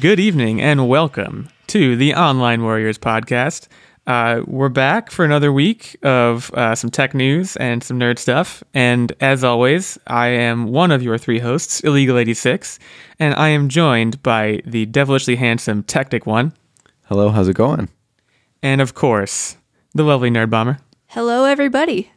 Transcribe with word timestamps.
Good 0.00 0.20
evening 0.20 0.60
and 0.60 0.88
welcome 0.88 1.48
to 1.68 1.96
the 1.96 2.14
Online 2.14 2.62
Warriors 2.62 2.98
podcast. 2.98 3.66
Uh, 4.06 4.42
we're 4.46 4.68
back 4.68 5.10
for 5.10 5.24
another 5.24 5.52
week 5.52 5.96
of 6.02 6.52
uh, 6.54 6.74
some 6.74 6.88
tech 6.90 7.14
news 7.14 7.56
and 7.56 7.82
some 7.82 7.98
nerd 7.98 8.18
stuff. 8.18 8.62
And 8.72 9.12
as 9.20 9.42
always, 9.44 9.98
I 10.06 10.28
am 10.28 10.68
one 10.68 10.92
of 10.92 11.02
your 11.02 11.18
three 11.18 11.40
hosts, 11.40 11.80
Illegal86, 11.82 12.78
and 13.18 13.34
I 13.34 13.48
am 13.48 13.68
joined 13.68 14.22
by 14.22 14.62
the 14.64 14.86
devilishly 14.86 15.36
handsome 15.36 15.82
Tactic 15.82 16.26
One, 16.26 16.52
Hello, 17.06 17.30
how's 17.30 17.48
it 17.48 17.54
going? 17.54 17.88
and 18.62 18.80
of 18.80 18.94
course, 18.94 19.56
the 19.94 20.02
lovely 20.04 20.30
Nerd 20.30 20.50
Bomber. 20.50 20.78
Hello, 21.06 21.44
everybody. 21.44 22.10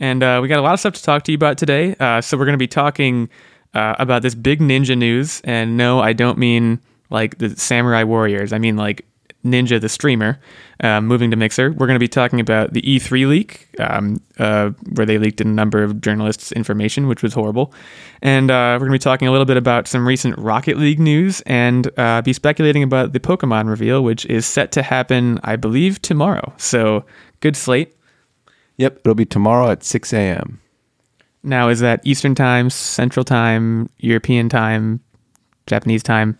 And 0.00 0.22
uh, 0.22 0.38
we 0.40 0.48
got 0.48 0.60
a 0.60 0.62
lot 0.62 0.74
of 0.74 0.80
stuff 0.80 0.94
to 0.94 1.02
talk 1.02 1.24
to 1.24 1.32
you 1.32 1.36
about 1.36 1.58
today. 1.58 1.94
Uh, 1.98 2.20
so 2.20 2.36
we're 2.38 2.44
going 2.44 2.54
to 2.54 2.58
be 2.58 2.68
talking 2.68 3.28
uh, 3.74 3.96
about 3.98 4.22
this 4.22 4.34
big 4.34 4.60
ninja 4.60 4.96
news. 4.96 5.40
And 5.42 5.76
no, 5.76 5.98
I 6.00 6.12
don't 6.12 6.38
mean 6.38 6.78
like 7.10 7.38
the 7.38 7.50
Samurai 7.56 8.04
Warriors. 8.04 8.52
I 8.52 8.58
mean 8.58 8.76
like 8.76 9.04
Ninja 9.44 9.80
the 9.80 9.88
streamer 9.88 10.40
uh, 10.80 11.00
moving 11.00 11.30
to 11.30 11.36
Mixer. 11.36 11.70
We're 11.72 11.86
going 11.86 11.94
to 11.94 12.00
be 12.00 12.08
talking 12.08 12.40
about 12.40 12.72
the 12.72 12.82
E3 12.82 13.28
leak, 13.28 13.68
um, 13.78 14.20
uh, 14.38 14.70
where 14.94 15.06
they 15.06 15.18
leaked 15.18 15.40
a 15.40 15.44
number 15.44 15.82
of 15.82 16.00
journalists' 16.00 16.52
information, 16.52 17.06
which 17.06 17.22
was 17.22 17.32
horrible. 17.32 17.72
And 18.20 18.50
uh, 18.50 18.74
we're 18.74 18.86
going 18.86 18.98
to 18.98 18.98
be 18.98 19.10
talking 19.10 19.28
a 19.28 19.30
little 19.30 19.46
bit 19.46 19.56
about 19.56 19.86
some 19.86 20.06
recent 20.06 20.36
Rocket 20.38 20.76
League 20.76 21.00
news 21.00 21.40
and 21.42 21.88
uh, 21.98 22.22
be 22.22 22.32
speculating 22.32 22.82
about 22.82 23.12
the 23.12 23.20
Pokemon 23.20 23.68
reveal, 23.68 24.02
which 24.02 24.26
is 24.26 24.44
set 24.46 24.72
to 24.72 24.82
happen, 24.82 25.38
I 25.44 25.56
believe, 25.56 26.02
tomorrow. 26.02 26.52
So 26.56 27.04
good 27.40 27.56
slate. 27.56 27.94
Yep, 28.76 29.00
it'll 29.00 29.14
be 29.14 29.24
tomorrow 29.24 29.70
at 29.70 29.82
6 29.82 30.12
a.m. 30.12 30.60
Now, 31.42 31.68
is 31.68 31.80
that 31.80 32.00
Eastern 32.04 32.34
time, 32.34 32.70
Central 32.70 33.24
time, 33.24 33.88
European 33.98 34.48
time, 34.48 35.00
Japanese 35.66 36.02
time, 36.02 36.38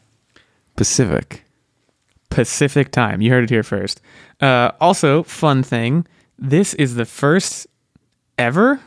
Pacific. 0.78 1.42
Pacific 2.30 2.92
time? 2.92 3.20
You 3.20 3.32
heard 3.32 3.42
it 3.42 3.50
here 3.50 3.64
first. 3.64 4.00
Uh, 4.40 4.70
also, 4.80 5.24
fun 5.24 5.64
thing 5.64 6.06
this 6.38 6.72
is 6.74 6.94
the 6.94 7.04
first 7.04 7.66
ever 8.38 8.80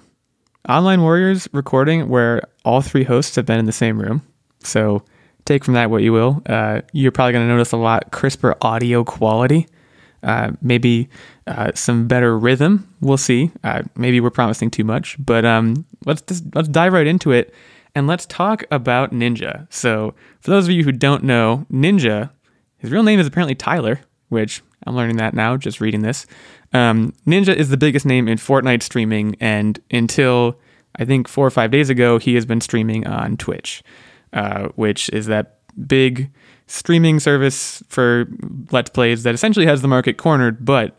Online 0.70 1.02
Warriors 1.02 1.50
recording 1.52 2.08
where 2.08 2.44
all 2.64 2.82
three 2.82 3.04
hosts 3.04 3.36
have 3.36 3.46
been 3.46 3.60
in 3.60 3.66
the 3.66 3.74
same 3.74 4.00
room. 4.00 4.22
So 4.64 5.04
take 5.44 5.66
from 5.66 5.74
that 5.74 5.90
what 5.90 6.02
you 6.02 6.14
will. 6.14 6.42
Uh, 6.46 6.80
you're 6.94 7.12
probably 7.12 7.34
going 7.34 7.46
to 7.46 7.54
notice 7.54 7.74
a 7.74 7.78
lot 7.78 8.12
crisper 8.12 8.56
audio 8.62 9.04
quality. 9.04 9.68
Uh, 10.24 10.52
maybe 10.62 11.10
uh, 11.48 11.72
some 11.76 12.08
better 12.08 12.40
rhythm. 12.40 12.88
We'll 13.02 13.18
see. 13.18 13.52
Uh, 13.66 13.84
maybe 13.98 14.22
we're 14.22 14.30
promising 14.30 14.72
too 14.72 14.86
much, 14.86 15.18
but 15.20 15.44
um, 15.44 15.86
let's 16.06 16.22
just, 16.22 16.46
let's 16.56 16.70
dive 16.70 16.94
right 16.94 17.08
into 17.08 17.32
it 17.32 17.54
and 17.96 18.08
let's 18.08 18.26
talk 18.26 18.64
about 18.72 19.12
Ninja. 19.12 19.72
So, 19.72 20.14
for 20.40 20.52
those 20.52 20.66
of 20.66 20.72
you 20.72 20.84
who 20.84 20.92
don't 20.92 21.24
know, 21.24 21.66
Ninja, 21.72 22.32
his 22.78 22.92
real 22.92 23.04
name 23.04 23.20
is 23.20 23.28
apparently 23.28 23.56
Tyler, 23.56 24.00
which 24.30 24.62
I'm 24.86 24.96
learning 24.96 25.18
that 25.18 25.34
now 25.34 25.58
just 25.58 25.82
reading 25.82 26.02
this. 26.02 26.26
Um, 26.74 27.14
Ninja 27.28 27.56
is 27.56 27.70
the 27.70 27.78
biggest 27.78 28.06
name 28.06 28.28
in 28.28 28.38
Fortnite 28.38 28.82
streaming, 28.82 29.36
and 29.40 29.80
until 29.92 30.60
I 30.96 31.06
think 31.06 31.28
four 31.28 31.46
or 31.46 31.52
five 31.52 31.72
days 31.72 31.90
ago, 31.90 32.18
he 32.18 32.36
has 32.36 32.46
been 32.46 32.62
streaming 32.62 33.06
on 33.08 33.38
Twitch, 33.38 33.84
uh, 34.34 34.70
which 34.76 35.10
is 35.10 35.28
that 35.28 35.58
big 35.88 36.32
streaming 36.68 37.20
service 37.20 37.84
for 37.90 38.28
Let's 38.72 38.90
Plays 38.90 39.24
that 39.24 39.36
essentially 39.36 39.66
has 39.66 39.82
the 39.82 39.88
market 39.88 40.18
cornered. 40.18 40.64
But 40.66 40.98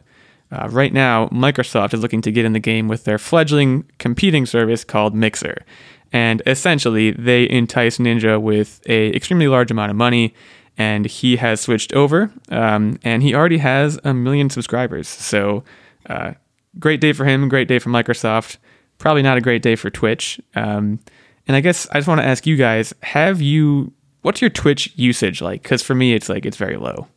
uh, 0.52 0.68
right 0.70 0.92
now, 0.92 1.28
Microsoft 1.28 1.94
is 1.94 2.00
looking 2.00 2.20
to 2.22 2.30
get 2.30 2.44
in 2.44 2.52
the 2.52 2.60
game 2.60 2.86
with 2.86 3.04
their 3.04 3.18
fledgling 3.18 3.84
competing 3.98 4.44
service 4.44 4.84
called 4.84 5.14
Mixer. 5.14 5.64
And 6.12 6.42
essentially, 6.46 7.12
they 7.12 7.48
entice 7.48 7.96
Ninja 7.96 8.40
with 8.40 8.82
a 8.86 9.14
extremely 9.16 9.48
large 9.48 9.70
amount 9.70 9.90
of 9.90 9.96
money, 9.96 10.34
and 10.76 11.06
he 11.06 11.36
has 11.36 11.62
switched 11.62 11.94
over, 11.94 12.30
um, 12.50 12.98
and 13.02 13.22
he 13.22 13.34
already 13.34 13.58
has 13.58 13.98
a 14.04 14.12
million 14.12 14.50
subscribers. 14.50 15.08
So, 15.08 15.64
uh, 16.06 16.32
great 16.78 17.00
day 17.00 17.14
for 17.14 17.24
him, 17.24 17.48
great 17.48 17.66
day 17.66 17.78
for 17.78 17.88
Microsoft. 17.88 18.58
Probably 18.98 19.22
not 19.22 19.38
a 19.38 19.40
great 19.40 19.62
day 19.62 19.74
for 19.74 19.88
Twitch. 19.88 20.38
Um, 20.54 21.00
and 21.48 21.56
I 21.56 21.60
guess 21.60 21.88
I 21.90 21.94
just 21.94 22.08
want 22.08 22.20
to 22.20 22.26
ask 22.26 22.46
you 22.46 22.56
guys: 22.56 22.92
Have 23.02 23.40
you? 23.40 23.92
What's 24.20 24.42
your 24.42 24.50
Twitch 24.50 24.92
usage 24.96 25.40
like? 25.40 25.62
Because 25.62 25.82
for 25.82 25.94
me, 25.94 26.12
it's 26.12 26.28
like 26.28 26.44
it's 26.44 26.58
very 26.58 26.76
low. 26.76 27.08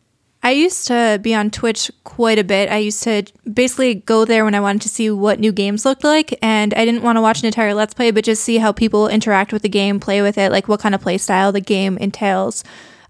I 0.45 0.51
used 0.51 0.85
to 0.89 1.19
be 1.23 1.33
on 1.33 1.49
Twitch 1.49 1.89
quite 2.03 2.37
a 2.37 2.43
bit. 2.43 2.69
I 2.69 2.77
used 2.77 3.01
to 3.01 3.23
basically 3.51 3.95
go 3.95 4.25
there 4.25 4.45
when 4.45 4.53
I 4.53 4.59
wanted 4.59 4.83
to 4.83 4.89
see 4.89 5.09
what 5.09 5.39
new 5.39 5.51
games 5.51 5.85
looked 5.85 6.03
like, 6.03 6.37
and 6.39 6.71
I 6.75 6.85
didn't 6.85 7.01
want 7.01 7.15
to 7.17 7.21
watch 7.21 7.39
an 7.39 7.47
entire 7.47 7.73
Let's 7.73 7.95
Play, 7.95 8.11
but 8.11 8.23
just 8.23 8.43
see 8.43 8.59
how 8.59 8.71
people 8.71 9.07
interact 9.07 9.51
with 9.51 9.63
the 9.63 9.69
game, 9.69 9.99
play 9.99 10.21
with 10.21 10.37
it, 10.37 10.51
like 10.51 10.67
what 10.67 10.81
kind 10.81 10.93
of 10.93 11.01
play 11.01 11.17
style 11.17 11.51
the 11.51 11.61
game 11.61 11.97
entails. 11.97 12.63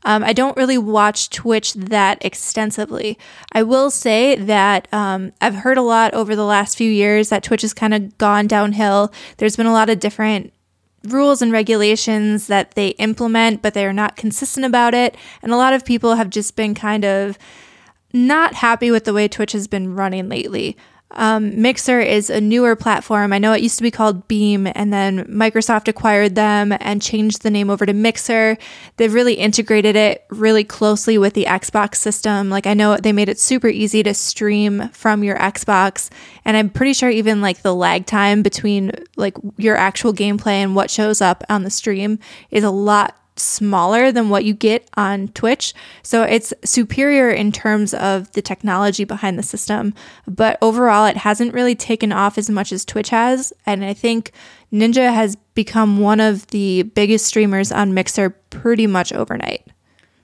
Um, 0.04 0.24
I 0.24 0.32
don't 0.32 0.56
really 0.56 0.78
watch 0.78 1.30
Twitch 1.30 1.74
that 1.74 2.24
extensively. 2.24 3.20
I 3.52 3.64
will 3.64 3.92
say 3.92 4.38
that 4.38 4.88
um, 4.94 5.34
I've 5.42 5.56
heard 5.56 5.78
a 5.78 5.82
lot 5.82 6.14
over 6.14 6.38
the 6.38 6.46
last 6.46 6.78
few 6.78 6.90
years 6.90 7.28
that 7.30 7.44
Twitch 7.44 7.64
has 7.64 7.74
kind 7.74 7.94
of 7.94 8.18
gone 8.18 8.48
downhill. 8.48 9.12
There's 9.40 9.58
been 9.58 9.66
a 9.66 9.74
lot 9.74 9.90
of 9.90 10.00
different 10.00 10.54
rules 11.06 11.42
and 11.42 11.52
regulations 11.52 12.48
that 12.48 12.72
they 12.72 12.90
implement, 12.90 13.62
but 13.62 13.74
they're 13.74 13.94
not 13.94 14.16
consistent 14.16 14.66
about 14.66 14.94
it. 14.94 15.16
And 15.42 15.52
a 15.52 15.58
lot 15.58 15.74
of 15.74 15.86
people 15.86 16.16
have 16.16 16.30
just 16.30 16.56
been 16.56 16.74
kind 16.74 17.06
of 17.06 17.38
not 18.14 18.56
happy 18.56 18.92
with 18.92 19.06
the 19.06 19.14
way 19.14 19.28
Twitch 19.28 19.52
has 19.52 19.68
been 19.68 19.96
running 19.96 20.30
lately. 20.30 20.78
Um, 21.16 21.62
Mixer 21.62 22.00
is 22.00 22.30
a 22.30 22.42
newer 22.42 22.76
platform. 22.76 23.34
I 23.34 23.40
know 23.40 23.54
it 23.54 23.62
used 23.62 23.78
to 23.78 23.84
be 23.84 23.92
called 23.92 24.28
Beam, 24.28 24.68
and 24.76 24.92
then 24.92 25.26
Microsoft 25.26 25.88
acquired 25.88 26.36
them 26.36 26.74
and 26.80 27.02
changed 27.02 27.42
the 27.42 27.50
name 27.50 27.70
over 27.70 27.86
to 27.86 27.94
Mixer. 27.94 28.58
They've 28.98 29.14
really 29.14 29.36
integrated 29.36 29.96
it 29.96 30.26
really 30.30 30.64
closely 30.64 31.18
with 31.18 31.34
the 31.34 31.46
Xbox 31.46 31.96
system. 31.96 32.50
Like, 32.50 32.68
I 32.68 32.74
know 32.74 32.98
they 32.98 33.14
made 33.14 33.30
it 33.30 33.40
super 33.40 33.68
easy 33.68 34.04
to 34.04 34.14
stream 34.14 34.90
from 34.90 35.24
your 35.24 35.38
Xbox, 35.38 36.10
and 36.44 36.58
I'm 36.58 36.70
pretty 36.70 36.94
sure 36.94 37.10
even 37.10 37.42
like 37.42 37.62
the 37.62 37.76
lag 37.76 38.06
time 38.06 38.44
between 38.44 38.92
like 39.16 39.38
your 39.58 39.76
actual 39.76 40.14
gameplay 40.14 40.64
and 40.64 40.76
what 40.76 40.92
shows 40.92 41.22
up 41.22 41.44
on 41.50 41.64
the 41.64 41.70
stream 41.70 42.20
is 42.52 42.64
a 42.64 42.72
lot 42.72 43.18
smaller 43.38 44.12
than 44.12 44.30
what 44.30 44.46
you 44.46 44.54
get 44.54 44.90
on 44.96 45.28
Twitch. 45.30 45.74
So 46.04 46.24
it's 46.24 46.54
superior 46.64 47.30
in 47.30 47.52
terms 47.52 47.94
of 47.94 48.32
the 48.32 48.42
technology 48.42 49.04
behind 49.04 49.38
the 49.38 49.44
system. 49.44 49.94
But 50.28 50.58
overall, 50.62 51.06
it 51.06 51.18
hasn't 51.18 51.54
really 51.54 51.76
taken 51.76 52.12
off 52.12 52.38
as 52.38 52.50
much 52.50 52.72
as 52.72 52.86
Twitch 52.86 53.10
has. 53.10 53.52
And 53.66 53.84
I 53.84 53.94
think 53.94 54.32
Ninja 54.72 55.14
has 55.14 55.36
become 55.54 56.00
one 56.00 56.20
of 56.20 56.48
the 56.48 56.84
biggest 56.84 57.26
streamers 57.26 57.72
on 57.72 57.94
Mixer 57.94 58.30
pretty 58.30 58.88
much 58.88 59.14
overnight. 59.14 59.68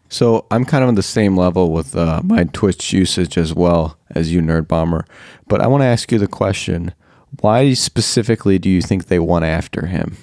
So 0.09 0.45
I'm 0.51 0.65
kind 0.65 0.83
of 0.83 0.89
on 0.89 0.95
the 0.95 1.03
same 1.03 1.37
level 1.37 1.71
with 1.71 1.95
uh, 1.95 2.21
my 2.23 2.43
Twitch 2.43 2.91
usage 2.91 3.37
as 3.37 3.53
well 3.53 3.97
as 4.09 4.33
you, 4.33 4.41
Nerd 4.41 4.67
Bomber. 4.67 5.05
But 5.47 5.61
I 5.61 5.67
want 5.67 5.83
to 5.83 5.87
ask 5.87 6.11
you 6.11 6.19
the 6.19 6.27
question 6.27 6.93
why 7.39 7.73
specifically 7.73 8.59
do 8.59 8.69
you 8.69 8.81
think 8.81 9.05
they 9.05 9.19
went 9.19 9.45
after 9.45 9.85
him? 9.85 10.17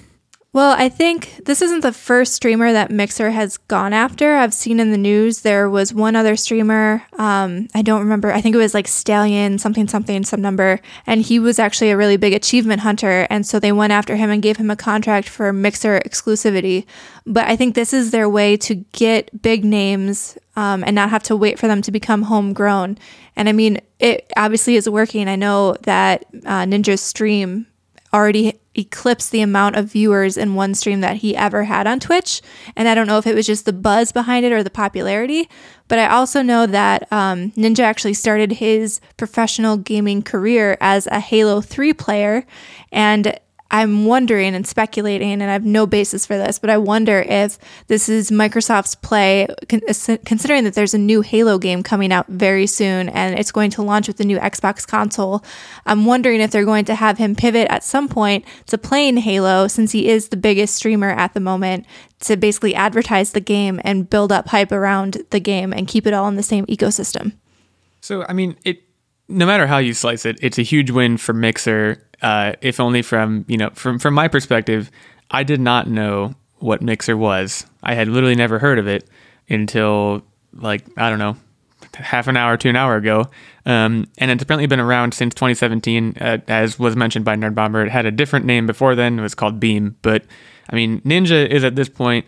Well, 0.51 0.75
I 0.75 0.89
think 0.89 1.45
this 1.45 1.61
isn't 1.61 1.81
the 1.81 1.93
first 1.93 2.33
streamer 2.33 2.73
that 2.73 2.89
Mixer 2.89 3.29
has 3.29 3.57
gone 3.57 3.93
after. 3.93 4.35
I've 4.35 4.53
seen 4.53 4.79
in 4.79 4.89
the 4.89 4.97
news 4.97 5.41
there 5.41 5.69
was 5.69 5.93
one 5.93 6.15
other 6.15 6.35
streamer. 6.35 7.03
Um, 7.19 7.67
I 7.75 7.83
don't 7.83 7.99
remember. 7.99 8.31
I 8.31 8.41
think 8.41 8.55
it 8.55 8.59
was 8.59 8.73
like 8.73 8.87
Stallion, 8.87 9.59
something, 9.59 9.87
something, 9.87 10.23
some 10.23 10.41
number. 10.41 10.79
And 11.05 11.21
he 11.21 11.37
was 11.37 11.59
actually 11.59 11.91
a 11.91 11.97
really 11.97 12.17
big 12.17 12.33
achievement 12.33 12.81
hunter. 12.81 13.27
And 13.29 13.45
so 13.45 13.59
they 13.59 13.71
went 13.71 13.93
after 13.93 14.15
him 14.15 14.31
and 14.31 14.41
gave 14.41 14.57
him 14.57 14.71
a 14.71 14.75
contract 14.75 15.29
for 15.29 15.53
Mixer 15.53 16.01
exclusivity. 16.03 16.87
But 17.27 17.47
I 17.47 17.55
think 17.55 17.75
this 17.75 17.93
is 17.93 18.09
their 18.09 18.27
way 18.27 18.57
to 18.57 18.73
get 18.73 19.43
big 19.43 19.63
names 19.63 20.35
um, 20.55 20.83
and 20.83 20.95
not 20.95 21.11
have 21.11 21.23
to 21.23 21.35
wait 21.35 21.59
for 21.59 21.67
them 21.67 21.83
to 21.83 21.91
become 21.91 22.23
homegrown. 22.23 22.97
And 23.35 23.47
I 23.47 23.51
mean, 23.51 23.81
it 23.99 24.33
obviously 24.35 24.77
is 24.77 24.89
working. 24.89 25.27
I 25.27 25.35
know 25.35 25.75
that 25.83 26.25
uh, 26.43 26.63
Ninja's 26.63 27.01
stream 27.01 27.67
already 28.13 28.59
eclipsed 28.75 29.31
the 29.31 29.41
amount 29.41 29.75
of 29.75 29.91
viewers 29.91 30.37
in 30.37 30.55
one 30.55 30.73
stream 30.73 31.01
that 31.01 31.17
he 31.17 31.35
ever 31.35 31.65
had 31.65 31.87
on 31.87 31.99
Twitch. 31.99 32.41
And 32.75 32.87
I 32.87 32.95
don't 32.95 33.07
know 33.07 33.17
if 33.17 33.27
it 33.27 33.35
was 33.35 33.45
just 33.45 33.65
the 33.65 33.73
buzz 33.73 34.11
behind 34.11 34.45
it 34.45 34.51
or 34.51 34.63
the 34.63 34.69
popularity, 34.69 35.49
but 35.87 35.99
I 35.99 36.07
also 36.07 36.41
know 36.41 36.65
that 36.65 37.11
um, 37.11 37.51
Ninja 37.51 37.79
actually 37.79 38.13
started 38.13 38.53
his 38.53 39.01
professional 39.17 39.77
gaming 39.77 40.21
career 40.21 40.77
as 40.79 41.07
a 41.07 41.19
Halo 41.19 41.61
3 41.61 41.93
player. 41.93 42.45
And 42.91 43.39
I'm 43.71 44.05
wondering 44.05 44.55
and 44.55 44.65
speculating, 44.65 45.33
and 45.33 45.43
I 45.43 45.53
have 45.53 45.65
no 45.65 45.85
basis 45.85 46.25
for 46.25 46.37
this, 46.37 46.57
but 46.57 46.71
I 46.71 46.77
wonder 46.77 47.21
if 47.21 47.59
this 47.87 48.09
is 48.09 48.31
Microsoft's 48.31 48.95
play, 48.95 49.47
uh, 49.47 50.17
considering 50.25 50.63
that 50.63 50.73
there's 50.73 50.95
a 50.95 50.97
new 50.97 51.21
Halo 51.21 51.59
game 51.59 51.83
coming 51.83 52.11
out 52.11 52.27
very 52.27 52.65
soon 52.65 53.09
and 53.09 53.37
it's 53.37 53.51
going 53.51 53.69
to 53.71 53.83
launch 53.83 54.07
with 54.07 54.17
the 54.17 54.25
new 54.25 54.39
Xbox 54.39 54.87
console. 54.87 55.43
I'm 55.85 56.05
wondering 56.05 56.41
if 56.41 56.49
they're 56.49 56.65
going 56.65 56.85
to 56.85 56.95
have 56.95 57.19
him 57.19 57.35
pivot 57.35 57.67
at 57.69 57.83
some 57.83 58.07
point 58.07 58.43
to 58.67 58.77
playing 58.77 59.17
Halo, 59.17 59.67
since 59.67 59.91
he 59.91 60.07
is 60.07 60.29
the 60.29 60.37
biggest 60.37 60.73
streamer 60.75 61.11
at 61.11 61.35
the 61.35 61.39
moment, 61.39 61.85
to 62.21 62.37
basically 62.37 62.73
advertise 62.73 63.33
the 63.33 63.39
game 63.39 63.79
and 63.83 64.09
build 64.09 64.31
up 64.31 64.47
hype 64.47 64.71
around 64.71 65.23
the 65.29 65.39
game 65.39 65.73
and 65.73 65.87
keep 65.87 66.07
it 66.07 66.13
all 66.13 66.27
in 66.27 66.35
the 66.35 66.43
same 66.43 66.65
ecosystem. 66.65 67.33
So, 68.01 68.25
I 68.27 68.33
mean, 68.33 68.57
it 68.65 68.88
no 69.29 69.45
matter 69.45 69.67
how 69.67 69.77
you 69.77 69.93
slice 69.93 70.25
it, 70.25 70.37
it's 70.41 70.57
a 70.57 70.63
huge 70.63 70.91
win 70.91 71.17
for 71.17 71.33
Mixer 71.33 72.03
uh, 72.21 72.53
if 72.61 72.79
only 72.79 73.01
from 73.01 73.45
you 73.47 73.57
know 73.57 73.69
from 73.71 73.99
from 73.99 74.13
my 74.13 74.27
perspective, 74.27 74.91
I 75.31 75.43
did 75.43 75.59
not 75.59 75.87
know 75.87 76.35
what 76.57 76.81
Mixer 76.81 77.15
was. 77.15 77.65
I 77.81 77.93
had 77.93 78.07
literally 78.07 78.35
never 78.35 78.59
heard 78.59 78.79
of 78.79 78.87
it 78.87 79.07
until 79.49 80.23
like 80.53 80.83
I 80.97 81.09
don't 81.09 81.19
know, 81.19 81.37
half 81.93 82.27
an 82.27 82.35
hour 82.35 82.57
to 82.57 82.69
an 82.69 82.75
hour 82.75 82.95
ago. 82.97 83.29
Um, 83.65 84.07
and 84.17 84.31
it's 84.31 84.43
apparently 84.43 84.67
been 84.67 84.79
around 84.79 85.13
since 85.13 85.35
2017, 85.35 86.17
uh, 86.19 86.39
as 86.47 86.79
was 86.79 86.95
mentioned 86.95 87.23
by 87.23 87.35
Nerd 87.35 87.55
Bomber. 87.55 87.85
It 87.85 87.91
had 87.91 88.05
a 88.05 88.11
different 88.11 88.45
name 88.45 88.65
before 88.65 88.95
then. 88.95 89.19
It 89.19 89.21
was 89.21 89.35
called 89.35 89.59
Beam. 89.59 89.95
But 90.01 90.25
I 90.69 90.75
mean, 90.75 91.01
Ninja 91.01 91.47
is 91.47 91.63
at 91.63 91.75
this 91.75 91.89
point 91.89 92.25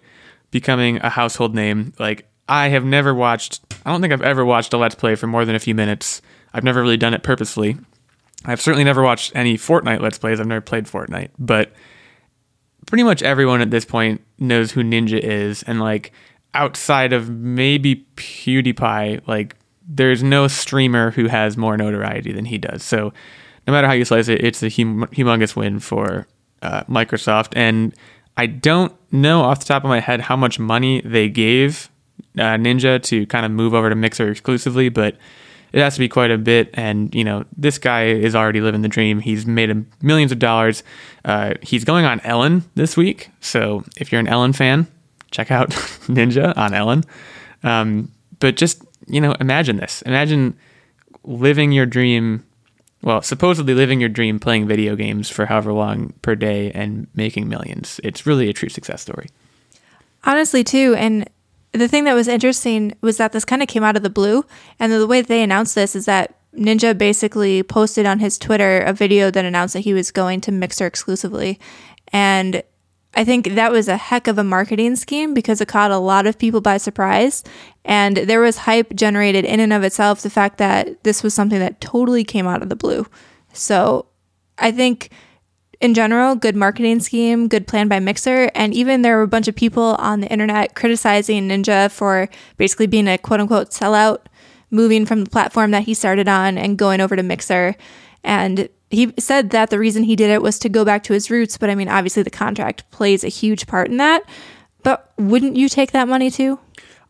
becoming 0.52 0.98
a 0.98 1.10
household 1.10 1.54
name. 1.54 1.94
Like 2.00 2.30
I 2.48 2.70
have 2.70 2.86
never 2.86 3.14
watched. 3.14 3.62
I 3.86 3.92
don't 3.92 4.00
think 4.00 4.14
I've 4.14 4.22
ever 4.22 4.46
watched 4.46 4.74
a 4.74 4.78
Let's 4.78 4.96
Play 4.96 5.16
for 5.16 5.28
more 5.28 5.44
than 5.44 5.56
a 5.56 5.60
few 5.60 5.76
minutes. 5.76 6.22
I've 6.54 6.64
never 6.64 6.82
really 6.82 6.98
done 6.98 7.14
it 7.14 7.24
purposefully. 7.24 7.78
I've 8.46 8.62
certainly 8.62 8.84
never 8.84 9.04
watched 9.04 9.32
any 9.36 9.58
Fortnite 9.58 10.02
Let's 10.02 10.18
Plays. 10.18 10.40
I've 10.40 10.48
never 10.48 10.62
played 10.62 10.86
Fortnite, 10.86 11.30
but 11.38 11.72
pretty 12.88 13.04
much 13.04 13.22
everyone 13.22 13.62
at 13.62 13.72
this 13.72 13.86
point 13.86 14.22
knows 14.40 14.72
who 14.72 14.84
Ninja 14.84 15.20
is, 15.20 15.64
and 15.64 15.80
like 15.80 16.12
outside 16.54 17.14
of 17.14 17.30
maybe 17.30 18.06
PewDiePie, 18.16 19.28
like 19.28 19.56
there's 19.88 20.24
no 20.24 20.48
streamer 20.48 21.12
who 21.12 21.28
has 21.28 21.58
more 21.58 21.78
notoriety 21.78 22.32
than 22.32 22.46
he 22.46 22.58
does. 22.58 22.84
So 22.84 23.14
no 23.68 23.74
matter 23.74 23.88
how 23.88 23.94
you 23.94 24.06
slice 24.06 24.28
it, 24.28 24.44
it's 24.44 24.64
a 24.64 24.70
hum- 24.70 25.08
humongous 25.12 25.56
win 25.56 25.80
for 25.80 26.28
uh, 26.62 26.84
Microsoft. 26.86 27.54
And 27.56 27.96
I 28.38 28.48
don't 28.48 28.94
know 29.12 29.42
off 29.42 29.60
the 29.60 29.66
top 29.66 29.84
of 29.84 29.90
my 29.90 30.00
head 30.00 30.22
how 30.22 30.36
much 30.36 30.60
money 30.60 31.02
they 31.02 31.30
gave 31.30 31.90
uh, 32.38 32.56
Ninja 32.58 33.02
to 33.04 33.26
kind 33.28 33.46
of 33.46 33.52
move 33.52 33.74
over 33.74 33.90
to 33.90 33.96
Mixer 33.96 34.32
exclusively, 34.32 34.90
but 34.90 35.18
it 35.74 35.80
has 35.80 35.94
to 35.96 36.00
be 36.00 36.10
quite 36.10 36.32
a 36.32 36.38
bit. 36.38 36.70
And 36.74 37.14
you 37.14 37.24
know, 37.24 37.46
this 37.56 37.78
guy 37.78 38.06
is 38.06 38.36
already 38.36 38.62
living 38.62 38.82
the 38.82 38.88
dream. 38.88 39.20
He's 39.20 39.46
made 39.46 39.86
millions 40.04 40.32
of 40.32 40.40
dollars. 40.40 40.84
Uh, 41.26 41.56
he's 41.62 41.84
going 41.84 42.06
on 42.06 42.20
Ellen 42.22 42.64
this 42.76 42.98
week, 42.98 43.30
so 43.40 43.84
if 43.98 44.12
you're 44.12 44.20
an 44.20 44.28
Ellen 44.28 44.54
fan, 44.54 44.88
check 45.32 45.52
out 45.52 45.70
Ninja 46.08 46.56
on 46.58 46.74
Ellen. 46.74 47.04
Um, 47.64 48.12
but 48.40 48.58
just 48.58 48.84
you 49.08 49.22
know, 49.22 49.34
imagine 49.40 49.78
this. 49.78 50.02
Imagine 50.04 50.58
living 51.24 51.72
your 51.72 51.86
dream. 51.86 52.46
Well, 53.04 53.22
supposedly 53.24 53.74
living 53.74 54.00
your 54.00 54.10
dream, 54.10 54.40
playing 54.40 54.68
video 54.68 54.96
games 54.96 55.28
for 55.28 55.48
however 55.48 55.74
long 55.74 56.14
per 56.22 56.36
day 56.36 56.72
and 56.72 57.08
making 57.16 57.50
millions. 57.50 58.00
It's 58.04 58.28
really 58.28 58.48
a 58.48 58.54
true 58.54 58.70
success 58.70 59.02
story. 59.02 59.30
Honestly, 60.24 60.64
too, 60.64 60.94
and 60.96 61.28
the 61.74 61.88
thing 61.88 62.04
that 62.04 62.14
was 62.14 62.28
interesting 62.28 62.94
was 63.02 63.18
that 63.18 63.32
this 63.32 63.46
kind 63.46 63.62
of 63.62 63.68
came 63.68 63.84
out 63.84 63.96
of 63.96 64.04
the 64.04 64.10
blue. 64.10 64.46
And 64.80 64.92
the 64.92 65.08
way 65.08 65.22
they 65.22 65.44
announced 65.44 65.76
this 65.76 65.96
is 65.96 66.06
that 66.06 66.36
Ninja 66.56 66.98
basically 66.98 67.64
posted 67.64 68.06
on 68.06 68.20
his 68.20 68.38
Twitter 68.38 68.80
a 68.80 68.94
video 68.94 69.32
that 69.32 69.46
announced 69.46 69.74
that 69.74 69.82
he 69.82 69.94
was 69.94 70.12
going 70.12 70.42
to 70.42 70.52
Mixer 70.52 70.86
exclusively. 70.86 71.60
And 72.12 72.62
I 73.14 73.24
think 73.24 73.56
that 73.56 73.72
was 73.72 73.88
a 73.88 73.98
heck 73.98 74.28
of 74.28 74.38
a 74.38 74.44
marketing 74.44 74.96
scheme 74.96 75.34
because 75.34 75.62
it 75.62 75.68
caught 75.68 75.92
a 75.92 75.98
lot 75.98 76.28
of 76.28 76.38
people 76.38 76.62
by 76.62 76.78
surprise. 76.78 77.44
And 77.84 78.18
there 78.18 78.42
was 78.42 78.58
hype 78.58 78.94
generated 78.96 79.46
in 79.46 79.60
and 79.60 79.74
of 79.74 79.84
itself, 79.84 80.22
the 80.22 80.30
fact 80.30 80.58
that 80.58 81.04
this 81.04 81.24
was 81.24 81.34
something 81.34 81.60
that 81.60 81.82
totally 81.82 82.24
came 82.24 82.48
out 82.48 82.62
of 82.62 82.70
the 82.70 82.76
blue. 82.76 83.06
So 83.54 84.08
I 84.58 84.72
think 84.72 85.10
in 85.82 85.96
general, 85.96 86.36
good 86.36 86.56
marketing 86.56 87.00
scheme, 87.00 87.48
good 87.48 87.68
plan 87.68 87.88
by 87.88 88.00
Mixer. 88.00 88.52
And 88.54 88.74
even 88.74 89.02
there 89.02 89.18
were 89.18 89.24
a 89.24 89.28
bunch 89.28 89.48
of 89.48 89.56
people 89.56 89.96
on 89.98 90.22
the 90.22 90.28
internet 90.28 90.76
criticizing 90.76 91.50
Ninja 91.50 91.92
for 91.92 92.30
basically 92.58 92.88
being 92.88 93.08
a 93.08 93.18
quote 93.18 93.40
unquote 93.40 93.72
sellout, 93.72 94.20
moving 94.70 95.06
from 95.06 95.24
the 95.24 95.30
platform 95.30 95.72
that 95.72 95.84
he 95.84 95.94
started 95.94 96.28
on 96.28 96.58
and 96.58 96.78
going 96.78 97.02
over 97.02 97.16
to 97.16 97.24
Mixer. 97.24 97.76
And 98.24 98.70
he 98.92 99.14
said 99.18 99.50
that 99.50 99.72
the 99.72 99.80
reason 99.80 100.04
he 100.04 100.16
did 100.16 100.30
it 100.30 100.44
was 100.44 100.60
to 100.60 100.70
go 100.70 100.86
back 100.86 101.04
to 101.04 101.14
his 101.14 101.32
roots. 101.32 101.58
But 101.58 101.72
I 101.72 101.76
mean, 101.76 101.90
obviously, 101.90 102.24
the 102.24 102.30
contract 102.30 102.90
plays 102.92 103.24
a 103.24 103.30
huge 103.30 103.66
part 103.66 103.90
in 103.90 103.98
that. 103.98 104.24
But 104.84 105.12
wouldn't 105.18 105.58
you 105.58 105.68
take 105.68 105.92
that 105.92 106.08
money 106.08 106.30
too? 106.30 106.60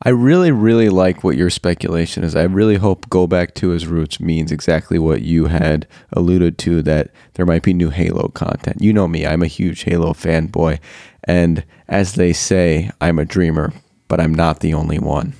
I 0.03 0.09
really, 0.09 0.51
really 0.51 0.89
like 0.89 1.23
what 1.23 1.37
your 1.37 1.51
speculation 1.51 2.23
is. 2.23 2.35
I 2.35 2.43
really 2.43 2.77
hope 2.77 3.09
go 3.09 3.27
back 3.27 3.53
to 3.55 3.69
his 3.69 3.85
roots 3.85 4.19
means 4.19 4.51
exactly 4.51 4.97
what 4.97 5.21
you 5.21 5.45
had 5.45 5.87
alluded 6.13 6.57
to 6.59 6.81
that 6.83 7.11
there 7.35 7.45
might 7.45 7.61
be 7.61 7.73
new 7.73 7.91
Halo 7.91 8.29
content. 8.29 8.81
You 8.81 8.93
know 8.93 9.07
me, 9.07 9.27
I'm 9.27 9.43
a 9.43 9.47
huge 9.47 9.83
Halo 9.83 10.13
fanboy. 10.13 10.79
And 11.25 11.63
as 11.87 12.15
they 12.15 12.33
say, 12.33 12.89
I'm 12.99 13.19
a 13.19 13.25
dreamer, 13.25 13.73
but 14.07 14.19
I'm 14.19 14.33
not 14.33 14.61
the 14.61 14.73
only 14.73 14.97
one. 14.97 15.33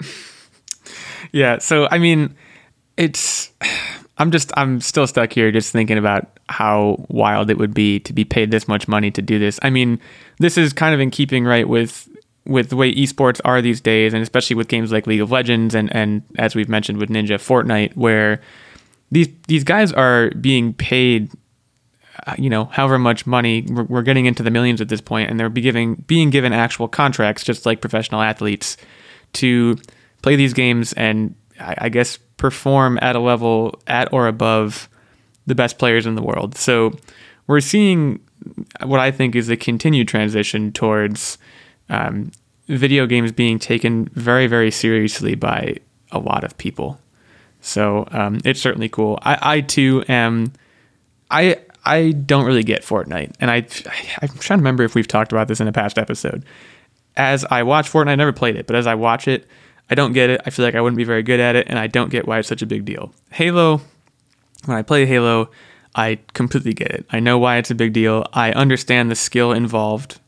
yeah. 1.32 1.58
So, 1.58 1.86
I 1.90 1.98
mean, 1.98 2.34
it's. 2.96 3.52
I'm 4.18 4.30
just 4.30 4.52
I'm 4.56 4.80
still 4.82 5.06
stuck 5.06 5.32
here 5.32 5.50
just 5.50 5.72
thinking 5.72 5.96
about 5.96 6.38
how 6.48 7.06
wild 7.08 7.50
it 7.50 7.56
would 7.56 7.72
be 7.72 7.98
to 8.00 8.12
be 8.12 8.24
paid 8.24 8.50
this 8.50 8.68
much 8.68 8.86
money 8.86 9.10
to 9.10 9.22
do 9.22 9.38
this. 9.38 9.58
I 9.62 9.70
mean, 9.70 9.98
this 10.38 10.58
is 10.58 10.74
kind 10.74 10.94
of 10.94 11.00
in 11.00 11.10
keeping 11.10 11.44
right 11.44 11.66
with 11.66 12.08
with 12.44 12.70
the 12.70 12.76
way 12.76 12.94
esports 12.94 13.40
are 13.44 13.62
these 13.62 13.80
days, 13.80 14.12
and 14.12 14.22
especially 14.22 14.56
with 14.56 14.68
games 14.68 14.92
like 14.92 15.06
League 15.06 15.20
of 15.20 15.30
Legends 15.30 15.74
and 15.74 15.94
and 15.94 16.22
as 16.38 16.54
we've 16.54 16.68
mentioned 16.68 16.98
with 16.98 17.08
Ninja 17.08 17.38
Fortnite, 17.38 17.96
where 17.96 18.40
these 19.10 19.28
these 19.46 19.64
guys 19.64 19.92
are 19.92 20.30
being 20.30 20.72
paid, 20.74 21.30
uh, 22.26 22.34
you 22.38 22.50
know, 22.50 22.64
however 22.66 22.98
much 22.98 23.26
money 23.26 23.66
we're, 23.68 23.84
we're, 23.84 24.02
getting 24.02 24.26
into 24.26 24.42
the 24.42 24.50
millions 24.50 24.80
at 24.80 24.88
this 24.88 25.00
point, 25.00 25.30
and 25.30 25.38
they're 25.38 25.48
be 25.48 25.60
giving 25.60 25.96
being 26.06 26.30
given 26.30 26.52
actual 26.52 26.88
contracts, 26.88 27.44
just 27.44 27.64
like 27.64 27.80
professional 27.80 28.22
athletes, 28.22 28.76
to 29.34 29.76
play 30.22 30.36
these 30.36 30.52
games 30.52 30.92
and 30.94 31.34
I, 31.60 31.74
I 31.78 31.88
guess 31.88 32.18
perform 32.36 32.98
at 33.02 33.14
a 33.14 33.20
level 33.20 33.80
at 33.86 34.12
or 34.12 34.26
above 34.26 34.88
the 35.46 35.54
best 35.54 35.78
players 35.78 36.06
in 36.06 36.14
the 36.14 36.22
world. 36.22 36.56
So 36.56 36.92
we're 37.46 37.60
seeing 37.60 38.20
what 38.82 39.00
I 39.00 39.10
think 39.10 39.36
is 39.36 39.48
a 39.48 39.56
continued 39.56 40.08
transition 40.08 40.72
towards 40.72 41.38
um, 41.88 42.30
video 42.68 43.06
games 43.06 43.32
being 43.32 43.58
taken 43.58 44.06
very, 44.14 44.46
very 44.46 44.70
seriously 44.70 45.34
by 45.34 45.76
a 46.10 46.18
lot 46.18 46.44
of 46.44 46.56
people. 46.58 46.98
So 47.60 48.06
um, 48.10 48.40
it's 48.44 48.60
certainly 48.60 48.88
cool. 48.88 49.18
I, 49.22 49.38
I 49.56 49.60
too 49.60 50.04
am. 50.08 50.52
I 51.30 51.58
I 51.84 52.12
don't 52.12 52.44
really 52.44 52.62
get 52.62 52.82
Fortnite, 52.82 53.34
and 53.40 53.50
I 53.50 53.56
I'm 54.22 54.28
trying 54.38 54.58
to 54.58 54.62
remember 54.62 54.82
if 54.84 54.94
we've 54.94 55.08
talked 55.08 55.32
about 55.32 55.48
this 55.48 55.60
in 55.60 55.68
a 55.68 55.72
past 55.72 55.98
episode. 55.98 56.44
As 57.16 57.44
I 57.44 57.62
watch 57.62 57.90
Fortnite, 57.90 58.08
I 58.08 58.14
never 58.16 58.32
played 58.32 58.56
it, 58.56 58.66
but 58.66 58.76
as 58.76 58.86
I 58.86 58.94
watch 58.94 59.28
it, 59.28 59.46
I 59.90 59.94
don't 59.94 60.12
get 60.12 60.30
it. 60.30 60.40
I 60.46 60.50
feel 60.50 60.64
like 60.64 60.74
I 60.74 60.80
wouldn't 60.80 60.96
be 60.96 61.04
very 61.04 61.22
good 61.22 61.40
at 61.40 61.56
it, 61.56 61.68
and 61.68 61.78
I 61.78 61.86
don't 61.86 62.10
get 62.10 62.26
why 62.26 62.38
it's 62.38 62.48
such 62.48 62.62
a 62.62 62.66
big 62.66 62.84
deal. 62.84 63.14
Halo, 63.30 63.80
when 64.64 64.76
I 64.76 64.82
play 64.82 65.06
Halo, 65.06 65.50
I 65.94 66.18
completely 66.32 66.72
get 66.72 66.90
it. 66.90 67.06
I 67.10 67.20
know 67.20 67.38
why 67.38 67.58
it's 67.58 67.70
a 67.70 67.74
big 67.74 67.92
deal. 67.92 68.26
I 68.32 68.52
understand 68.52 69.10
the 69.10 69.14
skill 69.14 69.52
involved, 69.52 70.20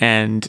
and 0.00 0.48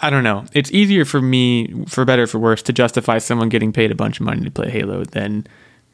I 0.00 0.10
don't 0.10 0.22
know. 0.22 0.44
It's 0.52 0.70
easier 0.70 1.04
for 1.04 1.20
me, 1.20 1.84
for 1.86 2.04
better 2.04 2.22
or 2.22 2.26
for 2.26 2.38
worse, 2.38 2.62
to 2.62 2.72
justify 2.72 3.18
someone 3.18 3.48
getting 3.48 3.72
paid 3.72 3.90
a 3.90 3.94
bunch 3.94 4.20
of 4.20 4.26
money 4.26 4.44
to 4.44 4.50
play 4.50 4.70
Halo 4.70 5.04
than 5.04 5.46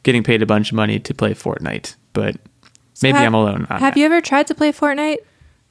getting 0.03 0.23
paid 0.23 0.41
a 0.41 0.45
bunch 0.45 0.71
of 0.71 0.75
money 0.75 0.99
to 0.99 1.13
play 1.13 1.33
Fortnite. 1.33 1.95
But 2.13 2.35
so 2.93 3.07
maybe 3.07 3.17
have, 3.17 3.27
I'm 3.27 3.33
alone. 3.33 3.65
have 3.69 3.79
that. 3.79 3.97
you 3.97 4.05
ever 4.05 4.21
tried 4.21 4.47
to 4.47 4.55
play 4.55 4.71
Fortnite? 4.71 5.17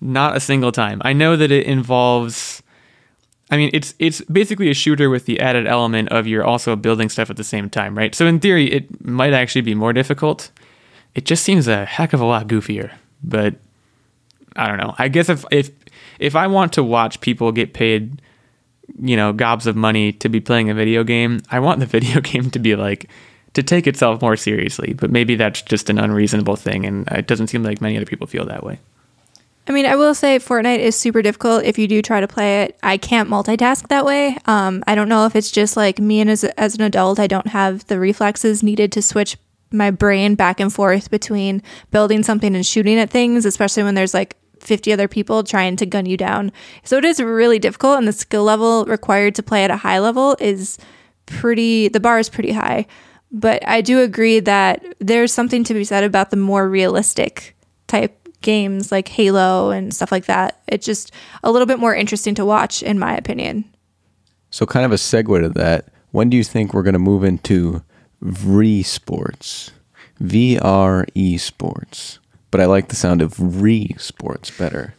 Not 0.00 0.36
a 0.36 0.40
single 0.40 0.72
time. 0.72 1.00
I 1.04 1.12
know 1.12 1.36
that 1.36 1.50
it 1.50 1.66
involves. 1.66 2.62
I 3.50 3.56
mean, 3.56 3.70
it's 3.72 3.94
it's 3.98 4.20
basically 4.22 4.68
a 4.68 4.74
shooter 4.74 5.08
with 5.08 5.26
the 5.26 5.38
added 5.38 5.66
element 5.66 6.08
of 6.08 6.26
you're 6.26 6.44
also 6.44 6.74
building 6.74 7.08
stuff 7.08 7.30
at 7.30 7.36
the 7.36 7.44
same 7.44 7.70
time, 7.70 7.96
right? 7.96 8.14
So 8.14 8.26
in 8.26 8.40
theory, 8.40 8.70
it 8.70 9.04
might 9.04 9.32
actually 9.32 9.62
be 9.62 9.74
more 9.74 9.92
difficult. 9.92 10.50
It 11.14 11.24
just 11.24 11.44
seems 11.44 11.68
a 11.68 11.84
heck 11.84 12.12
of 12.12 12.20
a 12.20 12.24
lot 12.24 12.48
goofier. 12.48 12.92
But 13.22 13.54
I 14.56 14.66
don't 14.66 14.78
know. 14.78 14.94
I 14.98 15.08
guess 15.08 15.28
if 15.28 15.44
if 15.52 15.70
if 16.18 16.34
I 16.34 16.48
want 16.48 16.72
to 16.74 16.82
watch 16.82 17.20
people 17.20 17.52
get 17.52 17.74
paid 17.74 18.20
you 18.98 19.16
know, 19.16 19.32
gobs 19.32 19.66
of 19.66 19.76
money 19.76 20.12
to 20.12 20.28
be 20.28 20.40
playing 20.40 20.70
a 20.70 20.74
video 20.74 21.04
game. 21.04 21.40
I 21.50 21.60
want 21.60 21.80
the 21.80 21.86
video 21.98 22.20
game 22.20 22.50
to 22.50 22.58
be 22.58 22.76
like 22.76 23.08
to 23.54 23.62
take 23.62 23.86
itself 23.86 24.20
more 24.20 24.36
seriously, 24.36 24.94
but 24.94 25.10
maybe 25.10 25.36
that's 25.36 25.62
just 25.62 25.88
an 25.88 25.98
unreasonable 25.98 26.56
thing 26.56 26.84
and 26.84 27.06
it 27.08 27.26
doesn't 27.26 27.46
seem 27.48 27.62
like 27.62 27.80
many 27.80 27.96
other 27.96 28.06
people 28.06 28.26
feel 28.26 28.44
that 28.46 28.64
way. 28.64 28.78
I 29.66 29.72
mean, 29.72 29.86
I 29.86 29.96
will 29.96 30.14
say 30.14 30.38
Fortnite 30.38 30.80
is 30.80 30.94
super 30.94 31.22
difficult 31.22 31.64
if 31.64 31.78
you 31.78 31.88
do 31.88 32.02
try 32.02 32.20
to 32.20 32.28
play 32.28 32.62
it. 32.62 32.78
I 32.82 32.98
can't 32.98 33.30
multitask 33.30 33.88
that 33.88 34.04
way. 34.04 34.36
Um, 34.44 34.84
I 34.86 34.94
don't 34.94 35.08
know 35.08 35.24
if 35.24 35.34
it's 35.34 35.50
just 35.50 35.74
like 35.74 35.98
me 35.98 36.20
and 36.20 36.28
as, 36.28 36.44
as 36.44 36.74
an 36.74 36.82
adult, 36.82 37.18
I 37.18 37.26
don't 37.26 37.46
have 37.46 37.86
the 37.86 37.98
reflexes 37.98 38.62
needed 38.62 38.92
to 38.92 39.00
switch 39.00 39.38
my 39.72 39.90
brain 39.90 40.34
back 40.34 40.60
and 40.60 40.72
forth 40.72 41.10
between 41.10 41.62
building 41.90 42.22
something 42.22 42.54
and 42.54 42.66
shooting 42.66 42.98
at 42.98 43.08
things, 43.08 43.46
especially 43.46 43.82
when 43.82 43.94
there's 43.94 44.14
like 44.14 44.36
50 44.66 44.92
other 44.92 45.08
people 45.08 45.44
trying 45.44 45.76
to 45.76 45.86
gun 45.86 46.06
you 46.06 46.16
down. 46.16 46.52
So 46.82 46.96
it 46.96 47.04
is 47.04 47.20
really 47.20 47.58
difficult, 47.58 47.98
and 47.98 48.08
the 48.08 48.12
skill 48.12 48.44
level 48.44 48.84
required 48.86 49.34
to 49.36 49.42
play 49.42 49.64
at 49.64 49.70
a 49.70 49.76
high 49.76 49.98
level 49.98 50.36
is 50.40 50.78
pretty, 51.26 51.88
the 51.88 52.00
bar 52.00 52.18
is 52.18 52.28
pretty 52.28 52.52
high. 52.52 52.86
But 53.30 53.66
I 53.66 53.80
do 53.80 54.00
agree 54.00 54.40
that 54.40 54.84
there's 55.00 55.32
something 55.32 55.64
to 55.64 55.74
be 55.74 55.84
said 55.84 56.04
about 56.04 56.30
the 56.30 56.36
more 56.36 56.68
realistic 56.68 57.56
type 57.86 58.28
games 58.42 58.92
like 58.92 59.08
Halo 59.08 59.70
and 59.70 59.92
stuff 59.92 60.12
like 60.12 60.26
that. 60.26 60.60
It's 60.68 60.86
just 60.86 61.10
a 61.42 61.50
little 61.50 61.66
bit 61.66 61.78
more 61.78 61.94
interesting 61.94 62.34
to 62.36 62.44
watch, 62.44 62.82
in 62.82 62.98
my 62.98 63.16
opinion. 63.16 63.64
So, 64.50 64.66
kind 64.66 64.86
of 64.86 64.92
a 64.92 64.96
segue 64.96 65.40
to 65.40 65.48
that, 65.48 65.88
when 66.12 66.30
do 66.30 66.36
you 66.36 66.44
think 66.44 66.72
we're 66.72 66.84
going 66.84 66.92
to 66.92 67.00
move 67.00 67.24
into 67.24 67.82
V 68.20 68.84
sports? 68.84 69.72
VR 70.22 71.06
esports 71.16 72.18
but 72.54 72.60
I 72.60 72.66
like 72.66 72.86
the 72.86 72.94
sound 72.94 73.20
of 73.20 73.60
re 73.60 73.96
sports 73.98 74.48
better. 74.48 74.94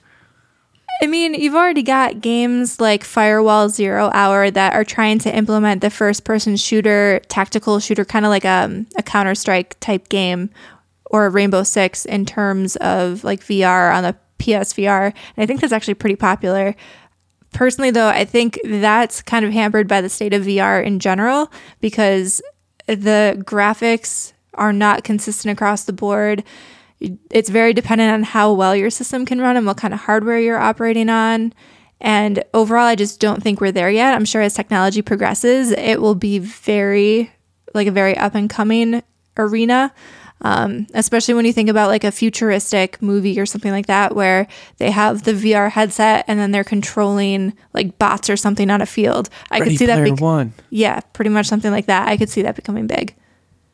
I 1.01 1.07
mean, 1.07 1.35
you've 1.35 1.55
already 1.55 1.83
got 1.83 2.19
games 2.19 2.81
like 2.81 3.05
Firewall 3.05 3.69
Zero 3.69 4.11
Hour 4.13 4.51
that 4.51 4.73
are 4.73 4.83
trying 4.83 5.19
to 5.19 5.33
implement 5.33 5.79
the 5.79 5.89
first 5.89 6.25
person 6.25 6.57
shooter, 6.57 7.21
tactical 7.29 7.79
shooter, 7.79 8.03
kind 8.03 8.25
of 8.25 8.29
like 8.29 8.43
um, 8.43 8.87
a, 8.97 8.99
a 8.99 9.03
Counter 9.03 9.35
Strike 9.35 9.79
type 9.79 10.09
game 10.09 10.49
or 11.05 11.29
Rainbow 11.29 11.63
Six 11.63 12.03
in 12.03 12.25
terms 12.25 12.75
of 12.75 13.23
like 13.23 13.39
VR 13.39 13.95
on 13.95 14.03
the 14.03 14.17
PSVR. 14.39 15.05
And 15.05 15.13
I 15.37 15.45
think 15.45 15.61
that's 15.61 15.71
actually 15.71 15.93
pretty 15.93 16.17
popular. 16.17 16.75
Personally, 17.53 17.91
though, 17.91 18.09
I 18.09 18.25
think 18.25 18.59
that's 18.65 19.21
kind 19.21 19.45
of 19.45 19.53
hampered 19.53 19.87
by 19.87 20.01
the 20.01 20.09
state 20.09 20.33
of 20.33 20.43
VR 20.43 20.83
in 20.83 20.99
general 20.99 21.49
because 21.79 22.41
the 22.85 23.41
graphics 23.47 24.33
are 24.55 24.73
not 24.73 25.05
consistent 25.05 25.53
across 25.53 25.85
the 25.85 25.93
board 25.93 26.43
it's 27.31 27.49
very 27.49 27.73
dependent 27.73 28.13
on 28.13 28.23
how 28.23 28.53
well 28.53 28.75
your 28.75 28.89
system 28.89 29.25
can 29.25 29.39
run 29.39 29.57
and 29.57 29.65
what 29.65 29.77
kind 29.77 29.93
of 29.93 30.01
hardware 30.01 30.39
you're 30.39 30.59
operating 30.59 31.09
on. 31.09 31.53
And 32.01 32.43
overall, 32.53 32.85
I 32.85 32.95
just 32.95 33.19
don't 33.19 33.41
think 33.41 33.61
we're 33.61 33.71
there 33.71 33.89
yet. 33.89 34.13
I'm 34.13 34.25
sure 34.25 34.41
as 34.41 34.53
technology 34.53 35.01
progresses, 35.01 35.71
it 35.71 36.01
will 36.01 36.15
be 36.15 36.39
very, 36.39 37.31
like 37.73 37.87
a 37.87 37.91
very 37.91 38.17
up 38.17 38.35
and 38.35 38.49
coming 38.49 39.01
arena. 39.37 39.93
Um, 40.41 40.85
especially 40.93 41.33
when 41.33 41.45
you 41.45 41.53
think 41.53 41.69
about 41.69 41.87
like 41.87 42.03
a 42.03 42.11
futuristic 42.11 43.01
movie 43.01 43.39
or 43.39 43.45
something 43.45 43.71
like 43.71 43.87
that, 43.87 44.13
where 44.13 44.47
they 44.77 44.91
have 44.91 45.23
the 45.23 45.31
VR 45.31 45.71
headset 45.71 46.25
and 46.27 46.37
then 46.37 46.51
they're 46.51 46.65
controlling 46.65 47.53
like 47.73 47.97
bots 47.97 48.29
or 48.29 48.35
something 48.35 48.69
on 48.69 48.81
a 48.81 48.85
field. 48.85 49.29
I 49.49 49.59
Ready 49.59 49.71
could 49.71 49.79
see 49.79 49.85
that. 49.85 49.97
Player 49.97 50.13
One. 50.15 50.53
Yeah, 50.69 50.99
pretty 51.13 51.29
much 51.29 51.47
something 51.47 51.71
like 51.71 51.85
that. 51.85 52.09
I 52.09 52.17
could 52.17 52.29
see 52.29 52.41
that 52.41 52.55
becoming 52.55 52.85
big. 52.85 53.15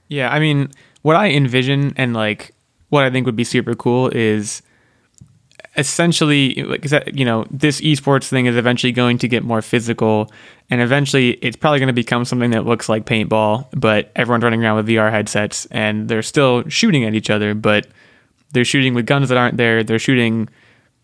Yeah, 0.08 0.32
I 0.32 0.40
mean, 0.40 0.70
what 1.02 1.16
I 1.16 1.32
envision 1.32 1.94
and 1.98 2.14
like 2.14 2.54
what 2.92 3.04
I 3.06 3.10
think 3.10 3.26
would 3.26 3.36
be 3.36 3.46
super 3.46 3.74
cool 3.74 4.10
is 4.10 4.62
essentially 5.78 6.56
like 6.64 6.86
you 7.16 7.24
know 7.24 7.46
this 7.50 7.80
esports 7.80 8.28
thing 8.28 8.46
is 8.46 8.58
eventually 8.58 8.92
going 8.92 9.18
to 9.18 9.28
get 9.30 9.42
more 9.42 9.62
physical 9.62 10.30
and 10.70 10.82
eventually 10.82 11.32
it's 11.36 11.56
probably 11.56 11.80
going 11.80 11.88
to 11.88 11.94
become 11.94 12.26
something 12.26 12.52
that 12.52 12.66
looks 12.66 12.90
like 12.90 13.06
paintball 13.06 13.66
but 13.74 14.12
everyone's 14.18 14.44
running 14.44 14.62
around 14.62 14.76
with 14.76 14.88
VR 14.88 15.10
headsets 15.10 15.66
and 15.68 16.10
they're 16.10 16.22
still 16.22 16.68
shooting 16.68 17.06
at 17.06 17.16
each 17.16 17.30
other 17.30 17.54
but 17.54 17.88
they're 18.52 18.66
shooting 18.66 18.94
with 18.94 19.06
guns 19.06 19.30
that 19.30 19.38
aren't 19.38 19.56
there 19.56 19.82
they're 19.82 19.98
shooting 19.98 20.50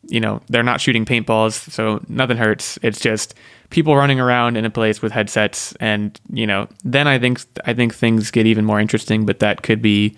you 0.10 0.20
know 0.20 0.42
they're 0.50 0.64
not 0.64 0.82
shooting 0.82 1.06
paintballs 1.06 1.54
so 1.72 2.04
nothing 2.10 2.38
hurts. 2.38 2.78
It's 2.82 3.00
just 3.00 3.36
people 3.70 3.96
running 3.96 4.20
around 4.20 4.58
in 4.58 4.66
a 4.66 4.70
place 4.70 5.02
with 5.02 5.14
headsets 5.14 5.74
and 5.80 6.20
you 6.32 6.48
know 6.48 6.68
then 6.84 7.08
I 7.08 7.20
think 7.20 7.42
I 7.66 7.74
think 7.74 7.96
things 7.96 8.32
get 8.32 8.46
even 8.46 8.66
more 8.66 8.80
interesting 8.80 9.26
but 9.26 9.40
that 9.40 9.64
could 9.64 9.82
be 9.82 10.18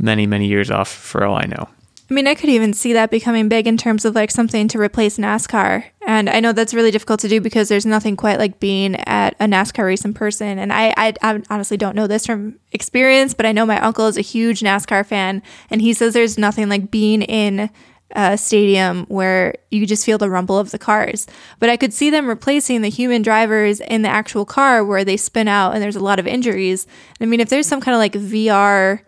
many, 0.00 0.26
many 0.26 0.46
years 0.46 0.70
off 0.70 0.88
for 0.88 1.24
all 1.24 1.36
I 1.36 1.44
know. 1.44 1.68
I 2.10 2.14
mean, 2.14 2.26
I 2.26 2.34
could 2.34 2.50
even 2.50 2.72
see 2.72 2.92
that 2.94 3.12
becoming 3.12 3.48
big 3.48 3.68
in 3.68 3.76
terms 3.76 4.04
of 4.04 4.16
like 4.16 4.32
something 4.32 4.66
to 4.68 4.80
replace 4.80 5.16
NASCAR. 5.16 5.84
And 6.04 6.28
I 6.28 6.40
know 6.40 6.52
that's 6.52 6.74
really 6.74 6.90
difficult 6.90 7.20
to 7.20 7.28
do 7.28 7.40
because 7.40 7.68
there's 7.68 7.86
nothing 7.86 8.16
quite 8.16 8.40
like 8.40 8.58
being 8.58 8.96
at 8.96 9.36
a 9.38 9.44
NASCAR 9.44 9.84
race 9.84 10.04
in 10.04 10.12
person. 10.12 10.58
And 10.58 10.72
I, 10.72 10.92
I, 10.96 11.14
I, 11.22 11.40
honestly 11.50 11.76
don't 11.76 11.94
know 11.94 12.08
this 12.08 12.26
from 12.26 12.58
experience, 12.72 13.32
but 13.32 13.46
I 13.46 13.52
know 13.52 13.64
my 13.64 13.78
uncle 13.78 14.08
is 14.08 14.18
a 14.18 14.22
huge 14.22 14.60
NASCAR 14.60 15.06
fan. 15.06 15.40
And 15.70 15.80
he 15.80 15.92
says 15.92 16.12
there's 16.12 16.36
nothing 16.36 16.68
like 16.68 16.90
being 16.90 17.22
in 17.22 17.70
a 18.16 18.36
stadium 18.36 19.06
where 19.06 19.54
you 19.70 19.86
just 19.86 20.04
feel 20.04 20.18
the 20.18 20.30
rumble 20.30 20.58
of 20.58 20.72
the 20.72 20.80
cars. 20.80 21.28
But 21.60 21.70
I 21.70 21.76
could 21.76 21.94
see 21.94 22.10
them 22.10 22.26
replacing 22.26 22.82
the 22.82 22.90
human 22.90 23.22
drivers 23.22 23.78
in 23.78 24.02
the 24.02 24.08
actual 24.08 24.44
car 24.44 24.84
where 24.84 25.04
they 25.04 25.16
spin 25.16 25.46
out 25.46 25.74
and 25.74 25.82
there's 25.82 25.94
a 25.94 26.00
lot 26.00 26.18
of 26.18 26.26
injuries. 26.26 26.88
I 27.20 27.26
mean, 27.26 27.38
if 27.38 27.50
there's 27.50 27.68
some 27.68 27.80
kind 27.80 27.94
of 27.94 28.00
like 28.00 28.14
VR 28.14 29.02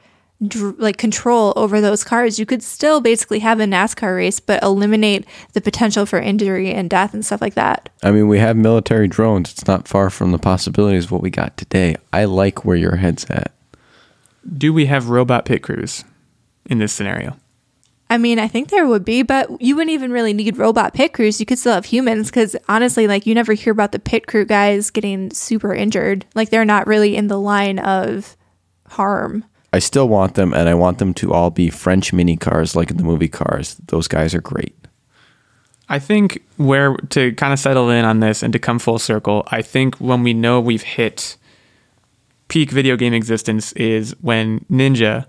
dr- 0.46 0.78
like 0.78 0.96
control 0.96 1.52
over 1.56 1.80
those 1.80 2.04
cars, 2.04 2.38
you 2.38 2.46
could 2.46 2.62
still 2.62 3.00
basically 3.00 3.40
have 3.40 3.60
a 3.60 3.64
NASCAR 3.64 4.16
race, 4.16 4.40
but 4.40 4.62
eliminate 4.62 5.26
the 5.52 5.60
potential 5.60 6.06
for 6.06 6.18
injury 6.18 6.72
and 6.72 6.90
death 6.90 7.14
and 7.14 7.24
stuff 7.24 7.40
like 7.40 7.54
that. 7.54 7.88
I 8.02 8.10
mean, 8.10 8.28
we 8.28 8.38
have 8.38 8.56
military 8.56 9.08
drones. 9.08 9.52
It's 9.52 9.66
not 9.66 9.88
far 9.88 10.10
from 10.10 10.32
the 10.32 10.38
possibilities 10.38 11.06
of 11.06 11.12
what 11.12 11.22
we 11.22 11.30
got 11.30 11.56
today. 11.56 11.96
I 12.12 12.24
like 12.24 12.64
where 12.64 12.76
your 12.76 12.96
head's 12.96 13.24
at. 13.26 13.52
Do 14.56 14.72
we 14.72 14.86
have 14.86 15.08
robot 15.08 15.44
pit 15.44 15.62
crews 15.62 16.04
in 16.66 16.78
this 16.78 16.92
scenario? 16.92 17.36
I 18.10 18.18
mean, 18.18 18.38
I 18.38 18.46
think 18.46 18.68
there 18.68 18.86
would 18.86 19.06
be, 19.06 19.22
but 19.22 19.62
you 19.62 19.74
wouldn't 19.74 19.94
even 19.94 20.12
really 20.12 20.34
need 20.34 20.58
robot 20.58 20.92
pit 20.92 21.14
crews. 21.14 21.40
You 21.40 21.46
could 21.46 21.58
still 21.58 21.72
have 21.72 21.86
humans 21.86 22.28
because 22.28 22.54
honestly, 22.68 23.06
like 23.06 23.24
you 23.24 23.34
never 23.34 23.54
hear 23.54 23.72
about 23.72 23.92
the 23.92 23.98
pit 23.98 24.26
crew 24.26 24.44
guys 24.44 24.90
getting 24.90 25.30
super 25.30 25.72
injured. 25.72 26.26
Like 26.34 26.50
they're 26.50 26.66
not 26.66 26.86
really 26.86 27.16
in 27.16 27.28
the 27.28 27.40
line 27.40 27.78
of 27.78 28.36
harm. 28.86 29.46
I 29.72 29.78
still 29.78 30.08
want 30.08 30.34
them, 30.34 30.52
and 30.52 30.68
I 30.68 30.74
want 30.74 30.98
them 30.98 31.14
to 31.14 31.32
all 31.32 31.50
be 31.50 31.70
French 31.70 32.12
mini 32.12 32.36
cars 32.36 32.76
like 32.76 32.90
in 32.90 32.98
the 32.98 33.04
movie 33.04 33.28
Cars. 33.28 33.76
Those 33.86 34.06
guys 34.06 34.34
are 34.34 34.40
great. 34.40 34.76
I 35.88 35.98
think 35.98 36.42
where 36.56 36.96
to 37.10 37.32
kind 37.34 37.52
of 37.52 37.58
settle 37.58 37.90
in 37.90 38.04
on 38.04 38.20
this 38.20 38.42
and 38.42 38.52
to 38.52 38.58
come 38.58 38.78
full 38.78 38.98
circle, 38.98 39.42
I 39.48 39.62
think 39.62 39.96
when 39.96 40.22
we 40.22 40.32
know 40.32 40.60
we've 40.60 40.82
hit 40.82 41.36
peak 42.48 42.70
video 42.70 42.96
game 42.96 43.14
existence 43.14 43.72
is 43.72 44.14
when 44.20 44.60
Ninja, 44.70 45.26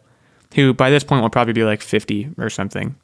who 0.55 0.73
by 0.73 0.89
this 0.89 1.03
point 1.03 1.21
will 1.21 1.29
probably 1.29 1.53
be 1.53 1.63
like 1.63 1.81
50 1.81 2.29
or 2.37 2.49
something, 2.49 2.95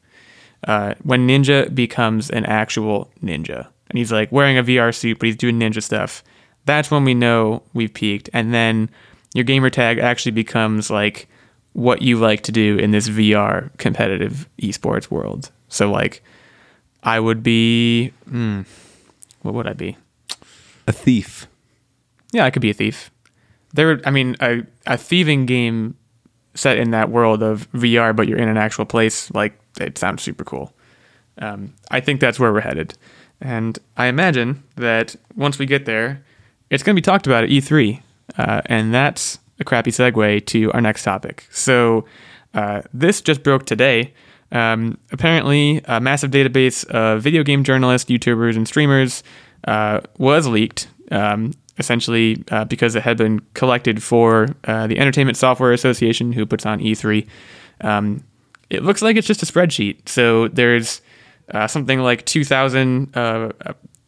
uh, 0.68 0.94
when 1.04 1.28
Ninja 1.28 1.74
becomes 1.74 2.30
an 2.30 2.46
actual 2.46 3.12
ninja 3.24 3.68
and 3.90 3.98
he's 3.98 4.12
like 4.12 4.32
wearing 4.32 4.58
a 4.58 4.64
VR 4.64 4.94
suit, 4.94 5.20
but 5.20 5.26
he's 5.26 5.36
doing 5.36 5.60
ninja 5.60 5.82
stuff, 5.82 6.24
that's 6.66 6.92
when 6.92 7.04
we 7.04 7.14
know 7.14 7.64
we've 7.74 7.94
peaked. 7.94 8.30
And 8.34 8.54
then 8.54 8.90
your 9.34 9.44
gamer 9.44 9.70
tag 9.70 10.00
actually 10.00 10.32
becomes 10.32 10.90
like 10.90 11.28
what 11.74 12.02
you 12.02 12.18
like 12.18 12.42
to 12.42 12.52
do 12.52 12.78
in 12.78 12.92
this 12.92 13.08
VR 13.08 13.76
competitive 13.78 14.50
esports 14.62 15.12
world. 15.12 15.52
So 15.68 15.92
like 15.92 16.24
I 17.04 17.20
would 17.20 17.44
be 17.44 18.10
hmm, 18.28 18.62
what 19.42 19.54
would 19.54 19.68
I 19.68 19.74
be? 19.74 19.98
A 20.88 20.92
thief. 20.92 21.48
Yeah, 22.32 22.46
I 22.46 22.50
could 22.50 22.62
be 22.62 22.72
a 22.72 22.74
thief. 22.74 23.12
There 23.74 24.02
I 24.06 24.12
mean 24.12 24.36
a 24.42 24.64
a 24.88 24.98
thieving 24.98 25.46
game 25.46 25.96
set 26.56 26.78
in 26.78 26.92
that 26.92 27.10
world 27.10 27.44
of 27.44 27.72
VR 27.72 28.16
but 28.16 28.28
you're 28.28 28.40
in 28.40 28.50
an 28.50 28.58
actual 28.58 28.86
place 28.86 29.32
like 29.32 29.60
it 29.80 29.98
sounds 29.98 30.24
super 30.24 30.44
cool. 30.44 30.74
Um, 31.38 31.74
I 31.90 32.02
think 32.02 32.20
that's 32.20 32.40
where 32.40 32.52
we're 32.52 32.60
headed. 32.62 32.96
And 33.40 33.80
I 33.96 34.08
imagine 34.08 34.64
that 34.76 35.16
once 35.38 35.58
we 35.58 35.66
get 35.66 35.86
there, 35.86 36.22
it's 36.70 36.84
going 36.84 36.94
to 36.94 36.98
be 36.98 37.04
talked 37.04 37.26
about 37.26 37.46
at 37.46 37.50
E3 37.50 38.02
uh, 38.40 38.62
and 38.68 38.94
that's 38.94 39.38
a 39.60 39.66
crappy 39.66 39.92
segue 39.92 40.46
to 40.46 40.72
our 40.72 40.82
next 40.82 41.04
topic. 41.04 41.46
So, 41.52 42.06
uh, 42.54 42.82
this 42.94 43.22
just 43.22 43.44
broke 43.44 43.66
today. 43.66 44.14
Um, 44.52 44.98
apparently, 45.12 45.82
a 45.86 46.00
massive 46.00 46.32
database 46.32 46.86
of 46.86 47.22
video 47.22 47.44
game 47.44 47.64
journalists, 47.64 48.10
YouTubers, 48.10 48.56
and 48.56 48.68
streamers 48.68 49.24
uh, 49.68 50.00
was 50.18 50.48
leaked, 50.48 50.88
um, 51.12 51.52
essentially 51.78 52.44
uh, 52.50 52.64
because 52.66 52.96
it 52.96 53.04
had 53.04 53.18
been 53.18 53.42
collected 53.54 54.02
for 54.02 54.48
uh, 54.64 54.88
the 54.88 54.98
Entertainment 54.98 55.38
Software 55.38 55.74
Association, 55.74 56.32
who 56.32 56.46
puts 56.46 56.66
on 56.66 56.80
E3. 56.80 57.28
Um, 57.82 58.24
it 58.70 58.84
looks 58.84 59.02
like 59.02 59.18
it's 59.18 59.28
just 59.28 59.44
a 59.44 59.46
spreadsheet. 59.46 60.08
So, 60.08 60.48
there's 60.48 61.02
uh, 61.52 61.68
something 61.68 62.00
like 62.00 62.26
2,000 62.26 63.12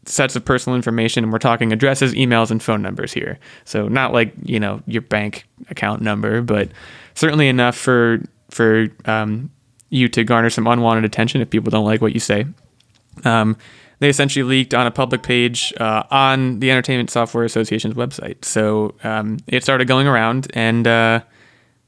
sets 0.05 0.36
of 0.36 0.43
personal 0.43 0.75
information 0.75 1.24
and 1.24 1.31
we're 1.31 1.39
talking 1.39 1.72
addresses 1.72 2.13
emails 2.13 2.51
and 2.51 2.62
phone 2.62 2.81
numbers 2.81 3.13
here. 3.13 3.39
So 3.65 3.88
not 3.88 4.13
like 4.13 4.34
you 4.43 4.60
know 4.60 4.81
your 4.88 5.01
bank 5.01 5.46
account 5.70 6.01
number 6.01 6.41
but 6.41 6.70
certainly 7.13 7.48
enough 7.48 7.75
for 7.75 8.22
for 8.50 8.88
um, 9.05 9.51
you 9.89 10.08
to 10.10 10.24
garner 10.24 10.50
some 10.50 10.67
unwanted 10.67 11.05
attention 11.05 11.41
if 11.41 11.50
people 11.50 11.70
don't 11.70 11.86
like 11.86 12.01
what 12.01 12.13
you 12.13 12.20
say. 12.20 12.46
Um, 13.24 13.58
they 14.00 14.10
essentially 14.10 14.43
leaked 14.43 14.74
on 14.74 14.88
a 14.88 14.91
public 14.91 15.22
page 15.22 15.74
uh, 15.79 16.03
on 16.10 16.60
the 16.60 16.72
entertainment 16.72 17.12
software 17.12 17.43
association's 17.43 17.93
website. 17.93 18.43
So 18.43 18.96
um, 19.03 19.38
it 19.46 19.63
started 19.63 19.88
going 19.88 20.08
around 20.08 20.48
and 20.55 20.88
uh, 20.88 21.22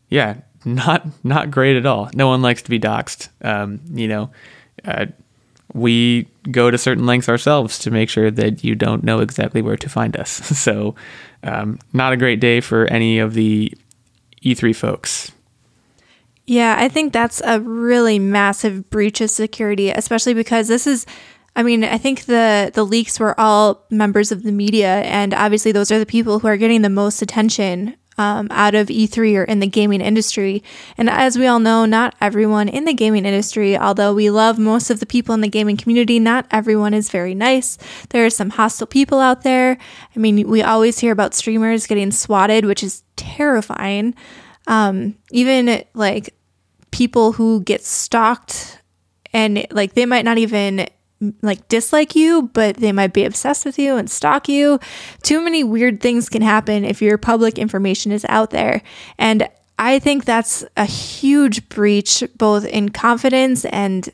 yeah 0.10 0.36
not 0.65 1.08
not 1.24 1.50
great 1.50 1.77
at 1.77 1.86
all. 1.86 2.10
No 2.13 2.27
one 2.27 2.41
likes 2.41 2.62
to 2.62 2.70
be 2.70 2.79
doxxed. 2.79 3.29
Um, 3.41 3.82
you 3.91 4.08
know 4.08 4.29
uh, 4.86 5.08
we 5.74 6.27
go 6.51 6.70
to 6.70 6.77
certain 6.77 7.06
lengths 7.06 7.30
ourselves 7.30 7.80
to 7.80 7.92
make 7.92 8.10
sure 8.10 8.30
that 8.30 8.63
you 8.63 8.75
don't 8.75 9.03
know 9.03 9.20
exactly 9.20 9.62
where 9.62 9.77
to 9.77 9.89
find 9.89 10.15
us. 10.18 10.42
So, 10.63 10.96
um, 11.44 11.80
not 11.92 12.13
a 12.13 12.18
great 12.18 12.39
day 12.39 12.62
for 12.62 12.86
any 12.86 13.20
of 13.20 13.34
the 13.34 13.74
E3 14.44 14.74
folks. 14.75 15.32
Yeah, 16.46 16.75
I 16.77 16.88
think 16.88 17.12
that's 17.12 17.42
a 17.44 17.60
really 17.60 18.20
massive 18.20 18.89
breach 18.89 19.20
of 19.20 19.30
security, 19.30 19.89
especially 19.89 20.34
because 20.34 20.68
this 20.68 20.88
is 20.88 21.06
I 21.56 21.62
mean, 21.62 21.84
I 21.84 21.98
think 21.98 22.25
the 22.25 22.72
the 22.74 22.86
leaks 22.86 23.20
were 23.20 23.39
all 23.39 23.86
members 23.89 24.32
of 24.32 24.44
the 24.44 24.51
media 24.51 25.01
and 25.01 25.34
obviously 25.34 25.72
those 25.72 25.92
are 25.92 26.00
the 26.00 26.06
people 26.06 26.39
who 26.39 26.48
are 26.48 26.58
getting 26.58 26.82
the 26.82 26.89
most 26.89 27.22
attention 27.22 27.96
um, 28.17 28.48
out 28.51 28.75
of 28.75 28.88
E3 28.88 29.38
or 29.38 29.43
in 29.43 29.60
the 29.60 29.67
gaming 29.67 30.01
industry. 30.01 30.63
And 30.98 31.10
as 31.10 31.38
we 31.38 31.48
all 31.48 31.60
know, 31.60 31.86
not 31.86 32.15
everyone 32.22 32.70
in 32.70 32.86
the 32.86 32.93
gaming 32.93 33.25
industry, 33.25 33.77
although 33.77 34.13
we 34.13 34.29
love 34.29 34.60
most 34.60 34.89
of 34.89 35.00
the 35.00 35.05
people 35.05 35.34
in 35.34 35.41
the 35.41 35.48
gaming 35.48 35.77
community, 35.77 36.20
not 36.20 36.46
everyone 36.51 36.93
is 36.93 37.10
very 37.10 37.34
nice. 37.34 37.77
There 38.10 38.25
are 38.25 38.29
some 38.29 38.51
hostile 38.51 38.88
people 38.88 39.20
out 39.20 39.43
there. 39.43 39.77
I 40.15 40.20
mean, 40.20 40.48
we 40.48 40.62
always 40.62 41.00
hear 41.00 41.12
about 41.12 41.34
streamers 41.34 41.88
getting 41.88 42.12
swatted, 42.12 42.65
which 42.65 42.84
is 42.84 43.03
terrifying. 43.15 44.15
Um, 44.67 45.15
even 45.32 45.84
like 45.93 46.36
people 46.91 47.34
who 47.34 47.62
get 47.62 47.84
stalked 47.84 48.79
and 49.34 49.65
like 49.72 49.93
they 49.93 50.05
might 50.05 50.25
not 50.25 50.38
even 50.38 50.88
like 51.42 51.68
dislike 51.68 52.15
you, 52.15 52.50
but 52.53 52.77
they 52.77 52.92
might 52.92 53.13
be 53.13 53.25
obsessed 53.25 53.65
with 53.65 53.77
you 53.77 53.98
and 53.98 54.10
stalk 54.10 54.48
you. 54.50 54.80
Too 55.22 55.42
many 55.42 55.63
weird 55.63 56.01
things 56.01 56.30
can 56.30 56.42
happen 56.42 56.86
if 56.86 57.01
your 57.01 57.18
public 57.18 57.58
information 57.58 58.12
is 58.12 58.25
out 58.30 58.50
there. 58.51 58.82
And 59.18 59.48
I 59.80 60.00
think 60.00 60.25
that's 60.25 60.63
a 60.77 60.86
huge 60.86 61.68
breach, 61.70 62.24
both 62.38 62.65
in 62.65 62.89
confidence 62.89 63.65
and 63.65 64.10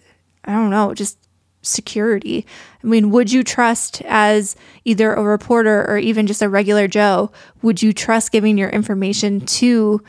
I 0.46 0.54
don't 0.54 0.70
know, 0.70 0.94
just 0.94 1.18
security. 1.62 2.46
I 2.84 2.88
mean, 2.88 3.10
would 3.12 3.32
you 3.32 3.44
trust 3.44 4.02
as 4.04 4.56
either 4.86 5.14
a 5.14 5.22
reporter 5.22 5.86
or 5.90 5.98
even 5.98 6.28
just 6.28 6.42
a 6.42 6.50
regular 6.50 6.88
Joe, 6.88 7.32
would 7.62 7.82
you 7.82 7.94
trust 7.94 8.32
giving 8.32 8.58
your 8.58 8.70
information 8.70 9.42
to 9.42 10.02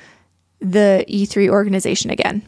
the 0.60 1.04
E3 1.08 1.48
organization 1.48 2.10
again? 2.10 2.42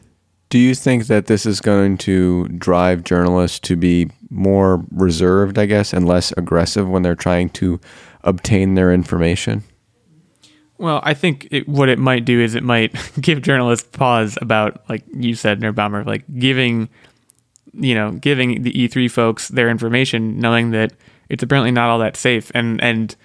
Do 0.53 0.59
you 0.59 0.75
think 0.75 1.07
that 1.07 1.29
this 1.29 1.47
is 1.47 1.63
going 1.63 1.97
to 1.99 2.47
drive 2.49 3.05
journalists 3.05 3.59
to 3.61 3.75
be 3.75 4.11
more 4.29 4.85
reserved, 4.91 5.59
I 5.59 5.65
guess, 5.65 5.95
and 5.95 6.07
less 6.07 6.31
aggressive 6.33 6.87
when 6.87 7.01
they're 7.01 7.15
trying 7.15 7.49
to 7.51 7.81
obtain 8.23 8.75
their 8.75 8.93
information? 8.93 9.65
Well, 10.77 11.01
I 11.05 11.15
think 11.15 11.49
it, 11.51 11.67
what 11.67 11.89
it 11.89 11.99
might 11.99 12.27
do 12.27 12.39
is 12.39 12.55
it 12.55 12.63
might 12.63 12.95
give 13.21 13.41
journalists 13.41 13.89
pause 13.97 14.37
about, 14.43 14.87
like 14.91 15.03
you 15.15 15.35
said, 15.35 15.59
Nerdbomber, 15.59 16.05
like 16.05 16.25
giving, 16.39 16.91
you 17.73 17.95
know, 17.95 18.13
giving 18.13 18.63
the 18.63 18.75
E3 18.75 19.11
folks 19.11 19.49
their 19.49 19.71
information, 19.71 20.39
knowing 20.39 20.73
that 20.73 20.93
it's 21.31 21.43
apparently 21.43 21.71
not 21.71 21.89
all 21.89 22.01
that 22.01 22.15
safe, 22.15 22.53
and 22.55 22.79
and 22.83 23.17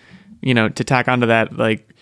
you 0.41 0.53
know, 0.53 0.69
to 0.69 0.83
tack 0.85 1.09
onto 1.09 1.25
that, 1.25 1.57
like 1.57 1.93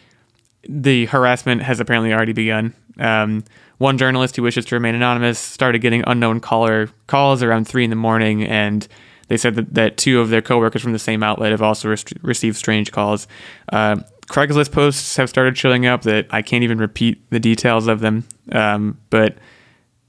the 0.69 1.07
harassment 1.07 1.63
has 1.63 1.79
apparently 1.79 2.13
already 2.13 2.33
begun. 2.33 2.75
Um, 2.99 3.43
one 3.77 3.97
journalist 3.97 4.35
who 4.35 4.43
wishes 4.43 4.65
to 4.65 4.75
remain 4.75 4.95
anonymous 4.95 5.39
started 5.39 5.79
getting 5.79 6.03
unknown 6.07 6.39
caller 6.39 6.89
calls 7.07 7.43
around 7.43 7.67
three 7.67 7.83
in 7.83 7.89
the 7.89 7.95
morning, 7.95 8.43
and 8.43 8.87
they 9.27 9.37
said 9.37 9.55
that, 9.55 9.73
that 9.73 9.97
two 9.97 10.21
of 10.21 10.29
their 10.29 10.41
coworkers 10.41 10.81
from 10.81 10.93
the 10.93 10.99
same 10.99 11.23
outlet 11.23 11.51
have 11.51 11.61
also 11.61 11.89
re- 11.89 11.97
received 12.21 12.57
strange 12.57 12.91
calls. 12.91 13.27
Uh, 13.71 13.97
Craigslist 14.27 14.71
posts 14.71 15.17
have 15.17 15.29
started 15.29 15.57
showing 15.57 15.85
up 15.85 16.03
that 16.03 16.27
I 16.31 16.41
can't 16.41 16.63
even 16.63 16.77
repeat 16.79 17.29
the 17.29 17.39
details 17.39 17.87
of 17.87 17.99
them, 17.99 18.27
um, 18.51 18.99
but 19.09 19.37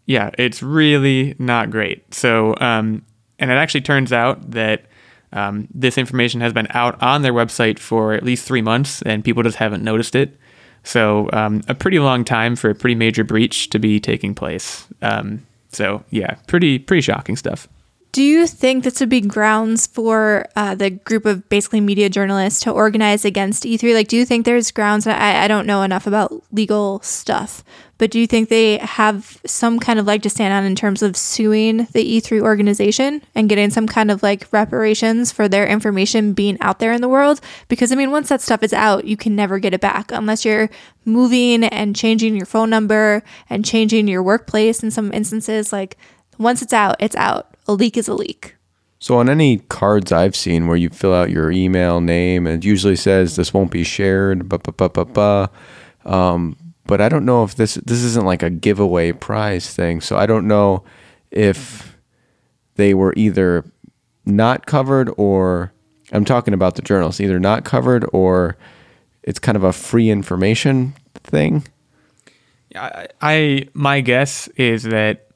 yeah, 0.07 0.31
it's 0.39 0.63
really 0.63 1.35
not 1.39 1.71
great. 1.71 2.15
So, 2.15 2.55
um, 2.61 3.05
and 3.39 3.51
it 3.51 3.55
actually 3.55 3.83
turns 3.83 4.13
out 4.13 4.53
that 4.53 4.87
um, 5.33 5.69
this 5.75 5.99
information 5.99 6.41
has 6.41 6.53
been 6.53 6.69
out 6.71 7.03
on 7.03 7.23
their 7.23 7.33
website 7.33 7.79
for 7.79 8.15
at 8.15 8.23
least 8.23 8.47
three 8.47 8.63
months, 8.63 9.03
and 9.03 9.25
people 9.25 9.43
just 9.43 9.59
haven't 9.59 9.83
noticed 9.83 10.15
it. 10.15 10.39
So 10.87 11.29
um, 11.33 11.63
a 11.67 11.75
pretty 11.75 11.99
long 11.99 12.25
time 12.25 12.55
for 12.55 12.71
a 12.71 12.75
pretty 12.75 12.95
major 12.95 13.25
breach 13.25 13.71
to 13.71 13.79
be 13.81 13.99
taking 13.99 14.37
place. 14.37 14.87
Um, 15.03 15.45
so 15.73 16.05
yeah, 16.11 16.37
pretty 16.47 16.79
pretty 16.79 17.01
shocking 17.01 17.35
stuff. 17.35 17.67
Do 18.13 18.23
you 18.23 18.47
think 18.47 18.85
this 18.85 19.01
would 19.01 19.09
be 19.09 19.21
grounds 19.21 19.87
for 19.87 20.47
uh, 20.55 20.75
the 20.75 20.91
group 20.91 21.27
of 21.27 21.47
basically 21.49 21.81
media 21.81 22.09
journalists 22.09 22.61
to 22.61 22.71
organize 22.71 23.25
against 23.25 23.65
E3? 23.65 23.93
Like, 23.93 24.09
do 24.09 24.17
you 24.17 24.25
think 24.25 24.47
there's 24.47 24.71
grounds? 24.71 25.07
I, 25.07 25.45
I 25.45 25.49
don't 25.49 25.67
know 25.67 25.83
enough 25.83 26.07
about 26.07 26.33
legal 26.53 27.01
stuff, 27.03 27.63
but 27.99 28.11
do 28.11 28.21
you 28.21 28.27
think 28.27 28.49
they 28.49 28.79
have 28.79 29.41
some 29.47 29.79
kind 29.79 29.99
of 29.99 30.07
leg 30.07 30.23
to 30.23 30.31
stand 30.31 30.53
on 30.53 30.65
in 30.65 30.75
terms 30.75 31.03
of 31.03 31.17
suing 31.17 31.89
the 31.93 32.21
E3 32.21 32.41
organization 32.41 33.23
and 33.35 33.49
getting 33.49 33.71
some 33.71 33.87
kind 33.87 34.11
of 34.11 34.23
like 34.23 34.47
reparations 34.53 35.33
for 35.33 35.49
their 35.49 35.67
information 35.67 36.33
being 36.33 36.59
out 36.61 36.79
there 36.79 36.93
in 36.93 37.01
the 37.01 37.09
world? 37.09 37.41
Because, 37.69 37.93
I 37.93 37.95
mean, 37.95 38.11
once 38.11 38.29
that 38.29 38.43
stuff 38.43 38.63
is 38.63 38.73
out, 38.73 39.07
you 39.07 39.17
can 39.17 39.35
never 39.35 39.59
get 39.59 39.75
it 39.75 39.81
back 39.81 40.13
unless 40.13 40.45
you're 40.45 40.69
moving 41.05 41.65
and 41.65 41.97
changing 41.97 42.37
your 42.37 42.47
phone 42.47 42.71
number 42.71 43.23
and 43.49 43.65
changing 43.65 44.09
your 44.09 44.23
workplace 44.23 44.83
in 44.83 44.91
some 44.91 45.13
instances. 45.13 45.73
Like, 45.73 45.97
once 46.39 46.63
it's 46.63 46.73
out, 46.73 46.97
it's 47.01 47.17
out 47.17 47.57
a 47.69 47.73
leak 47.73 47.97
is 47.97 48.09
a 48.09 48.15
leak. 48.15 48.57
So 48.99 49.19
on 49.19 49.29
any 49.29 49.59
cards 49.59 50.11
I've 50.11 50.35
seen 50.35 50.67
where 50.67 50.77
you 50.77 50.89
fill 50.89 51.15
out 51.15 51.31
your 51.31 51.51
email 51.51 52.01
name, 52.01 52.47
it 52.47 52.65
usually 52.65 52.97
says 52.97 53.37
this 53.37 53.53
won't 53.53 53.71
be 53.71 53.85
shared. 53.85 54.49
Bah, 54.49 54.59
bah, 54.59 54.89
bah, 54.89 55.05
bah, 55.05 55.49
um, 56.05 56.57
but 56.87 57.01
I 57.01 57.09
don't 57.09 57.25
know 57.25 57.45
if 57.45 57.55
this 57.55 57.75
this 57.75 58.03
isn't 58.03 58.25
like 58.25 58.43
a 58.43 58.51
giveaway 58.51 59.13
prize 59.13 59.73
thing. 59.73 60.01
So 60.01 60.17
I 60.17 60.27
don't 60.27 60.47
know 60.47 60.85
if 61.31 61.97
they 62.77 62.95
were 62.95 63.15
either 63.17 63.65
not 64.25 64.67
covered 64.67 65.11
or 65.17 65.73
I'm 66.13 66.25
talking 66.25 66.55
about 66.55 66.77
the 66.77 66.83
journalists 66.83 67.21
either 67.21 67.41
not 67.41 67.65
covered 67.65 68.09
or 68.13 68.57
it's 69.23 69.39
kind 69.39 69.57
of 69.57 69.65
a 69.65 69.73
free 69.73 70.11
information 70.11 70.95
thing. 71.15 71.67
I, 72.75 73.09
I 73.21 73.69
my 73.75 74.01
guess 74.01 74.49
is 74.57 74.85
that 74.85 75.29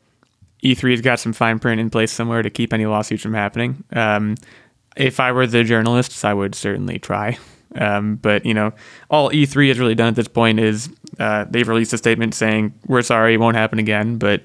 E3's 0.63 1.01
got 1.01 1.19
some 1.19 1.33
fine 1.33 1.59
print 1.59 1.81
in 1.81 1.91
place 1.91 2.13
somewhere 2.13 2.43
to 2.43 2.51
keep 2.51 2.73
any 2.73 2.87
lawsuits 2.87 3.23
from 3.23 3.35
happening. 3.35 3.83
Um, 3.93 4.37
if 4.97 5.21
I 5.21 5.33
were 5.33 5.47
the 5.47 5.65
journalists, 5.65 6.25
I 6.25 6.35
would 6.35 6.55
certainly 6.55 6.99
try. 6.99 7.39
Um, 7.77 8.17
but 8.17 8.45
you 8.45 8.55
know, 8.55 8.73
all 9.11 9.31
E3 9.31 9.69
has 9.69 9.79
really 9.79 9.95
done 9.95 10.09
at 10.09 10.17
this 10.17 10.29
point 10.29 10.59
is 10.59 10.91
uh, 11.21 11.45
they've 11.49 11.69
released 11.69 11.93
a 11.93 11.99
statement 11.99 12.35
saying 12.35 12.73
we're 12.87 13.03
sorry, 13.03 13.35
it 13.35 13.41
won't 13.41 13.57
happen 13.57 13.79
again. 13.79 14.17
But 14.17 14.43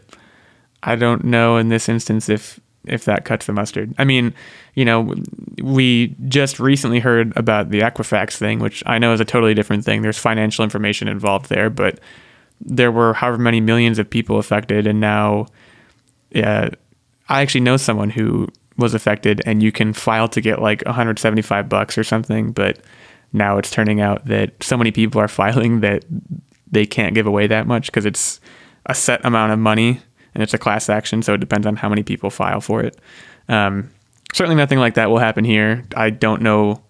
I 0.83 0.95
don't 0.95 1.23
know 1.23 1.57
in 1.57 1.69
this 1.69 1.89
instance 1.89 2.29
if 2.29 2.59
if 2.85 3.05
that 3.05 3.25
cuts 3.25 3.47
the 3.47 3.53
mustard. 3.53 3.95
I 3.97 4.03
mean, 4.03 4.33
you 4.75 4.85
know, 4.85 5.15
we 5.63 6.15
just 6.27 6.59
recently 6.59 6.99
heard 6.99 7.35
about 7.35 7.71
the 7.71 7.79
Equifax 7.79 8.37
thing, 8.37 8.59
which 8.59 8.83
I 8.85 8.99
know 8.99 9.11
is 9.13 9.19
a 9.19 9.25
totally 9.25 9.55
different 9.55 9.83
thing. 9.83 10.03
There's 10.03 10.19
financial 10.19 10.63
information 10.63 11.07
involved 11.07 11.49
there, 11.49 11.71
but 11.71 11.99
there 12.61 12.91
were 12.91 13.13
however 13.13 13.39
many 13.39 13.59
millions 13.59 13.97
of 13.97 14.07
people 14.09 14.37
affected, 14.37 14.85
and 14.85 14.99
now 14.99 15.47
yeah, 16.31 16.69
I 17.29 17.41
actually 17.41 17.61
know 17.61 17.77
someone 17.77 18.09
who 18.09 18.49
was 18.77 18.93
affected, 18.93 19.41
and 19.45 19.63
you 19.63 19.71
can 19.71 19.93
file 19.93 20.27
to 20.27 20.41
get 20.41 20.61
like 20.61 20.83
175 20.85 21.69
bucks 21.69 21.97
or 21.97 22.03
something. 22.03 22.51
But 22.51 22.79
now 23.31 23.57
it's 23.57 23.71
turning 23.71 24.01
out 24.01 24.25
that 24.25 24.61
so 24.61 24.77
many 24.77 24.91
people 24.91 25.21
are 25.21 25.27
filing 25.29 25.79
that 25.79 26.03
they 26.71 26.85
can't 26.85 27.15
give 27.15 27.27
away 27.27 27.47
that 27.47 27.67
much 27.67 27.87
because 27.87 28.05
it's 28.05 28.39
a 28.85 28.95
set 28.95 29.23
amount 29.25 29.51
of 29.51 29.59
money 29.59 30.01
and 30.33 30.43
it's 30.43 30.53
a 30.53 30.57
class 30.57 30.89
action. 30.89 31.21
So 31.21 31.33
it 31.33 31.39
depends 31.39 31.65
on 31.65 31.75
how 31.75 31.89
many 31.89 32.03
people 32.03 32.29
file 32.29 32.61
for 32.61 32.81
it. 32.81 32.97
Um, 33.47 33.89
certainly 34.33 34.55
nothing 34.55 34.79
like 34.79 34.95
that 34.95 35.09
will 35.09 35.19
happen 35.19 35.45
here. 35.45 35.85
I 35.95 36.09
don't 36.09 36.41
know 36.41 36.81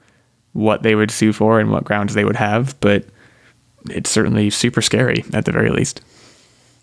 what 0.53 0.83
they 0.83 0.95
would 0.95 1.11
sue 1.11 1.33
for 1.33 1.59
and 1.59 1.71
what 1.71 1.83
grounds 1.83 2.13
they 2.13 2.25
would 2.25 2.37
have, 2.37 2.79
but 2.79 3.05
it's 3.89 4.09
certainly 4.09 4.49
super 4.49 4.81
scary 4.81 5.23
at 5.33 5.45
the 5.45 5.51
very 5.51 5.69
least. 5.69 6.01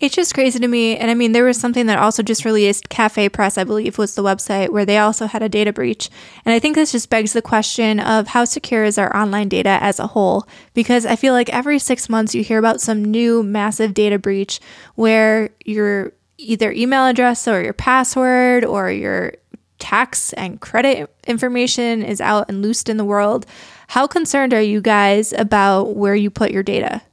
It's 0.03 0.15
just 0.15 0.33
crazy 0.33 0.59
to 0.59 0.67
me. 0.67 0.97
And 0.97 1.09
I 1.09 1.13
mean, 1.13 1.31
there 1.31 1.45
was 1.45 1.57
something 1.57 1.85
that 1.85 1.97
also 1.97 2.23
just 2.23 2.43
released, 2.43 2.89
Cafe 2.89 3.29
Press, 3.29 3.57
I 3.57 3.63
believe, 3.63 3.97
was 3.97 4.15
the 4.15 4.21
website 4.21 4.67
where 4.67 4.85
they 4.85 4.97
also 4.97 5.27
had 5.27 5.41
a 5.41 5.47
data 5.47 5.71
breach. 5.71 6.09
And 6.43 6.53
I 6.53 6.59
think 6.59 6.75
this 6.75 6.91
just 6.91 7.09
begs 7.09 7.31
the 7.31 7.41
question 7.41 8.01
of 8.01 8.27
how 8.27 8.43
secure 8.43 8.83
is 8.83 8.97
our 8.97 9.15
online 9.15 9.47
data 9.47 9.77
as 9.79 9.99
a 9.99 10.07
whole? 10.07 10.45
Because 10.73 11.05
I 11.05 11.15
feel 11.15 11.33
like 11.33 11.47
every 11.51 11.79
six 11.79 12.09
months 12.09 12.35
you 12.35 12.43
hear 12.43 12.59
about 12.59 12.81
some 12.81 13.01
new 13.01 13.43
massive 13.43 13.93
data 13.93 14.19
breach 14.19 14.59
where 14.95 15.51
your 15.63 16.11
either 16.37 16.73
email 16.73 17.05
address 17.05 17.47
or 17.47 17.63
your 17.63 17.71
password 17.71 18.65
or 18.65 18.91
your 18.91 19.35
tax 19.79 20.33
and 20.33 20.59
credit 20.59 21.15
information 21.27 22.03
is 22.03 22.19
out 22.19 22.49
and 22.49 22.61
loosed 22.61 22.89
in 22.89 22.97
the 22.97 23.05
world. 23.05 23.45
How 23.87 24.07
concerned 24.07 24.53
are 24.53 24.61
you 24.61 24.81
guys 24.81 25.31
about 25.31 25.95
where 25.95 26.15
you 26.15 26.29
put 26.29 26.51
your 26.51 26.61
data? 26.61 27.03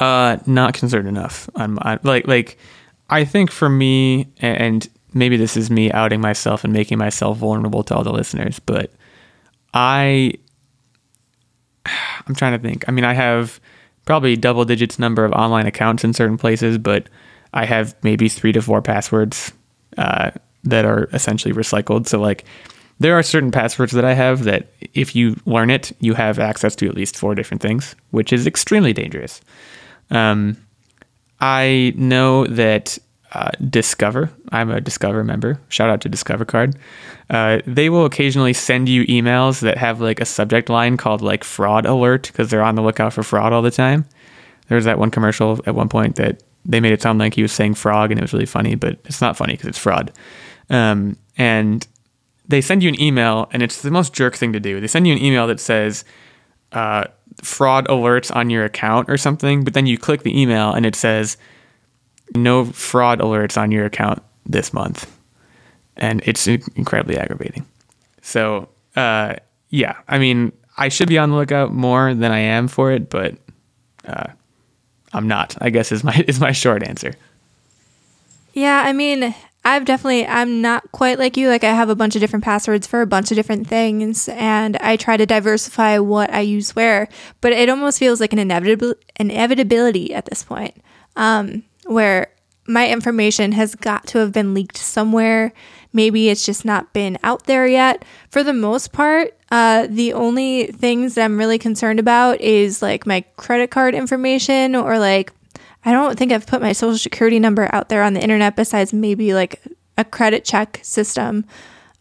Uh, 0.00 0.38
not 0.46 0.72
concerned 0.74 1.06
enough. 1.06 1.48
I'm, 1.54 1.78
I, 1.82 1.98
like 2.02 2.26
like 2.26 2.58
I 3.10 3.24
think 3.24 3.50
for 3.50 3.68
me, 3.68 4.28
and 4.38 4.88
maybe 5.12 5.36
this 5.36 5.56
is 5.56 5.70
me 5.70 5.92
outing 5.92 6.20
myself 6.20 6.64
and 6.64 6.72
making 6.72 6.98
myself 6.98 7.38
vulnerable 7.38 7.82
to 7.84 7.94
all 7.94 8.02
the 8.02 8.12
listeners, 8.12 8.58
but 8.60 8.90
I 9.74 10.32
I'm 12.26 12.34
trying 12.34 12.52
to 12.52 12.66
think. 12.66 12.88
I 12.88 12.92
mean, 12.92 13.04
I 13.04 13.12
have 13.12 13.60
probably 14.06 14.36
double 14.36 14.64
digits 14.64 14.98
number 14.98 15.24
of 15.24 15.32
online 15.32 15.66
accounts 15.66 16.02
in 16.02 16.14
certain 16.14 16.38
places, 16.38 16.78
but 16.78 17.08
I 17.52 17.64
have 17.66 17.94
maybe 18.02 18.28
three 18.28 18.52
to 18.52 18.62
four 18.62 18.80
passwords 18.82 19.52
uh, 19.98 20.30
that 20.64 20.84
are 20.84 21.08
essentially 21.12 21.52
recycled. 21.52 22.06
So 22.06 22.20
like 22.20 22.44
there 22.98 23.18
are 23.18 23.22
certain 23.22 23.50
passwords 23.50 23.92
that 23.92 24.04
I 24.04 24.14
have 24.14 24.44
that 24.44 24.68
if 24.94 25.14
you 25.14 25.36
learn 25.46 25.70
it, 25.70 25.92
you 26.00 26.14
have 26.14 26.38
access 26.38 26.74
to 26.76 26.88
at 26.88 26.94
least 26.94 27.16
four 27.16 27.34
different 27.34 27.62
things, 27.62 27.94
which 28.10 28.32
is 28.32 28.46
extremely 28.46 28.92
dangerous. 28.92 29.40
Um, 30.10 30.56
I 31.40 31.92
know 31.96 32.46
that 32.46 32.98
uh, 33.32 33.50
Discover, 33.68 34.30
I'm 34.50 34.70
a 34.70 34.80
Discover 34.80 35.24
member. 35.24 35.60
Shout 35.68 35.88
out 35.88 36.00
to 36.02 36.08
Discover 36.08 36.44
Card. 36.44 36.76
Uh, 37.30 37.60
they 37.66 37.88
will 37.88 38.04
occasionally 38.04 38.52
send 38.52 38.88
you 38.88 39.04
emails 39.04 39.60
that 39.60 39.78
have 39.78 40.00
like 40.00 40.20
a 40.20 40.24
subject 40.24 40.68
line 40.68 40.96
called 40.96 41.22
like 41.22 41.44
fraud 41.44 41.86
alert 41.86 42.26
because 42.26 42.50
they're 42.50 42.62
on 42.62 42.74
the 42.74 42.82
lookout 42.82 43.12
for 43.12 43.22
fraud 43.22 43.52
all 43.52 43.62
the 43.62 43.70
time. 43.70 44.04
There 44.68 44.76
was 44.76 44.84
that 44.84 44.98
one 44.98 45.10
commercial 45.10 45.60
at 45.66 45.74
one 45.74 45.88
point 45.88 46.16
that 46.16 46.42
they 46.64 46.80
made 46.80 46.92
it 46.92 47.02
sound 47.02 47.18
like 47.18 47.34
he 47.34 47.42
was 47.42 47.52
saying 47.52 47.74
frog 47.74 48.10
and 48.10 48.18
it 48.18 48.22
was 48.22 48.32
really 48.32 48.46
funny, 48.46 48.74
but 48.74 48.98
it's 49.04 49.20
not 49.20 49.36
funny 49.36 49.54
because 49.54 49.68
it's 49.68 49.78
fraud. 49.78 50.12
Um, 50.68 51.16
and 51.38 51.86
they 52.48 52.60
send 52.60 52.82
you 52.82 52.88
an 52.88 53.00
email 53.00 53.48
and 53.52 53.62
it's 53.62 53.82
the 53.82 53.90
most 53.90 54.12
jerk 54.12 54.34
thing 54.34 54.52
to 54.52 54.60
do. 54.60 54.80
They 54.80 54.86
send 54.88 55.06
you 55.06 55.14
an 55.14 55.22
email 55.22 55.46
that 55.46 55.60
says, 55.60 56.04
uh, 56.72 57.04
fraud 57.42 57.86
alerts 57.88 58.34
on 58.34 58.50
your 58.50 58.64
account 58.64 59.08
or 59.10 59.16
something, 59.16 59.64
but 59.64 59.74
then 59.74 59.86
you 59.86 59.96
click 59.98 60.22
the 60.22 60.40
email 60.40 60.72
and 60.72 60.84
it 60.86 60.94
says 60.94 61.36
no 62.34 62.64
fraud 62.64 63.20
alerts 63.20 63.56
on 63.60 63.70
your 63.70 63.84
account 63.86 64.22
this 64.46 64.72
month. 64.72 65.10
and 65.96 66.22
it's 66.24 66.46
incredibly 66.46 67.18
aggravating. 67.18 67.66
So, 68.22 68.68
uh, 68.96 69.34
yeah, 69.68 69.96
I 70.08 70.18
mean, 70.18 70.52
I 70.78 70.88
should 70.88 71.08
be 71.08 71.18
on 71.18 71.30
the 71.30 71.36
lookout 71.36 71.72
more 71.72 72.14
than 72.14 72.32
I 72.32 72.38
am 72.38 72.68
for 72.68 72.90
it, 72.90 73.10
but 73.10 73.34
uh, 74.06 74.28
I'm 75.12 75.28
not. 75.28 75.56
I 75.60 75.70
guess 75.70 75.92
is 75.92 76.02
my 76.02 76.24
is 76.28 76.40
my 76.40 76.52
short 76.52 76.82
answer. 76.82 77.12
Yeah, 78.54 78.82
I 78.84 78.92
mean, 78.92 79.34
I've 79.64 79.84
definitely 79.84 80.26
I'm 80.26 80.62
not 80.62 80.90
quite 80.92 81.18
like 81.18 81.36
you. 81.36 81.48
Like 81.48 81.64
I 81.64 81.72
have 81.72 81.90
a 81.90 81.94
bunch 81.94 82.16
of 82.16 82.20
different 82.20 82.44
passwords 82.44 82.86
for 82.86 83.02
a 83.02 83.06
bunch 83.06 83.30
of 83.30 83.36
different 83.36 83.66
things 83.66 84.28
and 84.28 84.76
I 84.78 84.96
try 84.96 85.16
to 85.16 85.26
diversify 85.26 85.98
what 85.98 86.32
I 86.32 86.40
use 86.40 86.74
where, 86.74 87.08
but 87.40 87.52
it 87.52 87.68
almost 87.68 87.98
feels 87.98 88.20
like 88.20 88.32
an 88.32 88.38
inevitability 88.38 90.14
at 90.14 90.26
this 90.26 90.42
point. 90.42 90.82
Um, 91.16 91.64
where 91.86 92.28
my 92.66 92.88
information 92.88 93.52
has 93.52 93.74
got 93.74 94.06
to 94.08 94.18
have 94.18 94.32
been 94.32 94.54
leaked 94.54 94.76
somewhere. 94.76 95.52
Maybe 95.92 96.28
it's 96.28 96.46
just 96.46 96.64
not 96.64 96.92
been 96.92 97.18
out 97.22 97.44
there 97.44 97.66
yet. 97.66 98.04
For 98.30 98.44
the 98.44 98.52
most 98.52 98.92
part, 98.92 99.36
uh, 99.50 99.88
the 99.90 100.12
only 100.12 100.66
things 100.66 101.16
that 101.16 101.24
I'm 101.24 101.36
really 101.36 101.58
concerned 101.58 101.98
about 101.98 102.40
is 102.40 102.80
like 102.80 103.06
my 103.06 103.22
credit 103.36 103.70
card 103.70 103.94
information 103.94 104.76
or 104.76 104.98
like 104.98 105.32
I 105.84 105.92
don't 105.92 106.18
think 106.18 106.32
I've 106.32 106.46
put 106.46 106.60
my 106.60 106.72
social 106.72 106.98
security 106.98 107.38
number 107.38 107.68
out 107.74 107.88
there 107.88 108.02
on 108.02 108.14
the 108.14 108.22
internet 108.22 108.56
besides 108.56 108.92
maybe 108.92 109.34
like 109.34 109.62
a 109.96 110.04
credit 110.04 110.44
check 110.44 110.80
system. 110.82 111.44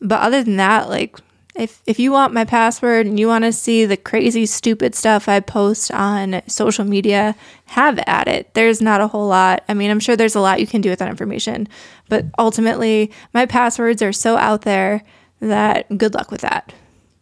But 0.01 0.21
other 0.21 0.43
than 0.43 0.57
that, 0.57 0.89
like 0.89 1.17
if 1.55 1.81
if 1.85 1.99
you 1.99 2.11
want 2.11 2.33
my 2.33 2.45
password 2.45 3.05
and 3.05 3.19
you 3.19 3.27
want 3.27 3.43
to 3.43 3.51
see 3.51 3.85
the 3.85 3.97
crazy 3.97 4.45
stupid 4.45 4.95
stuff 4.95 5.27
I 5.27 5.41
post 5.41 5.91
on 5.91 6.41
social 6.47 6.85
media, 6.85 7.35
have 7.65 7.99
at 8.07 8.27
it. 8.27 8.53
There's 8.53 8.81
not 8.81 9.01
a 9.01 9.07
whole 9.07 9.27
lot. 9.27 9.63
I 9.67 9.73
mean, 9.73 9.91
I'm 9.91 9.99
sure 9.99 10.15
there's 10.15 10.35
a 10.35 10.39
lot 10.39 10.61
you 10.61 10.67
can 10.67 10.81
do 10.81 10.89
with 10.89 10.99
that 10.99 11.09
information, 11.09 11.67
but 12.07 12.25
ultimately, 12.37 13.11
my 13.33 13.45
passwords 13.45 14.01
are 14.01 14.13
so 14.13 14.37
out 14.37 14.61
there 14.61 15.03
that 15.41 15.97
good 15.97 16.13
luck 16.13 16.31
with 16.31 16.41
that. 16.41 16.73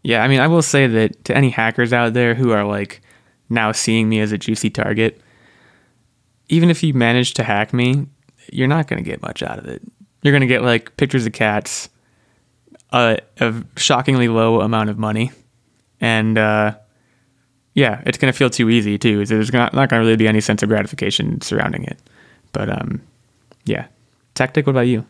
Yeah, 0.04 0.24
I 0.24 0.28
mean, 0.28 0.40
I 0.40 0.48
will 0.48 0.62
say 0.62 0.88
that 0.88 1.26
to 1.26 1.36
any 1.36 1.50
hackers 1.50 1.92
out 1.92 2.14
there 2.14 2.36
who 2.36 2.52
are 2.52 2.64
like 2.64 3.02
now 3.50 3.72
seeing 3.72 4.08
me 4.08 4.20
as 4.20 4.32
a 4.32 4.38
juicy 4.38 4.70
target, 4.70 5.20
even 6.50 6.70
if 6.70 6.84
you 6.84 6.94
manage 6.94 7.34
to 7.36 7.44
hack 7.44 7.74
me, 7.74 8.08
you're 8.52 8.68
not 8.68 8.88
going 8.88 9.04
to 9.04 9.10
get 9.10 9.22
much 9.22 9.44
out 9.44 9.60
of 9.60 9.66
it. 9.66 9.82
You're 10.22 10.32
going 10.32 10.42
to 10.42 10.48
get 10.48 10.64
like 10.64 10.96
pictures 10.98 11.26
of 11.26 11.34
cats, 11.34 11.90
a, 12.92 13.20
a 13.40 13.54
shockingly 13.76 14.28
low 14.28 14.62
amount 14.62 14.90
of 14.90 14.98
money, 14.98 15.32
and 16.02 16.38
uh, 16.38 16.78
yeah, 17.74 18.02
it's 18.06 18.18
going 18.18 18.32
to 18.32 18.38
feel 18.38 18.50
too 18.50 18.70
easy 18.70 18.98
too. 18.98 19.26
There's 19.26 19.54
not, 19.54 19.74
not 19.74 19.90
going 19.90 20.02
to 20.02 20.06
really 20.06 20.18
be 20.18 20.28
any 20.28 20.42
sense 20.42 20.64
of 20.64 20.70
gratification 20.70 21.42
surrounding 21.42 21.84
it. 21.84 22.00
But 22.52 22.70
um, 22.70 23.02
yeah, 23.66 23.88
tactic. 24.34 24.66
What 24.66 24.72
about 24.72 24.88
you? 24.88 25.06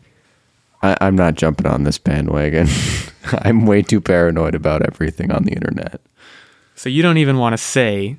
I, 0.83 0.97
I'm 1.01 1.15
not 1.15 1.35
jumping 1.35 1.67
on 1.67 1.83
this 1.83 1.97
bandwagon. 1.97 2.67
I'm 3.43 3.65
way 3.65 3.81
too 3.81 4.01
paranoid 4.01 4.53
about 4.53 4.85
everything 4.85 5.31
on 5.31 5.43
the 5.43 5.53
internet. 5.53 6.01
So 6.75 6.89
you 6.89 7.01
don't 7.01 7.17
even 7.17 7.37
want 7.37 7.53
to 7.53 7.57
say 7.57 8.17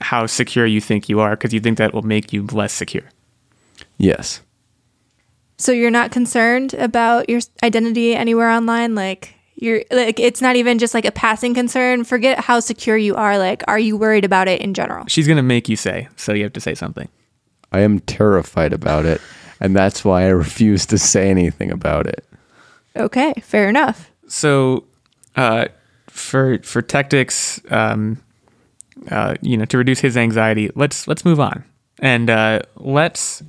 how 0.00 0.26
secure 0.26 0.66
you 0.66 0.80
think 0.80 1.08
you 1.08 1.20
are 1.20 1.30
because 1.30 1.52
you 1.52 1.60
think 1.60 1.78
that 1.78 1.92
will 1.92 2.02
make 2.02 2.32
you 2.32 2.46
less 2.46 2.72
secure. 2.72 3.04
Yes. 3.98 4.40
So 5.58 5.72
you're 5.72 5.90
not 5.90 6.10
concerned 6.10 6.74
about 6.74 7.28
your 7.28 7.40
identity 7.62 8.14
anywhere 8.14 8.48
online 8.48 8.94
like 8.94 9.34
you're 9.56 9.82
like 9.90 10.18
it's 10.18 10.40
not 10.40 10.56
even 10.56 10.78
just 10.78 10.94
like 10.94 11.04
a 11.04 11.12
passing 11.12 11.52
concern. 11.52 12.04
Forget 12.04 12.40
how 12.40 12.60
secure 12.60 12.96
you 12.96 13.14
are. 13.14 13.36
Like 13.36 13.62
are 13.68 13.78
you 13.78 13.96
worried 13.96 14.24
about 14.24 14.48
it 14.48 14.62
in 14.62 14.72
general? 14.72 15.04
She's 15.06 15.26
going 15.26 15.36
to 15.36 15.42
make 15.42 15.68
you 15.68 15.76
say, 15.76 16.08
so 16.16 16.32
you 16.32 16.44
have 16.44 16.54
to 16.54 16.60
say 16.60 16.74
something. 16.74 17.08
I 17.72 17.80
am 17.80 18.00
terrified 18.00 18.72
about 18.72 19.04
it, 19.04 19.20
and 19.60 19.76
that's 19.76 20.04
why 20.04 20.22
I 20.22 20.28
refuse 20.28 20.86
to 20.86 20.98
say 20.98 21.30
anything 21.30 21.70
about 21.70 22.06
it. 22.06 22.24
Okay, 22.96 23.34
fair 23.42 23.68
enough. 23.68 24.10
So 24.26 24.84
uh 25.36 25.68
for 26.06 26.58
for 26.62 26.80
tactics 26.80 27.60
um 27.70 28.20
uh, 29.10 29.34
you 29.40 29.56
know, 29.56 29.64
to 29.66 29.78
reduce 29.78 30.00
his 30.00 30.16
anxiety, 30.16 30.70
let's 30.74 31.08
let's 31.08 31.24
move 31.24 31.40
on 31.40 31.64
and 32.00 32.30
uh, 32.30 32.60
let's 32.76 33.42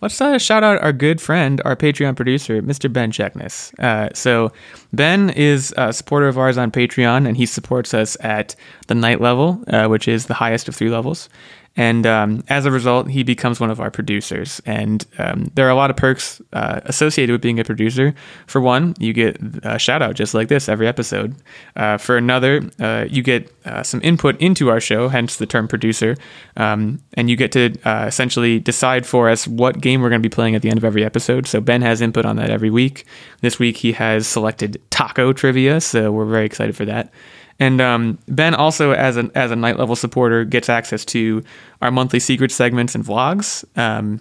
let's 0.00 0.20
uh, 0.20 0.38
shout 0.38 0.62
out 0.62 0.82
our 0.82 0.92
good 0.92 1.20
friend, 1.20 1.62
our 1.64 1.76
Patreon 1.76 2.16
producer, 2.16 2.60
Mr. 2.60 2.92
Ben 2.92 3.10
Checkness. 3.10 3.72
Uh, 3.78 4.10
so 4.12 4.52
Ben 4.92 5.30
is 5.30 5.72
a 5.76 5.92
supporter 5.92 6.28
of 6.28 6.36
ours 6.36 6.58
on 6.58 6.70
Patreon, 6.70 7.26
and 7.26 7.36
he 7.36 7.46
supports 7.46 7.94
us 7.94 8.16
at 8.20 8.54
the 8.88 8.94
knight 8.94 9.20
level, 9.20 9.62
uh, 9.68 9.86
which 9.86 10.06
is 10.06 10.26
the 10.26 10.34
highest 10.34 10.68
of 10.68 10.74
three 10.74 10.90
levels. 10.90 11.28
And 11.76 12.06
um, 12.06 12.44
as 12.48 12.66
a 12.66 12.70
result, 12.70 13.10
he 13.10 13.24
becomes 13.24 13.58
one 13.58 13.70
of 13.70 13.80
our 13.80 13.90
producers. 13.90 14.62
And 14.64 15.04
um, 15.18 15.50
there 15.54 15.66
are 15.66 15.70
a 15.70 15.74
lot 15.74 15.90
of 15.90 15.96
perks 15.96 16.40
uh, 16.52 16.80
associated 16.84 17.32
with 17.32 17.42
being 17.42 17.58
a 17.58 17.64
producer. 17.64 18.14
For 18.46 18.60
one, 18.60 18.94
you 18.98 19.12
get 19.12 19.38
a 19.64 19.78
shout 19.78 20.00
out 20.00 20.14
just 20.14 20.34
like 20.34 20.48
this 20.48 20.68
every 20.68 20.86
episode. 20.86 21.34
Uh, 21.74 21.98
for 21.98 22.16
another, 22.16 22.62
uh, 22.78 23.06
you 23.08 23.22
get 23.22 23.52
uh, 23.64 23.82
some 23.82 24.00
input 24.04 24.40
into 24.40 24.70
our 24.70 24.80
show, 24.80 25.08
hence 25.08 25.36
the 25.36 25.46
term 25.46 25.66
producer. 25.66 26.16
Um, 26.56 27.00
and 27.14 27.28
you 27.28 27.36
get 27.36 27.50
to 27.52 27.76
uh, 27.84 28.04
essentially 28.06 28.60
decide 28.60 29.04
for 29.04 29.28
us 29.28 29.48
what 29.48 29.80
game 29.80 30.00
we're 30.00 30.10
going 30.10 30.22
to 30.22 30.28
be 30.28 30.32
playing 30.32 30.54
at 30.54 30.62
the 30.62 30.70
end 30.70 30.78
of 30.78 30.84
every 30.84 31.04
episode. 31.04 31.48
So 31.48 31.60
Ben 31.60 31.82
has 31.82 32.00
input 32.00 32.24
on 32.24 32.36
that 32.36 32.50
every 32.50 32.70
week. 32.70 33.04
This 33.40 33.58
week, 33.58 33.78
he 33.78 33.92
has 33.92 34.28
selected 34.28 34.80
taco 34.90 35.32
trivia. 35.32 35.80
So 35.80 36.12
we're 36.12 36.24
very 36.24 36.46
excited 36.46 36.76
for 36.76 36.84
that. 36.84 37.12
And 37.58 37.80
um, 37.80 38.18
Ben 38.28 38.54
also, 38.54 38.92
as 38.92 39.16
a 39.16 39.30
as 39.34 39.50
a 39.50 39.56
knight 39.56 39.78
level 39.78 39.96
supporter, 39.96 40.44
gets 40.44 40.68
access 40.68 41.04
to 41.06 41.42
our 41.80 41.90
monthly 41.90 42.20
secret 42.20 42.50
segments 42.50 42.94
and 42.94 43.04
vlogs. 43.04 43.64
Um, 43.78 44.20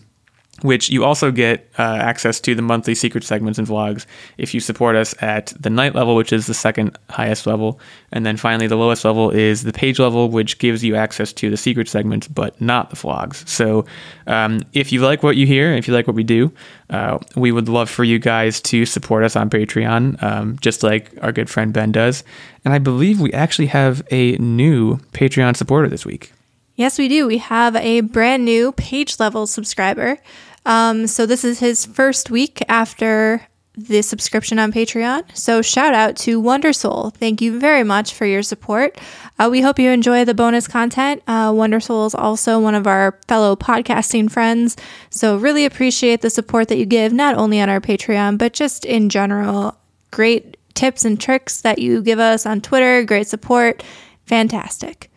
which 0.64 0.90
you 0.90 1.04
also 1.04 1.30
get 1.30 1.70
uh, 1.78 1.82
access 1.82 2.40
to 2.40 2.56
the 2.56 2.62
monthly 2.62 2.96
secret 2.96 3.24
segments 3.24 3.60
and 3.60 3.68
vlogs 3.68 4.06
if 4.38 4.54
you 4.54 4.60
support 4.60 4.96
us 4.96 5.14
at 5.22 5.54
the 5.60 5.70
knight 5.70 5.94
level, 5.94 6.16
which 6.16 6.34
is 6.34 6.48
the 6.48 6.54
second 6.54 6.98
highest 7.10 7.46
level. 7.46 7.80
And 8.12 8.26
then 8.26 8.38
finally, 8.38 8.68
the 8.68 8.78
lowest 8.78 9.06
level 9.06 9.30
is 9.30 9.64
the 9.64 9.74
page 9.74 10.00
level, 10.00 10.30
which 10.30 10.58
gives 10.58 10.84
you 10.84 10.96
access 10.96 11.34
to 11.34 11.50
the 11.50 11.58
secret 11.58 11.88
segments, 11.90 12.28
but 12.28 12.60
not 12.62 12.90
the 12.90 12.96
vlogs. 12.96 13.48
So 13.48 13.86
um, 14.26 14.62
if 14.74 14.92
you 14.92 15.02
like 15.02 15.22
what 15.22 15.36
you 15.36 15.46
hear, 15.46 15.74
if 15.74 15.88
you 15.88 15.94
like 15.94 16.08
what 16.08 16.16
we 16.16 16.24
do, 16.24 16.52
uh, 16.90 17.20
we 17.36 17.52
would 17.52 17.68
love 17.68 17.90
for 17.90 18.04
you 18.04 18.20
guys 18.20 18.62
to 18.62 18.86
support 18.86 19.24
us 19.24 19.36
on 19.36 19.50
Patreon, 19.50 20.22
um, 20.24 20.58
just 20.62 20.82
like 20.82 21.12
our 21.22 21.32
good 21.32 21.50
friend 21.50 21.74
Ben 21.74 21.92
does. 21.92 22.24
And 22.64 22.74
I 22.74 22.80
believe 22.80 23.20
we 23.20 23.34
actually 23.34 23.68
have 23.68 24.02
a 24.12 24.38
new 24.38 24.98
Patreon 25.12 25.58
supporter 25.58 25.90
this 25.90 26.06
week. 26.06 26.32
Yes, 26.76 26.98
we 26.98 27.08
do. 27.08 27.28
We 27.28 27.38
have 27.38 27.76
a 27.76 28.02
brand 28.02 28.46
new 28.46 28.72
page 28.72 29.20
level 29.20 29.46
subscriber. 29.46 30.18
Um, 30.66 31.08
so 31.08 31.26
this 31.26 31.44
is 31.44 31.60
his 31.60 31.86
first 31.86 32.30
week 32.30 32.64
after 32.68 33.48
the 33.76 34.02
subscription 34.04 34.60
on 34.60 34.72
Patreon. 34.72 35.36
So 35.36 35.62
shout 35.62 35.94
out 35.94 36.16
to 36.18 36.40
Wondersoul. 36.42 37.14
Thank 37.16 37.42
you 37.42 37.60
very 37.60 37.84
much 37.84 38.14
for 38.14 38.26
your 38.26 38.44
support. 38.44 39.00
Uh, 39.40 39.50
we 39.50 39.62
hope 39.62 39.80
you 39.80 39.90
enjoy 39.90 40.26
the 40.26 40.36
bonus 40.36 40.68
content. 40.68 41.24
Uh, 41.26 41.52
Wondersoul 41.52 42.06
is 42.06 42.14
also 42.14 42.60
one 42.60 42.76
of 42.76 42.86
our 42.86 43.20
fellow 43.28 43.56
podcasting 43.56 44.30
friends. 44.32 44.78
So 45.10 45.38
really 45.38 45.66
appreciate 45.66 46.22
the 46.22 46.30
support 46.30 46.68
that 46.68 46.78
you 46.78 46.86
give, 46.86 47.14
not 47.14 47.36
only 47.36 47.60
on 47.60 47.70
our 47.70 47.82
Patreon, 47.82 48.38
but 48.38 48.54
just 48.54 48.86
in 48.86 49.10
general. 49.10 49.78
Great 50.12 50.58
tips 50.76 51.04
and 51.04 51.20
tricks 51.20 51.62
that 51.62 51.80
you 51.80 52.02
give 52.02 52.20
us 52.20 52.46
on 52.46 52.62
Twitter. 52.62 53.04
Great 53.04 53.28
support. 53.28 53.84
Fantastic. 54.26 55.10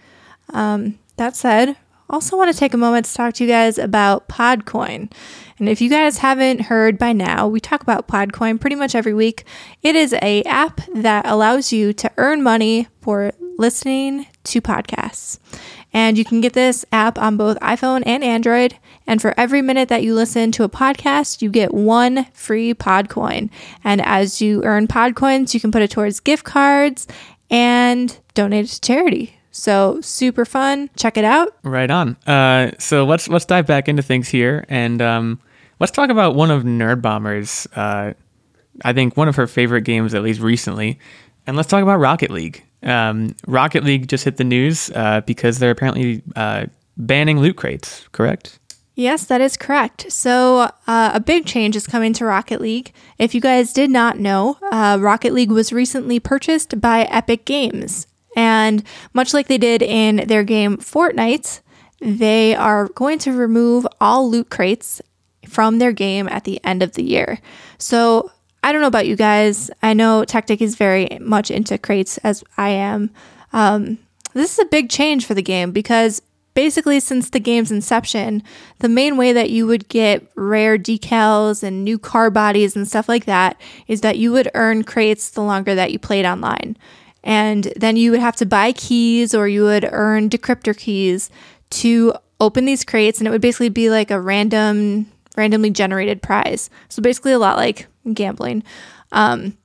Um, 0.55 0.99
that 1.17 1.37
said, 1.37 1.77
also 2.09 2.37
want 2.37 2.53
to 2.53 2.59
take 2.59 2.75
a 2.75 2.79
moment 2.79 3.07
to 3.07 3.14
talk 3.14 3.35
to 3.35 3.45
you 3.45 3.51
guys 3.51 3.79
about 3.79 4.29
Podcoin. 4.29 5.11
And 5.59 5.69
if 5.69 5.81
you 5.81 5.88
guys 5.88 6.19
haven't 6.19 6.62
heard 6.62 6.99
by 6.99 7.12
now, 7.12 7.49
we 7.49 7.61
talk 7.61 7.83
about 7.83 8.09
Podcoin 8.09 8.61
pretty 8.61 8.77
much 8.77 8.95
every 8.95 9.14
week. 9.14 9.45
It 9.83 9.97
is 9.97 10.14
a 10.23 10.42
app 10.45 10.81
that 10.95 11.27
allows 11.27 11.73
you 11.73 11.92
to 11.95 12.11
earn 12.16 12.42
money 12.42 12.88
for 13.01 13.33
listening 13.59 14.27
to 14.45 14.61
podcasts. 14.61 15.38
And 15.92 16.19
you 16.19 16.25
can 16.25 16.42
get 16.42 16.53
this 16.53 16.85
app 16.92 17.19
on 17.19 17.37
both 17.38 17.59
iPhone 17.61 18.03
and 18.05 18.23
Android. 18.23 18.77
And 19.07 19.23
for 19.23 19.33
every 19.38 19.62
minute 19.62 19.88
that 19.88 20.03
you 20.03 20.14
listen 20.14 20.53
to 20.53 20.64
a 20.64 20.69
podcast, 20.69 21.40
you 21.40 21.49
get 21.49 21.73
one 21.73 22.27
free 22.35 22.75
Podcoin. 22.75 23.49
And 23.83 24.03
as 24.03 24.42
you 24.42 24.62
earn 24.64 24.88
Podcoins, 24.88 25.55
you 25.55 25.61
can 25.61 25.73
put 25.73 25.83
it 25.83 25.90
towards 25.90 26.21
gift 26.21 26.45
cards 26.45 27.07
and 27.49 28.19
donate 28.35 28.66
it 28.66 28.69
to 28.69 28.81
charity. 28.81 29.38
So 29.57 30.03
super 30.03 30.45
fun. 30.45 30.90
Check 30.97 31.16
it 31.16 31.25
out. 31.25 31.57
Right 31.62 31.90
on. 31.90 32.16
Uh, 32.27 32.73
so 32.79 33.07
let's 33.07 33.27
let's 33.27 33.47
dive 33.47 33.66
back 33.66 33.88
into 33.88 34.03
things 34.03 34.29
here, 34.29 34.66
and 34.69 35.01
um, 35.01 35.40
let's 35.81 35.92
talk 35.92 36.11
about 36.11 36.35
one 36.35 36.51
of 36.51 36.62
Nerd 36.64 37.01
Bomber's. 37.01 37.66
Uh, 37.75 38.12
I 38.85 38.92
think 38.92 39.16
one 39.16 39.29
of 39.29 39.37
her 39.37 39.47
favorite 39.47 39.83
games, 39.83 40.12
at 40.12 40.23
least 40.23 40.42
recently, 40.42 40.99
and 41.47 41.57
let's 41.57 41.71
talk 41.71 41.83
about 41.83 41.99
Rocket 42.01 42.31
League. 42.31 42.64
Um, 42.83 43.35
Rocket 43.47 43.83
League 43.83 44.09
just 44.09 44.25
hit 44.25 44.37
the 44.37 44.45
news 44.45 44.90
uh, 44.90 45.23
because 45.23 45.59
they're 45.59 45.71
apparently 45.71 46.23
uh, 46.37 46.66
banning 46.99 47.40
loot 47.40 47.57
crates. 47.57 48.07
Correct? 48.12 48.59
Yes, 48.95 49.25
that 49.25 49.40
is 49.40 49.57
correct. 49.57 50.12
So, 50.12 50.71
uh, 50.87 51.11
a 51.14 51.21
big 51.21 51.47
change 51.47 51.77
is 51.77 51.87
coming 51.87 52.12
to 52.14 52.27
Rocket 52.27 52.61
League. 52.61 52.92
If 53.19 53.35
you 53.35 53.40
guys 53.40 53.73
did 53.73 53.88
not 53.90 54.19
know, 54.19 54.59
uh, 54.71 54.99
Rocket 55.01 55.33
League 55.33 55.51
was 55.51 55.73
recently 55.73 56.21
purchased 56.21 56.79
by 56.79 57.05
Epic 57.05 57.47
Games. 57.47 58.07
And 58.37 58.85
much 59.14 59.35
like 59.35 59.49
they 59.49 59.59
did 59.59 59.83
in 59.83 60.29
their 60.29 60.44
game 60.44 60.77
Fortnite, 60.77 61.61
they 62.01 62.55
are 62.55 62.88
going 62.88 63.18
to 63.20 63.33
remove 63.33 63.87
all 64.01 64.31
loot 64.31 64.51
crates 64.51 65.01
from 65.49 65.79
their 65.79 65.92
game 65.92 66.29
at 66.29 66.44
the 66.44 66.61
end 66.62 66.83
of 66.83 66.92
the 66.92 67.03
year. 67.03 67.40
So 67.79 68.31
I 68.62 68.72
don't 68.72 68.81
know 68.81 68.88
about 68.88 69.07
you 69.07 69.16
guys. 69.16 69.70
I 69.83 69.94
know 69.94 70.25
Tactic 70.25 70.61
is 70.61 70.77
very 70.77 71.09
much 71.20 71.51
into 71.51 71.79
crates 71.79 72.18
as 72.18 72.44
I 72.59 72.70
am. 72.70 73.11
Um, 73.53 73.99
this 74.35 74.53
is 74.53 74.59
a 74.59 74.68
big 74.68 74.90
change 74.90 75.25
for 75.25 75.35
the 75.35 75.42
game 75.42 75.72
because 75.72 76.20
basically, 76.53 77.01
since 77.01 77.31
the 77.31 77.40
game's 77.40 77.70
inception, 77.70 78.42
the 78.81 78.88
main 78.88 79.16
way 79.16 79.33
that 79.33 79.51
you 79.51 79.66
would 79.66 79.88
get 79.88 80.27
rare 80.35 80.77
decals 80.77 81.62
and 81.62 81.85
new 81.85 81.99
car 81.99 82.29
bodies 82.29 82.77
and 82.77 82.88
stuff 82.88 83.09
like 83.09 83.25
that 83.27 83.59
is 83.87 84.01
that 84.01 84.18
you 84.18 84.33
would 84.33 84.51
earn 84.55 84.83
crates 84.83 85.31
the 85.31 85.42
longer 85.42 85.75
that 85.75 85.92
you 85.92 85.99
played 85.99 86.27
online. 86.27 86.77
And 87.27 87.73
then 87.77 87.97
you 87.97 88.12
would 88.12 88.21
have 88.21 88.37
to 88.37 88.47
buy 88.47 88.71
keys 88.73 89.35
or 89.35 89.49
you 89.49 89.65
would 89.65 89.87
earn 89.91 90.31
decryptor 90.31 90.77
keys 90.77 91.29
to 91.71 92.15
open 92.41 92.67
these 92.67 92.85
crates 92.85 93.19
and 93.19 93.27
it 93.27 93.33
would 93.33 93.41
basically 93.41 93.69
be 93.69 93.91
like 93.91 94.12
a 94.12 94.21
random 94.21 95.11
randomly 95.37 95.71
generated 95.71 96.23
prize. 96.23 96.71
So 96.89 97.03
basically 97.03 97.33
a 97.33 97.39
lot 97.39 97.57
like 97.57 97.89
gambling. 98.15 98.62
Um, 99.11 99.59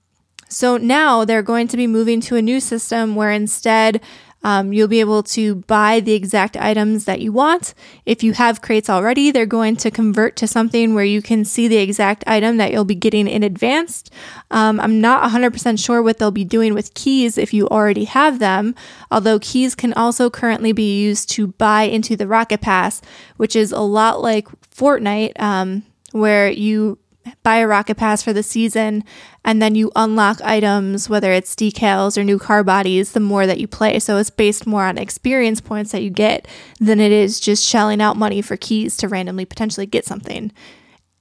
so 0.50 0.76
now 0.76 1.24
they're 1.24 1.44
going 1.44 1.68
to 1.70 1.78
be 1.78 1.88
moving 1.88 2.20
to 2.22 2.36
a 2.36 2.42
new 2.42 2.60
system 2.60 3.16
where 3.16 3.32
instead 3.32 4.02
um, 4.44 4.74
you'll 4.74 4.88
be 4.88 5.00
able 5.00 5.24
to 5.24 5.56
buy 5.56 6.00
the 6.00 6.14
exact 6.14 6.58
items 6.58 7.06
that 7.06 7.22
you 7.22 7.32
want. 7.32 7.74
If 8.06 8.24
you 8.24 8.34
have 8.34 8.62
crates 8.62 8.90
already, 8.90 9.32
they're 9.32 9.46
going 9.46 9.76
to 9.78 9.92
convert 9.92 10.36
to 10.38 10.48
something 10.48 10.94
where 10.94 11.06
you 11.06 11.22
can 11.22 11.46
see 11.46 11.68
the 11.68 11.78
exact 11.78 12.24
item 12.26 12.58
that 12.58 12.72
you'll 12.72 12.86
be 12.86 12.96
getting 12.96 13.28
in 13.28 13.44
advance. 13.44 14.04
Um, 14.50 14.80
I'm 14.80 15.00
not 15.00 15.30
100% 15.30 15.84
sure 15.84 16.02
what 16.02 16.18
they'll 16.18 16.32
be 16.32 16.44
doing 16.44 16.74
with 16.74 16.94
keys 16.94 17.38
if 17.38 17.54
you 17.54 17.68
already 17.70 18.06
have 18.06 18.40
them, 18.40 18.76
although 19.10 19.40
keys 19.40 19.76
can 19.76 19.94
also 19.94 20.30
currently 20.30 20.72
be 20.72 21.02
used 21.02 21.30
to 21.32 21.48
buy 21.48 21.84
into 21.84 22.16
the 22.16 22.28
Rocket 22.28 22.62
Pass, 22.62 23.02
which 23.38 23.56
is 23.56 23.72
a 23.72 23.80
lot 23.80 24.22
like 24.22 24.48
Fortnite, 24.76 25.40
um, 25.40 25.84
where 26.12 26.50
you 26.50 26.98
buy 27.44 27.58
a 27.58 27.68
rocket 27.68 27.96
pass 27.96 28.22
for 28.24 28.34
the 28.34 28.44
season 28.44 29.04
and 29.44 29.62
then 29.62 29.76
you 29.76 29.92
unlock 29.96 30.42
items 30.42 31.10
whether 31.10 31.32
it's 31.32 31.56
decals 31.56 32.18
or 32.18 32.24
new 32.24 32.40
car 32.40 32.64
bodies 32.64 33.12
the 33.12 33.20
more 33.20 33.46
that 33.46 33.60
you 33.60 33.68
play 33.68 34.00
so 34.00 34.18
it's 34.18 34.30
based 34.30 34.66
more 34.66 34.86
on 34.86 34.98
experience 34.98 35.62
points 35.62 35.92
that 35.92 36.02
you 36.02 36.10
get 36.10 36.48
than 36.80 37.00
it 37.00 37.12
is 37.12 37.40
just 37.40 37.64
shelling 37.64 38.02
out 38.02 38.18
money 38.18 38.42
for 38.42 38.58
keys 38.58 38.98
to 38.98 39.08
randomly 39.08 39.46
potentially 39.46 39.86
get 39.86 40.06
something 40.06 40.52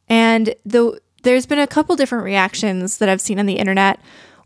and 0.08 0.54
the, 0.64 0.98
there's 1.22 1.46
been 1.46 1.58
a 1.58 1.66
couple 1.66 1.96
different 1.96 2.24
reactions 2.24 2.98
that 2.98 3.08
i've 3.08 3.20
seen 3.20 3.38
on 3.38 3.46
the 3.46 3.58
internet 3.58 4.00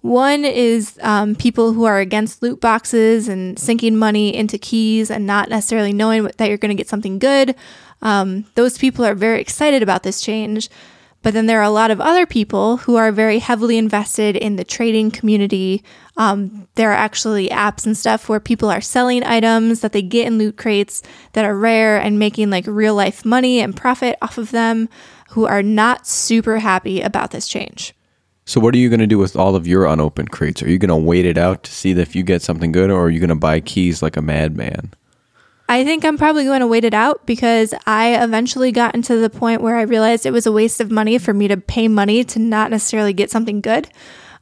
one 0.05 0.45
is 0.45 0.99
um, 1.01 1.35
people 1.35 1.73
who 1.73 1.85
are 1.85 1.99
against 1.99 2.43
loot 2.43 2.61
boxes 2.61 3.27
and 3.27 3.59
sinking 3.59 3.97
money 3.97 4.37
into 4.37 4.59
keys 4.59 5.11
and 5.11 5.27
not 5.27 5.49
necessarily 5.49 5.95
knowing 5.95 6.25
that 6.25 6.47
you're 6.47 6.59
going 6.59 6.77
to 6.77 6.79
get 6.79 6.91
something 6.91 7.19
good. 7.19 7.55
Um, 8.03 8.45
those 8.55 8.77
people 8.77 9.03
are 9.07 9.15
very 9.15 9.41
excited 9.41 9.83
about 9.83 10.03
this 10.03 10.21
change. 10.21 10.69
But 11.25 11.33
then 11.33 11.47
there 11.47 11.59
are 11.59 11.63
a 11.63 11.71
lot 11.71 11.91
of 11.91 12.03
other 12.03 12.27
people 12.27 12.77
who 12.77 12.97
are 12.97 13.11
very 13.11 13.39
heavily 13.39 13.79
invested 13.79 14.37
in 14.37 14.57
the 14.57 14.63
trading 14.63 15.11
community. 15.11 15.83
Um, 16.19 16.69
there 16.75 16.91
are 16.91 16.95
actually 16.95 17.49
apps 17.49 17.87
and 17.87 17.97
stuff 17.97 18.29
where 18.29 18.39
people 18.39 18.69
are 18.69 18.83
selling 18.83 19.25
items 19.25 19.81
that 19.81 19.93
they 19.93 20.03
get 20.03 20.27
in 20.27 20.37
loot 20.37 20.59
crates 20.59 21.03
that 21.33 21.47
are 21.47 21.57
rare 21.57 21.97
and 21.97 22.19
making 22.19 22.51
like 22.51 22.67
real 22.67 22.95
life 22.95 23.25
money 23.25 23.61
and 23.61 23.75
profit 23.75 24.19
off 24.21 24.37
of 24.37 24.51
them 24.51 24.91
who 25.31 25.47
are 25.47 25.63
not 25.63 26.07
super 26.07 26.59
happy 26.59 27.01
about 27.01 27.31
this 27.31 27.49
change. 27.49 27.95
So, 28.45 28.61
what 28.61 28.75
are 28.75 28.79
you 28.79 28.91
going 28.91 29.01
to 29.01 29.07
do 29.07 29.17
with 29.17 29.35
all 29.35 29.57
of 29.57 29.67
your 29.67 29.87
unopened 29.87 30.31
crates? 30.31 30.63
Are 30.63 30.69
you 30.69 30.79
going 30.79 30.91
to 30.91 30.97
wait 30.97 31.25
it 31.25 31.39
out 31.39 31.63
to 31.63 31.73
see 31.73 31.93
if 31.93 32.15
you 32.15 32.23
get 32.23 32.43
something 32.43 32.71
good, 32.71 32.91
or 32.91 33.07
are 33.07 33.11
you 33.11 33.19
going 33.19 33.31
to 33.31 33.35
buy 33.35 33.61
keys 33.61 34.03
like 34.03 34.19
a 34.19 34.23
madman? 34.23 34.93
I 35.69 35.83
think 35.83 36.05
I'm 36.05 36.19
probably 36.19 36.45
going 36.45 36.61
to 36.61 36.67
wait 36.67 36.85
it 36.85 36.93
out 36.93 37.25
because 37.25 37.73
I 37.87 38.23
eventually 38.23 38.71
got 38.71 38.95
into 38.95 39.17
the 39.17 39.31
point 39.31 39.63
where 39.63 39.77
I 39.77 39.83
realized 39.83 40.27
it 40.27 40.33
was 40.33 40.47
a 40.47 40.53
waste 40.53 40.81
of 40.81 40.91
money 40.91 41.17
for 41.17 41.33
me 41.33 41.49
to 41.49 41.57
pay 41.57 41.89
money 41.89 42.23
to 42.25 42.39
not 42.39 42.71
necessarily 42.71 43.15
get 43.15 43.31
something 43.31 43.61
good. 43.61 43.89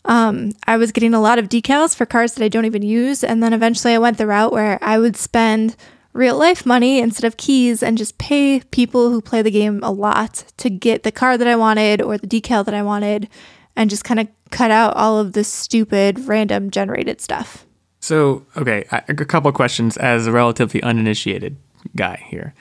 Um, 0.05 0.53
I 0.67 0.77
was 0.77 0.91
getting 0.91 1.15
a 1.15 1.21
lot 1.21 1.39
of 1.39 1.49
decals 1.49 1.95
for 1.95 2.07
cars 2.07 2.35
that 2.35 2.45
I 2.45 2.49
don't 2.49 2.65
even 2.65 2.83
use. 2.83 3.23
And 3.23 3.41
then 3.41 3.53
eventually 3.53 3.95
I 3.95 3.99
went 3.99 4.19
the 4.19 4.27
route 4.27 4.53
where 4.53 4.79
I 4.83 4.99
would 4.99 5.17
spend 5.17 5.77
real 6.13 6.37
life 6.37 6.67
money 6.67 6.99
instead 6.99 7.27
of 7.27 7.37
keys 7.37 7.83
and 7.83 7.97
just 7.97 8.19
pay 8.19 8.61
people 8.73 9.11
who 9.11 9.23
play 9.23 9.43
the 9.43 9.51
game 9.51 9.81
a 9.83 9.93
lot 9.93 10.45
to 10.59 10.69
get 10.69 11.05
the 11.05 11.13
car 11.13 11.39
that 11.39 11.47
I 11.47 11.57
wanted 11.57 12.03
or 12.03 12.19
the 12.19 12.27
decal 12.27 12.65
that 12.65 12.75
I 12.75 12.83
wanted 12.83 13.29
and 13.77 13.89
just 13.89 14.05
kind 14.05 14.21
of 14.21 14.29
cut 14.51 14.71
out 14.71 14.95
all 14.97 15.19
of 15.19 15.33
the 15.33 15.45
stupid 15.45 16.27
random 16.27 16.71
generated 16.71 17.21
stuff. 17.21 17.65
So, 18.03 18.45
okay, 18.57 18.85
a 18.91 19.15
couple 19.15 19.53
questions 19.53 19.97
as 19.97 20.27
a 20.27 20.33
relatively 20.33 20.83
uninitiated 20.83 21.57
guy 21.95 22.21
here. 22.29 22.53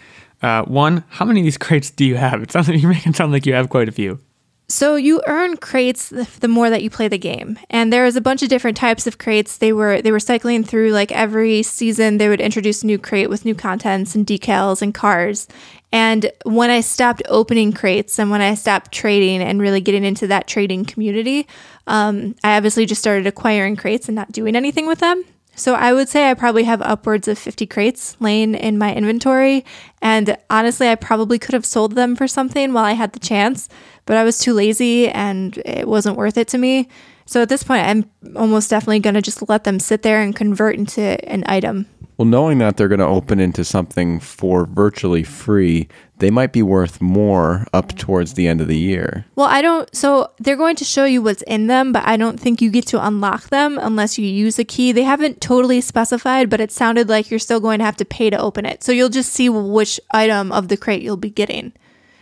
Uh, 0.44 0.62
one, 0.66 1.04
how 1.10 1.26
many 1.26 1.40
of 1.40 1.44
these 1.46 1.58
crates 1.58 1.90
do 1.90 2.06
you 2.06 2.16
have? 2.16 2.44
It 2.44 2.52
sounds 2.52 2.70
like 2.70 2.80
you're 2.82 2.92
making 2.92 3.14
it 3.14 3.16
sound 3.16 3.32
like 3.32 3.48
you 3.48 3.54
have 3.56 3.68
quite 3.68 3.90
a 3.90 3.92
few. 3.92 4.20
So 4.68 4.96
you 4.96 5.22
earn 5.28 5.58
crates 5.58 6.10
the 6.12 6.48
more 6.48 6.70
that 6.70 6.84
you 6.84 6.90
play 6.90 7.08
the 7.08 7.18
game, 7.18 7.60
and 7.70 7.92
there 7.92 8.06
is 8.06 8.16
a 8.16 8.22
bunch 8.22 8.42
of 8.42 8.48
different 8.48 8.78
types 8.78 9.06
of 9.06 9.18
crates. 9.18 9.58
They 9.58 9.74
were 9.74 10.02
they 10.02 10.14
were 10.14 10.20
cycling 10.20 10.64
through 10.64 10.92
like 10.92 11.12
every 11.12 11.62
season. 11.62 12.20
They 12.20 12.30
would 12.30 12.40
introduce 12.40 12.82
a 12.82 12.86
new 12.86 12.98
crate 12.98 13.30
with 13.30 13.44
new 13.44 13.54
contents 13.54 14.16
and 14.16 14.26
decals 14.26 14.82
and 14.82 14.94
cars. 14.94 15.50
And 15.92 16.32
when 16.46 16.70
I 16.70 16.82
stopped 16.82 17.22
opening 17.28 17.74
crates 17.74 18.18
and 18.18 18.32
when 18.32 18.42
I 18.42 18.56
stopped 18.56 18.92
trading 18.92 19.42
and 19.42 19.62
really 19.62 19.82
getting 19.82 20.06
into 20.06 20.28
that 20.28 20.48
trading 20.48 20.86
community, 20.86 21.48
um, 21.88 22.36
I 22.44 22.56
obviously 22.56 22.86
just 22.86 23.02
started 23.02 23.28
acquiring 23.28 23.76
crates 23.76 24.08
and 24.08 24.16
not 24.16 24.32
doing 24.32 24.56
anything 24.56 24.88
with 24.88 25.00
them. 25.00 25.24
So 25.54 25.76
I 25.76 25.94
would 25.94 26.08
say 26.08 26.30
I 26.30 26.34
probably 26.34 26.64
have 26.64 26.82
upwards 26.82 27.28
of 27.28 27.38
50 27.38 27.66
crates 27.68 28.16
laying 28.20 28.56
in 28.56 28.78
my 28.78 28.96
inventory. 28.96 29.66
And 30.02 30.38
honestly, 30.50 30.88
I 30.88 30.96
probably 30.96 31.38
could 31.38 31.54
have 31.54 31.66
sold 31.66 31.94
them 31.94 32.16
for 32.16 32.28
something 32.28 32.74
while 32.74 32.86
I 32.86 32.94
had 32.94 33.12
the 33.14 33.20
chance, 33.20 33.68
but 34.06 34.16
I 34.16 34.24
was 34.24 34.40
too 34.40 34.54
lazy 34.54 35.10
and 35.10 35.58
it 35.66 35.88
wasn't 35.88 36.18
worth 36.18 36.38
it 36.38 36.48
to 36.50 36.58
me. 36.58 36.88
So 37.26 37.42
at 37.42 37.50
this 37.50 37.64
point, 37.64 37.86
I'm 37.86 38.10
almost 38.36 38.70
definitely 38.70 39.00
going 39.00 39.14
to 39.16 39.22
just 39.22 39.48
let 39.50 39.64
them 39.64 39.80
sit 39.80 40.04
there 40.04 40.22
and 40.22 40.36
convert 40.36 40.76
into 40.76 41.02
an 41.30 41.44
item. 41.48 41.86
Well, 42.22 42.28
knowing 42.28 42.60
that 42.60 42.78
they're 42.78 42.88
going 42.88 43.00
to 43.00 43.08
open 43.08 43.40
into 43.40 43.66
something 43.66 44.20
for 44.20 44.68
virtually 44.68 45.24
free, 45.24 45.88
they 46.20 46.30
might 46.30 46.54
be 46.54 46.62
worth 46.62 47.02
more 47.02 47.66
up 47.74 47.98
towards 47.98 48.36
the 48.36 48.48
end 48.48 48.62
of 48.62 48.68
the 48.68 48.78
year. 48.78 49.26
Well, 49.36 49.48
I 49.48 49.64
don't. 49.64 49.90
So 49.96 50.30
they're 50.38 50.56
going 50.56 50.76
to 50.76 50.86
show 50.86 51.06
you 51.06 51.24
what's 51.24 51.42
in 51.42 51.66
them, 51.66 51.92
but 51.92 52.08
I 52.08 52.18
don't 52.18 52.40
think 52.40 52.62
you 52.62 52.70
get 52.70 52.86
to 52.90 53.04
unlock 53.04 53.50
them 53.50 53.80
unless 53.82 54.20
you 54.20 54.28
use 54.28 54.60
a 54.60 54.64
key. 54.64 54.92
They 54.92 55.02
haven't 55.02 55.42
totally 55.42 55.82
specified, 55.82 56.48
but 56.48 56.62
it 56.62 56.72
sounded 56.72 57.10
like 57.10 57.32
you're 57.32 57.40
still 57.40 57.60
going 57.60 57.80
to 57.80 57.86
have 57.86 57.98
to 57.98 58.06
pay 58.06 58.30
to 58.30 58.40
open 58.40 58.68
it. 58.68 58.84
So 58.84 58.92
you'll 58.92 59.10
just 59.10 59.34
see 59.34 59.50
which 59.50 60.00
item 60.12 60.52
of 60.52 60.68
the 60.68 60.78
crate 60.78 61.02
you'll 61.02 61.18
be 61.18 61.32
getting. 61.32 61.74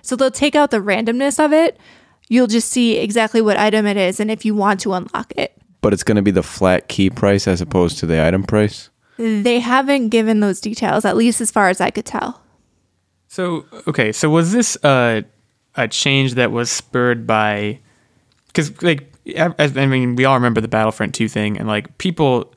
So 0.01 0.15
they'll 0.15 0.31
take 0.31 0.55
out 0.55 0.71
the 0.71 0.77
randomness 0.77 1.43
of 1.43 1.51
it. 1.51 1.77
You'll 2.29 2.47
just 2.47 2.69
see 2.69 2.95
exactly 2.95 3.41
what 3.41 3.57
item 3.57 3.85
it 3.85 3.97
is 3.97 4.21
and 4.21 4.31
if 4.31 4.45
you 4.45 4.55
want 4.55 4.79
to 4.79 4.93
unlock 4.93 5.33
it. 5.35 5.57
But 5.81 5.91
it's 5.91 6.03
going 6.03 6.15
to 6.15 6.21
be 6.21 6.31
the 6.31 6.41
flat 6.41 6.88
key 6.88 7.09
price 7.09 7.49
as 7.49 7.59
opposed 7.59 7.99
to 7.99 8.05
the 8.05 8.25
item 8.25 8.43
price? 8.43 8.89
Mm. 9.19 9.43
They 9.43 9.60
haven't 9.60 10.10
given 10.10 10.39
those 10.39 10.60
details, 10.60 11.05
at 11.05 11.17
least 11.17 11.41
as 11.41 11.51
far 11.51 11.69
as 11.69 11.79
I 11.82 11.91
could 11.91 12.05
tell. 12.05 12.41
So 13.27 13.65
okay, 13.88 14.12
so 14.12 14.29
was 14.29 14.51
this 14.51 14.77
a 14.84 15.23
a 15.75 15.88
change 15.88 16.34
that 16.36 16.51
was 16.51 16.71
spurred 16.71 17.27
by 17.27 17.79
because 18.47 18.82
like 18.82 19.13
I 19.38 19.86
mean 19.86 20.15
we 20.15 20.25
all 20.25 20.36
remember 20.36 20.62
the 20.62 20.67
Battlefront 20.67 21.13
two 21.13 21.27
thing 21.27 21.58
and 21.58 21.67
like 21.67 21.95
people 21.99 22.51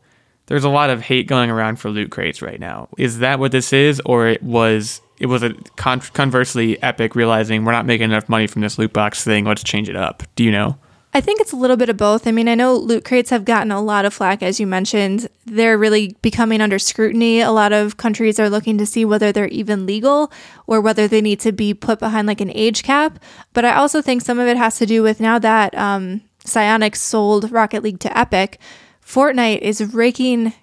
there's 0.47 0.65
a 0.65 0.69
lot 0.69 0.91
of 0.91 1.01
hate 1.01 1.27
going 1.27 1.51
around 1.51 1.77
for 1.77 1.91
loot 1.91 2.11
crates 2.11 2.43
right 2.43 2.59
now. 2.59 2.89
Is 2.99 3.19
that 3.19 3.39
what 3.39 3.53
this 3.53 3.73
is, 3.73 4.01
or 4.05 4.27
it 4.27 4.43
was 4.43 5.01
it 5.19 5.27
was 5.27 5.43
a 5.43 5.55
con- 5.77 6.01
conversely 6.01 6.83
Epic 6.83 7.15
realizing 7.15 7.65
we're 7.65 7.73
not 7.73 7.87
making 7.87 8.11
enough 8.11 8.29
money 8.29 8.47
from 8.47 8.63
this 8.63 8.79
loot 8.79 8.93
box 8.93 9.25
thing? 9.25 9.45
Let's 9.45 9.63
change 9.63 9.89
it 9.89 9.97
up. 9.97 10.23
Do 10.37 10.45
you 10.45 10.51
know? 10.51 10.77
I 11.15 11.21
think 11.21 11.41
it's 11.41 11.53
a 11.53 11.57
little 11.57 11.77
bit 11.77 11.91
of 11.91 11.99
both. 11.99 12.27
I 12.27 12.33
mean, 12.33 12.49
I 12.49 12.55
know 12.55 12.75
loot 12.75 13.05
crates 13.05 13.29
have 13.29 13.45
gotten 13.45 13.71
a 13.71 13.83
lot 13.83 14.07
of 14.07 14.15
flack, 14.15 14.43
as 14.43 14.59
you 14.59 14.67
mentioned. 14.67 15.29
They're 15.45 15.77
really 15.77 16.17
becoming 16.23 16.63
under 16.63 16.79
scrutiny. 16.79 17.41
A 17.41 17.51
lot 17.51 17.73
of 17.73 17.99
countries 17.99 18.41
are 18.41 18.49
looking 18.49 18.79
to 18.79 18.87
see 18.87 19.05
whether 19.05 19.31
they're 19.31 19.49
even 19.49 19.85
legal 19.85 20.33
or 20.67 20.81
whether 20.81 21.07
they 21.07 21.21
need 21.21 21.39
to 21.41 21.53
be 21.53 21.75
put 21.75 21.99
behind 21.99 22.27
like 22.27 22.41
an 22.41 22.51
age 22.55 22.83
cap. 22.83 23.19
But 23.53 23.67
I 23.67 23.75
also 23.75 24.01
think 24.01 24.23
some 24.23 24.39
of 24.39 24.49
it 24.49 24.57
has 24.57 24.79
to 24.79 24.87
do 24.87 25.03
with 25.03 25.21
now 25.21 25.39
that 25.39 25.77
um, 25.77 26.23
Psyonix 26.47 26.97
sold 26.97 27.53
Rocket 27.53 27.83
League 27.83 28.01
to 28.01 28.19
Epic, 28.19 28.59
Fortnite 29.05 29.59
is 29.59 29.93
raking 29.93 30.55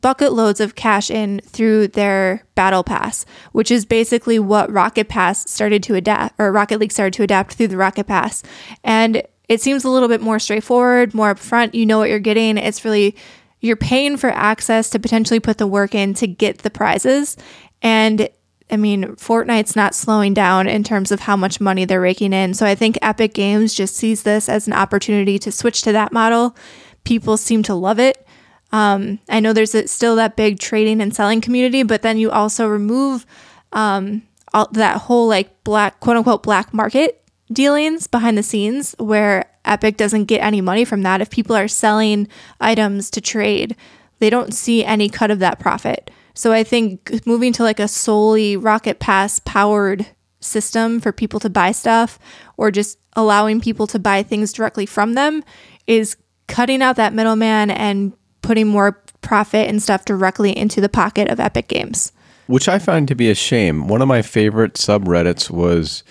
bucket 0.00 0.32
loads 0.32 0.60
of 0.60 0.74
cash 0.74 1.10
in 1.10 1.40
through 1.40 1.88
their 1.88 2.44
battle 2.54 2.82
pass, 2.82 3.26
which 3.52 3.70
is 3.70 3.84
basically 3.84 4.38
what 4.38 4.72
Rocket 4.72 5.08
Pass 5.08 5.48
started 5.50 5.82
to 5.84 5.94
adapt 5.94 6.34
or 6.38 6.50
Rocket 6.50 6.80
League 6.80 6.92
started 6.92 7.12
to 7.14 7.22
adapt 7.22 7.54
through 7.54 7.68
the 7.68 7.76
Rocket 7.76 8.06
Pass. 8.06 8.42
And 8.82 9.22
it 9.48 9.60
seems 9.60 9.84
a 9.84 9.90
little 9.90 10.08
bit 10.08 10.20
more 10.20 10.38
straightforward, 10.38 11.14
more 11.14 11.34
upfront. 11.34 11.74
You 11.74 11.86
know 11.86 11.98
what 11.98 12.08
you're 12.08 12.18
getting. 12.18 12.56
It's 12.56 12.84
really, 12.84 13.16
you're 13.60 13.76
paying 13.76 14.16
for 14.16 14.30
access 14.30 14.90
to 14.90 14.98
potentially 14.98 15.40
put 15.40 15.58
the 15.58 15.66
work 15.66 15.94
in 15.94 16.14
to 16.14 16.26
get 16.26 16.58
the 16.58 16.70
prizes. 16.70 17.36
And 17.82 18.28
I 18.70 18.76
mean, 18.76 19.16
Fortnite's 19.16 19.76
not 19.76 19.94
slowing 19.94 20.32
down 20.32 20.66
in 20.66 20.84
terms 20.84 21.12
of 21.12 21.20
how 21.20 21.36
much 21.36 21.60
money 21.60 21.84
they're 21.84 22.00
raking 22.00 22.32
in. 22.32 22.54
So 22.54 22.64
I 22.64 22.74
think 22.74 22.98
Epic 23.02 23.34
Games 23.34 23.74
just 23.74 23.96
sees 23.96 24.22
this 24.22 24.48
as 24.48 24.66
an 24.66 24.72
opportunity 24.72 25.38
to 25.40 25.52
switch 25.52 25.82
to 25.82 25.92
that 25.92 26.12
model. 26.12 26.56
People 27.04 27.36
seem 27.36 27.62
to 27.64 27.74
love 27.74 27.98
it. 27.98 28.26
Um, 28.72 29.20
I 29.28 29.40
know 29.40 29.52
there's 29.52 29.74
a, 29.74 29.86
still 29.86 30.16
that 30.16 30.36
big 30.36 30.58
trading 30.58 31.00
and 31.00 31.14
selling 31.14 31.42
community, 31.42 31.82
but 31.82 32.02
then 32.02 32.18
you 32.18 32.30
also 32.30 32.66
remove 32.66 33.26
um, 33.72 34.22
all, 34.54 34.68
that 34.72 35.02
whole 35.02 35.28
like 35.28 35.62
black, 35.62 36.00
quote 36.00 36.16
unquote, 36.16 36.42
black 36.42 36.72
market 36.72 37.23
dealings 37.52 38.06
behind 38.06 38.38
the 38.38 38.42
scenes 38.42 38.94
where 38.98 39.46
Epic 39.64 39.96
doesn't 39.96 40.24
get 40.24 40.42
any 40.42 40.60
money 40.60 40.84
from 40.84 41.02
that. 41.02 41.20
If 41.20 41.30
people 41.30 41.56
are 41.56 41.68
selling 41.68 42.28
items 42.60 43.10
to 43.10 43.20
trade, 43.20 43.76
they 44.18 44.30
don't 44.30 44.54
see 44.54 44.84
any 44.84 45.08
cut 45.08 45.30
of 45.30 45.38
that 45.40 45.58
profit. 45.58 46.10
So 46.34 46.52
I 46.52 46.64
think 46.64 47.26
moving 47.26 47.52
to 47.54 47.62
like 47.62 47.80
a 47.80 47.88
solely 47.88 48.56
Rocket 48.56 48.98
Pass 48.98 49.40
powered 49.40 50.06
system 50.40 51.00
for 51.00 51.12
people 51.12 51.40
to 51.40 51.50
buy 51.50 51.72
stuff 51.72 52.18
or 52.56 52.70
just 52.70 52.98
allowing 53.14 53.60
people 53.60 53.86
to 53.86 53.98
buy 53.98 54.22
things 54.22 54.52
directly 54.52 54.86
from 54.86 55.14
them 55.14 55.42
is 55.86 56.16
cutting 56.46 56.82
out 56.82 56.96
that 56.96 57.14
middleman 57.14 57.70
and 57.70 58.12
putting 58.42 58.68
more 58.68 59.02
profit 59.22 59.68
and 59.68 59.82
stuff 59.82 60.04
directly 60.04 60.56
into 60.56 60.80
the 60.80 60.88
pocket 60.88 61.28
of 61.28 61.40
Epic 61.40 61.68
Games. 61.68 62.12
Which 62.46 62.68
I 62.68 62.78
find 62.78 63.08
to 63.08 63.14
be 63.14 63.30
a 63.30 63.34
shame. 63.34 63.88
One 63.88 64.02
of 64.02 64.08
my 64.08 64.20
favorite 64.20 64.74
subreddits 64.74 65.50
was 65.50 66.04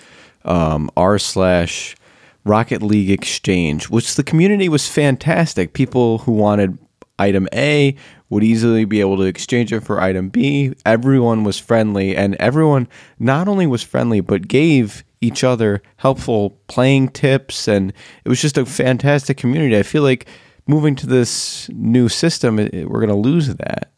um, 0.44 0.90
r 0.96 1.18
slash 1.18 1.96
Rocket 2.44 2.82
League 2.82 3.10
Exchange, 3.10 3.88
which 3.88 4.16
the 4.16 4.22
community 4.22 4.68
was 4.68 4.88
fantastic. 4.88 5.72
People 5.72 6.18
who 6.18 6.32
wanted 6.32 6.78
item 7.18 7.48
A 7.54 7.96
would 8.28 8.44
easily 8.44 8.84
be 8.84 9.00
able 9.00 9.16
to 9.16 9.22
exchange 9.22 9.72
it 9.72 9.80
for 9.80 10.00
item 10.00 10.28
B. 10.28 10.74
Everyone 10.84 11.44
was 11.44 11.58
friendly, 11.58 12.16
and 12.16 12.34
everyone 12.36 12.88
not 13.18 13.48
only 13.48 13.66
was 13.66 13.82
friendly, 13.82 14.20
but 14.20 14.48
gave 14.48 15.04
each 15.20 15.42
other 15.42 15.80
helpful 15.96 16.58
playing 16.66 17.08
tips. 17.08 17.66
And 17.66 17.92
it 18.24 18.28
was 18.28 18.42
just 18.42 18.58
a 18.58 18.66
fantastic 18.66 19.38
community. 19.38 19.78
I 19.78 19.82
feel 19.82 20.02
like 20.02 20.26
moving 20.66 20.94
to 20.96 21.06
this 21.06 21.68
new 21.70 22.08
system, 22.08 22.56
we're 22.56 23.00
going 23.00 23.08
to 23.08 23.14
lose 23.14 23.54
that. 23.54 23.90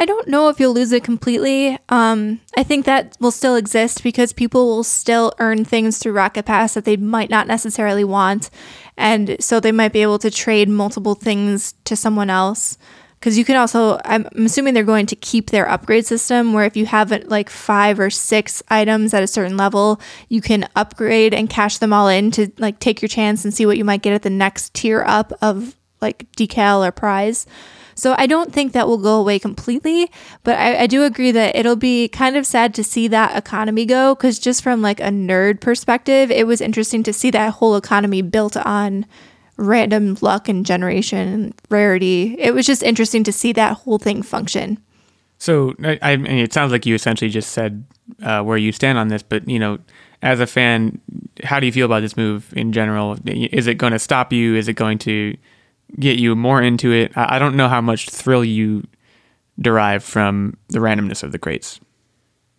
I 0.00 0.06
don't 0.06 0.28
know 0.28 0.48
if 0.48 0.58
you'll 0.58 0.72
lose 0.72 0.92
it 0.92 1.04
completely. 1.04 1.78
Um, 1.90 2.40
I 2.56 2.62
think 2.62 2.86
that 2.86 3.18
will 3.20 3.30
still 3.30 3.54
exist 3.54 4.02
because 4.02 4.32
people 4.32 4.66
will 4.66 4.82
still 4.82 5.34
earn 5.38 5.66
things 5.66 5.98
through 5.98 6.12
Rocket 6.12 6.46
Pass 6.46 6.72
that 6.72 6.86
they 6.86 6.96
might 6.96 7.28
not 7.28 7.46
necessarily 7.46 8.02
want. 8.02 8.48
And 8.96 9.36
so 9.40 9.60
they 9.60 9.72
might 9.72 9.92
be 9.92 10.00
able 10.00 10.18
to 10.20 10.30
trade 10.30 10.70
multiple 10.70 11.14
things 11.14 11.74
to 11.84 11.96
someone 11.96 12.30
else. 12.30 12.78
Because 13.18 13.36
you 13.36 13.44
can 13.44 13.56
also, 13.56 14.00
I'm 14.06 14.26
assuming 14.36 14.72
they're 14.72 14.84
going 14.84 15.04
to 15.04 15.16
keep 15.16 15.50
their 15.50 15.68
upgrade 15.68 16.06
system 16.06 16.54
where 16.54 16.64
if 16.64 16.78
you 16.78 16.86
have 16.86 17.12
like 17.26 17.50
five 17.50 18.00
or 18.00 18.08
six 18.08 18.62
items 18.68 19.12
at 19.12 19.22
a 19.22 19.26
certain 19.26 19.58
level, 19.58 20.00
you 20.30 20.40
can 20.40 20.66
upgrade 20.76 21.34
and 21.34 21.50
cash 21.50 21.76
them 21.76 21.92
all 21.92 22.08
in 22.08 22.30
to 22.30 22.50
like 22.56 22.78
take 22.78 23.02
your 23.02 23.10
chance 23.10 23.44
and 23.44 23.52
see 23.52 23.66
what 23.66 23.76
you 23.76 23.84
might 23.84 24.00
get 24.00 24.14
at 24.14 24.22
the 24.22 24.30
next 24.30 24.72
tier 24.72 25.04
up 25.06 25.34
of 25.42 25.76
like 26.00 26.32
decal 26.32 26.88
or 26.88 26.90
prize. 26.90 27.46
So 28.00 28.14
I 28.16 28.26
don't 28.26 28.50
think 28.50 28.72
that 28.72 28.88
will 28.88 28.98
go 28.98 29.20
away 29.20 29.38
completely, 29.38 30.10
but 30.42 30.58
I, 30.58 30.82
I 30.82 30.86
do 30.86 31.04
agree 31.04 31.32
that 31.32 31.54
it'll 31.54 31.76
be 31.76 32.08
kind 32.08 32.34
of 32.36 32.46
sad 32.46 32.72
to 32.74 32.84
see 32.84 33.08
that 33.08 33.36
economy 33.36 33.84
go 33.84 34.14
because 34.14 34.38
just 34.38 34.62
from 34.62 34.80
like 34.80 35.00
a 35.00 35.10
nerd 35.10 35.60
perspective, 35.60 36.30
it 36.30 36.46
was 36.46 36.62
interesting 36.62 37.02
to 37.02 37.12
see 37.12 37.30
that 37.32 37.52
whole 37.54 37.76
economy 37.76 38.22
built 38.22 38.56
on 38.56 39.04
random 39.58 40.16
luck 40.22 40.48
and 40.48 40.64
generation 40.64 41.28
and 41.28 41.54
rarity. 41.68 42.36
It 42.38 42.54
was 42.54 42.66
just 42.66 42.82
interesting 42.82 43.22
to 43.24 43.32
see 43.32 43.52
that 43.52 43.76
whole 43.76 43.98
thing 43.98 44.22
function. 44.22 44.78
So 45.36 45.74
I, 45.84 45.98
I 46.00 46.16
mean, 46.16 46.38
it 46.38 46.54
sounds 46.54 46.72
like 46.72 46.86
you 46.86 46.94
essentially 46.94 47.30
just 47.30 47.52
said 47.52 47.84
uh, 48.22 48.42
where 48.42 48.56
you 48.56 48.72
stand 48.72 48.96
on 48.96 49.08
this, 49.08 49.22
but 49.22 49.46
you 49.46 49.58
know, 49.58 49.78
as 50.22 50.40
a 50.40 50.46
fan, 50.46 51.00
how 51.44 51.60
do 51.60 51.66
you 51.66 51.72
feel 51.72 51.84
about 51.84 52.00
this 52.00 52.16
move 52.16 52.50
in 52.56 52.72
general? 52.72 53.18
Is 53.26 53.66
it 53.66 53.74
going 53.74 53.92
to 53.92 53.98
stop 53.98 54.32
you? 54.32 54.54
Is 54.54 54.68
it 54.68 54.74
going 54.74 54.98
to 55.00 55.36
get 55.98 56.18
you 56.18 56.34
more 56.36 56.62
into 56.62 56.92
it. 56.92 57.12
I 57.16 57.38
don't 57.38 57.56
know 57.56 57.68
how 57.68 57.80
much 57.80 58.08
thrill 58.08 58.44
you 58.44 58.86
derive 59.60 60.02
from 60.02 60.56
the 60.68 60.78
randomness 60.78 61.22
of 61.22 61.32
the 61.32 61.38
crates. 61.38 61.80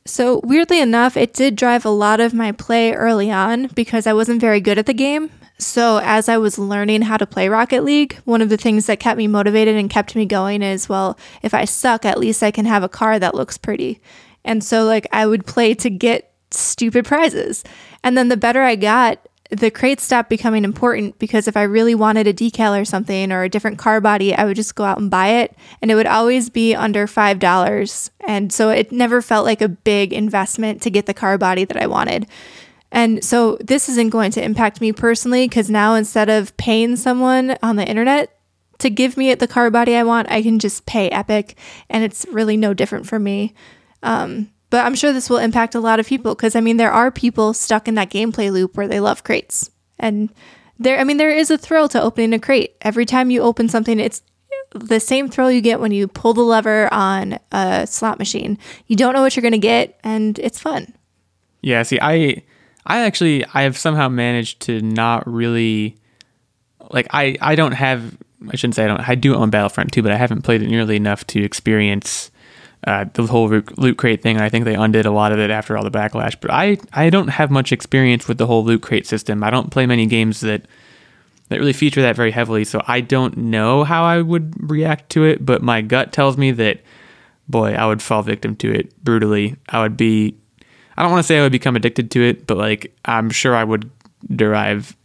So, 0.06 0.42
weirdly 0.44 0.80
enough, 0.82 1.16
it 1.16 1.34
did 1.34 1.56
drive 1.56 1.86
a 1.86 1.90
lot 1.90 2.20
of 2.20 2.34
my 2.34 2.52
play 2.52 2.94
early 2.94 3.32
on 3.32 3.68
because 3.68 4.08
I 4.08 4.14
wasn't 4.14 4.42
very 4.42 4.60
good 4.60 4.80
at 4.80 4.88
the 4.88 4.94
game. 4.94 5.30
So, 5.60 6.00
as 6.04 6.28
I 6.28 6.38
was 6.38 6.58
learning 6.58 7.04
how 7.04 7.18
to 7.18 7.28
play 7.28 7.48
Rocket 7.48 7.84
League, 7.84 8.18
one 8.26 8.42
of 8.42 8.50
the 8.50 8.58
things 8.58 8.88
that 8.88 9.00
kept 9.00 9.20
me 9.20 9.28
motivated 9.28 9.76
and 9.76 9.92
kept 9.92 10.16
me 10.16 10.26
going 10.26 10.64
is 10.64 10.90
well, 10.90 11.20
if 11.44 11.54
I 11.54 11.66
suck, 11.66 12.04
at 12.04 12.18
least 12.18 12.42
I 12.42 12.50
can 12.50 12.66
have 12.66 12.82
a 12.82 12.90
car 12.90 13.20
that 13.20 13.36
looks 13.36 13.60
pretty. 13.60 14.02
And 14.44 14.64
so, 14.64 14.86
like, 14.86 15.06
I 15.12 15.28
would 15.28 15.46
play 15.46 15.76
to 15.76 15.90
get 15.92 16.34
stupid 16.50 17.06
prizes. 17.06 17.64
And 18.04 18.18
then 18.18 18.30
the 18.30 18.38
better 18.38 18.64
I 18.64 18.76
got, 18.76 19.20
the 19.52 19.70
crates 19.70 20.04
stopped 20.04 20.30
becoming 20.30 20.64
important 20.64 21.20
because 21.20 21.48
if 21.48 21.58
I 21.58 21.64
really 21.64 21.94
wanted 21.94 22.26
a 22.26 22.34
decal 22.34 22.80
or 22.80 22.86
something 22.86 23.34
or 23.34 23.44
a 23.44 23.50
different 23.50 23.78
car 23.78 24.00
body, 24.00 24.34
I 24.34 24.46
would 24.46 24.56
just 24.56 24.76
go 24.76 24.86
out 24.86 24.98
and 24.98 25.12
buy 25.12 25.28
it. 25.28 25.56
And 25.82 25.92
it 25.92 25.96
would 25.96 26.08
always 26.08 26.50
be 26.50 26.74
under 26.74 27.06
$5. 27.06 28.10
And 28.22 28.54
so 28.54 28.70
it 28.70 28.94
never 28.94 29.22
felt 29.22 29.46
like 29.46 29.62
a 29.62 29.68
big 29.68 30.14
investment 30.14 30.82
to 30.84 30.90
get 30.90 31.06
the 31.06 31.14
car 31.14 31.38
body 31.38 31.66
that 31.66 31.76
I 31.76 31.88
wanted. 31.88 32.28
And 32.94 33.24
so 33.24 33.58
this 33.58 33.90
isn't 33.90 34.10
going 34.10 34.32
to 34.32 34.44
impact 34.44 34.80
me 34.80 34.94
personally 34.94 35.48
because 35.48 35.70
now 35.70 35.96
instead 35.96 36.30
of 36.30 36.56
paying 36.56 36.96
someone 36.96 37.58
on 37.62 37.76
the 37.76 37.88
internet 37.88 38.38
to 38.80 38.90
give 38.90 39.18
me 39.18 39.34
the 39.36 39.48
car 39.48 39.70
body 39.70 39.96
I 39.96 40.04
want, 40.04 40.32
I 40.32 40.42
can 40.42 40.60
just 40.60 40.86
pay 40.86 41.10
Epic 41.10 41.58
and 41.90 42.04
it's 42.06 42.26
really 42.32 42.56
no 42.56 42.74
different 42.74 43.06
for 43.06 43.20
me. 43.20 43.54
Um, 44.02 44.50
but 44.72 44.86
I'm 44.86 44.96
sure 44.96 45.14
this 45.14 45.30
will 45.30 45.38
impact 45.38 45.76
a 45.76 45.80
lot 45.80 46.00
of 46.00 46.08
people 46.08 46.34
because 46.34 46.56
I 46.56 46.62
mean 46.62 46.78
there 46.78 46.92
are 46.92 47.12
people 47.12 47.54
stuck 47.54 47.88
in 47.88 47.96
that 47.96 48.10
gameplay 48.10 48.52
loop 48.52 48.76
where 48.76 48.88
they 48.88 49.00
love 49.00 49.24
crates. 49.24 49.70
And 50.00 50.34
there 50.80 50.98
I 50.98 51.04
mean 51.04 51.18
there 51.18 51.30
is 51.30 51.52
a 51.52 51.58
thrill 51.58 51.88
to 51.90 52.02
opening 52.02 52.34
a 52.34 52.40
crate. 52.40 52.76
Every 52.82 53.06
time 53.06 53.30
you 53.30 53.42
open 53.42 53.70
something 53.70 54.00
it's 54.00 54.24
the 54.74 55.02
same 55.02 55.30
thrill 55.30 55.52
you 55.52 55.60
get 55.60 55.82
when 55.82 55.92
you 55.92 56.08
pull 56.08 56.34
the 56.34 56.42
lever 56.42 56.92
on 56.94 57.38
a 57.52 57.86
slot 57.86 58.18
machine. 58.18 58.58
You 58.88 58.96
don't 58.96 59.14
know 59.14 59.22
what 59.22 59.36
you're 59.36 59.42
going 59.42 59.52
to 59.52 59.58
get 59.58 60.00
and 60.06 60.40
it's 60.40 60.60
fun. 60.60 60.94
Yeah, 61.62 61.84
see 61.84 62.00
I 62.02 62.42
I 62.86 63.02
actually 63.02 63.46
I 63.54 63.64
have 63.64 63.78
somehow 63.78 64.08
managed 64.08 64.62
to 64.62 64.82
not 64.82 65.28
really 65.28 65.98
like 66.90 67.08
I 67.12 67.38
I 67.42 67.56
don't 67.56 67.74
have 67.74 68.18
I 68.50 68.56
shouldn't 68.56 68.76
say 68.76 68.86
I 68.86 68.88
don't 68.88 69.08
I 69.08 69.16
do 69.16 69.36
own 69.36 69.50
Battlefront 69.50 69.92
2 69.92 70.02
but 70.02 70.14
I 70.14 70.16
haven't 70.16 70.44
played 70.44 70.62
it 70.62 70.70
nearly 70.70 70.96
enough 70.96 71.28
to 71.28 71.44
experience 71.44 72.32
uh, 72.88 73.06
the 73.14 73.28
whole 73.28 73.48
loot 73.48 73.98
crate 73.98 74.22
thing. 74.22 74.40
I 74.40 74.50
think 74.50 74.66
they 74.66 74.76
undid 74.76 75.06
a 75.06 75.12
lot 75.12 75.32
of 75.32 75.40
it 75.40 75.52
after 75.52 75.78
all 75.78 75.84
the 75.84 75.92
backlash. 75.92 76.36
But 76.40 76.52
I, 76.52 76.78
I 76.94 77.10
don't 77.10 77.28
have 77.28 77.52
much 77.52 77.72
experience 77.72 78.28
with 78.28 78.38
the 78.38 78.48
whole 78.48 78.64
loot 78.64 78.82
crate 78.82 79.06
system. 79.06 79.44
I 79.44 79.50
don't 79.50 79.72
play 79.72 79.86
many 79.86 80.06
games 80.06 80.42
that 80.42 80.66
that 81.50 81.60
really 81.60 81.74
feature 81.74 82.02
that 82.02 82.16
very 82.16 82.32
heavily, 82.32 82.64
so 82.64 82.82
I 82.88 83.02
don't 83.02 83.36
know 83.36 83.84
how 83.84 84.06
I 84.06 84.22
would 84.22 84.54
react 84.72 85.10
to 85.12 85.26
it. 85.26 85.46
But 85.46 85.62
my 85.62 85.82
gut 85.82 86.14
tells 86.14 86.38
me 86.38 86.52
that, 86.52 86.80
boy, 87.50 87.74
I 87.74 87.86
would 87.88 88.02
fall 88.02 88.24
victim 88.24 88.56
to 88.58 88.72
it 88.72 89.04
brutally. 89.04 89.58
I 89.68 89.82
would 89.82 89.98
be, 89.98 90.38
I 90.96 91.02
don't 91.02 91.12
want 91.12 91.24
to 91.24 91.28
say 91.28 91.40
I 91.40 91.42
would 91.42 91.52
become 91.52 91.76
addicted 91.76 92.10
to 92.12 92.24
it, 92.24 92.48
but 92.48 92.56
like 92.56 92.96
I'm 93.04 93.30
sure 93.30 93.54
I 93.54 93.66
would 93.66 93.92
derive 94.34 94.96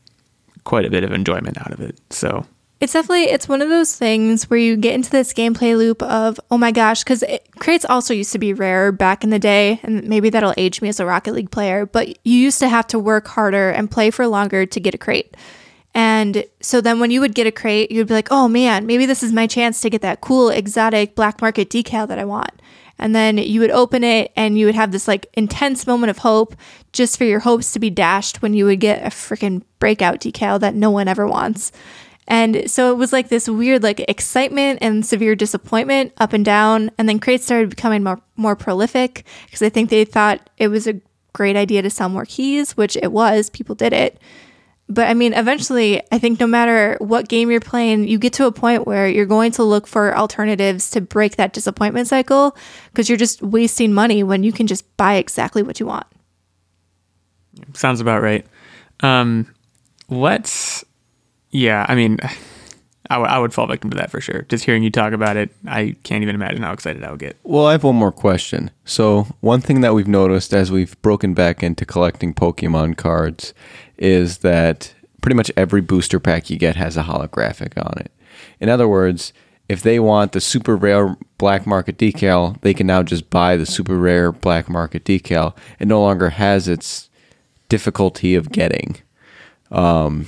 quite 0.63 0.85
a 0.85 0.91
bit 0.91 1.03
of 1.03 1.13
enjoyment 1.13 1.59
out 1.59 1.73
of 1.73 1.81
it. 1.81 1.99
So 2.11 2.47
it's 2.79 2.93
definitely 2.93 3.25
it's 3.25 3.49
one 3.49 3.63
of 3.63 3.69
those 3.69 3.97
things 3.97 4.51
where 4.51 4.59
you 4.59 4.77
get 4.77 4.95
into 4.95 5.11
this 5.11 5.33
gameplay 5.33 5.77
loop 5.77 6.03
of 6.03 6.39
oh 6.51 6.59
my 6.59 6.71
gosh 6.71 7.03
because 7.03 7.25
crates 7.59 7.87
also 7.87 8.13
used 8.13 8.33
to 8.33 8.39
be 8.39 8.53
rare 8.53 8.93
back 8.93 9.25
in 9.25 9.31
the 9.31 9.39
day 9.39 9.81
and 9.83 10.07
maybe 10.07 10.29
that'll 10.29 10.55
age 10.57 10.83
me 10.83 10.89
as 10.89 11.01
a 11.01 11.07
rocket 11.07 11.33
league 11.33 11.51
player 11.51 11.87
but 11.87 12.09
you 12.27 12.39
used 12.39 12.59
to 12.59 12.69
have 12.69 12.87
to 12.87 12.99
work 12.99 13.29
harder 13.29 13.71
and 13.71 13.91
play 13.91 14.11
for 14.11 14.27
longer 14.27 14.67
to 14.67 14.81
get 14.81 14.95
a 14.95 14.99
crate. 14.99 15.37
And 15.95 16.45
so 16.61 16.83
then 16.83 17.01
when 17.01 17.11
you 17.11 17.23
would 17.23 17.35
get 17.35 17.47
a 17.47 17.53
crate 17.53 17.91
you'd 17.91 18.09
be 18.09 18.15
like 18.15 18.29
oh 18.31 18.47
man 18.47 18.85
maybe 18.85 19.07
this 19.07 19.23
is 19.23 19.33
my 19.33 19.47
chance 19.47 19.81
to 19.81 19.91
get 19.91 20.03
that 20.03 20.21
cool 20.21 20.51
exotic 20.51 21.15
black 21.15 21.41
market 21.41 21.71
decal 21.71 22.07
that 22.09 22.19
i 22.19 22.25
want. 22.25 22.53
And 22.99 23.15
then 23.15 23.37
you 23.37 23.61
would 23.61 23.71
open 23.71 24.05
it 24.05 24.33
and 24.37 24.59
you 24.59 24.67
would 24.67 24.75
have 24.75 24.93
this 24.93 25.09
like 25.09 25.27
intense 25.35 25.87
moment 25.87 26.11
of 26.11 26.19
hope 26.19 26.57
just 26.93 27.17
for 27.17 27.25
your 27.25 27.41
hopes 27.41 27.73
to 27.73 27.79
be 27.79 27.91
dashed 27.91 28.43
when 28.43 28.53
you 28.53 28.67
would 28.67 28.81
get 28.81 29.03
a 29.03 29.11
freaking 29.11 29.63
breakout 29.79 30.21
decal 30.21 30.61
that 30.61 30.75
no 30.75 30.91
one 30.91 31.09
ever 31.09 31.27
wants 31.27 31.73
and 32.29 32.69
so 32.71 32.93
it 32.93 32.97
was 32.97 33.13
like 33.13 33.29
this 33.29 33.49
weird 33.49 33.83
like 33.83 34.01
excitement 34.09 34.81
and 34.83 35.07
severe 35.07 35.37
disappointment 35.37 36.13
up 36.19 36.33
and 36.33 36.45
down. 36.45 36.91
And 36.99 37.09
then 37.09 37.19
crates 37.19 37.45
started 37.45 37.71
becoming 37.71 38.03
more 38.03 38.21
more 38.37 38.57
prolific 38.57 39.25
because 39.47 39.63
I 39.63 39.69
think 39.69 39.91
they 39.91 40.05
thought 40.05 40.51
it 40.59 40.69
was 40.69 40.87
a 40.87 41.01
great 41.33 41.57
idea 41.57 41.83
to 41.83 41.91
sell 41.91 42.09
more 42.09 42.25
keys, 42.25 42.77
which 42.77 42.97
it 42.97 43.13
was. 43.13 43.51
People 43.51 43.75
did 43.75 43.93
it. 43.93 44.19
But 44.89 45.09
I 45.09 45.15
mean, 45.15 45.35
eventually, 45.35 46.01
I 46.13 46.19
think 46.19 46.39
no 46.39 46.47
matter 46.47 46.97
what 47.01 47.29
game 47.29 47.51
you're 47.51 47.61
playing, 47.61 48.07
you 48.07 48.19
get 48.19 48.33
to 48.35 48.47
a 48.47 48.53
point 48.53 48.87
where 48.87 49.09
you're 49.09 49.27
going 49.27 49.51
to 49.53 49.65
look 49.65 49.87
for 49.87 50.17
alternatives 50.17 50.91
to 50.91 51.01
break 51.01 51.37
that 51.37 51.53
disappointment 51.53 52.07
cycle 52.07 52.57
because 52.93 53.09
you're 53.09 53.19
just 53.19 53.43
wasting 53.43 53.93
money 53.93 54.23
when 54.23 54.45
you 54.45 54.53
can 54.53 54.69
just 54.69 54.97
buy 54.97 55.15
exactly 55.15 55.63
what 55.63 55.81
you 55.81 55.87
want. 55.87 56.07
Sounds 57.75 58.01
about 58.01 58.23
right. 58.23 58.47
Um, 59.01 59.53
let's 60.09 60.85
yeah, 61.57 61.87
I 61.89 61.95
mean, 61.95 62.19
I, 63.11 63.15
w- 63.15 63.31
I 63.31 63.39
would 63.39 63.55
fall 63.55 63.67
victim 63.67 63.91
to 63.91 63.97
that 63.97 64.11
for 64.11 64.21
sure. 64.21 64.43
Just 64.49 64.65
hearing 64.65 64.83
you 64.83 64.91
talk 64.91 65.13
about 65.13 65.37
it, 65.37 65.51
I 65.67 65.97
can't 66.03 66.23
even 66.23 66.35
imagine 66.35 66.63
how 66.63 66.73
excited 66.73 67.05
I 67.05 67.11
would 67.11 67.21
get. 67.21 67.37
Well, 67.45 67.67
I 67.67 67.73
have 67.73 67.85
one 67.85 67.95
more 67.95 68.13
question. 68.13 68.71
So, 68.85 69.29
one 69.41 69.61
thing 69.61 69.81
that 69.81 69.95
we've 69.95 70.09
noticed 70.09 70.53
as 70.53 70.73
we've 70.73 71.01
broken 71.03 71.33
back 71.33 71.63
into 71.63 71.87
collecting 71.87 72.35
Pokemon 72.35 72.97
cards 72.97 73.55
is 73.97 74.39
that 74.39 74.93
pretty 75.23 75.37
much 75.37 75.51
every 75.57 75.81
booster 75.81 76.21
pack 76.21 76.51
you 76.51 76.59
get 76.59 76.77
has 76.77 76.97
a 76.97 77.05
holographic 77.05 77.77
on 77.77 77.99
it. 77.99 78.11
In 78.61 78.69
other 78.69 78.89
words, 78.89 79.33
if 79.69 79.83
they 79.83 79.99
want 79.99 80.33
the 80.33 80.41
super 80.41 80.77
rare 80.77 81.17
black 81.39 81.67
market 81.67 81.99
decal, 81.99 82.61
they 82.61 82.75
can 82.75 82.87
now 82.87 83.03
just 83.03 83.31
buy 83.31 83.57
the 83.57 83.67
super 83.67 83.97
rare 83.97 84.31
black 84.31 84.69
market 84.69 85.05
decal. 85.05 85.57
It 85.79 85.89
no 85.89 86.01
longer 86.01 86.31
has 86.31 86.69
its 86.69 87.09
difficulty 87.69 88.35
of 88.35 88.53
getting. 88.53 88.97
Um, 89.71 90.27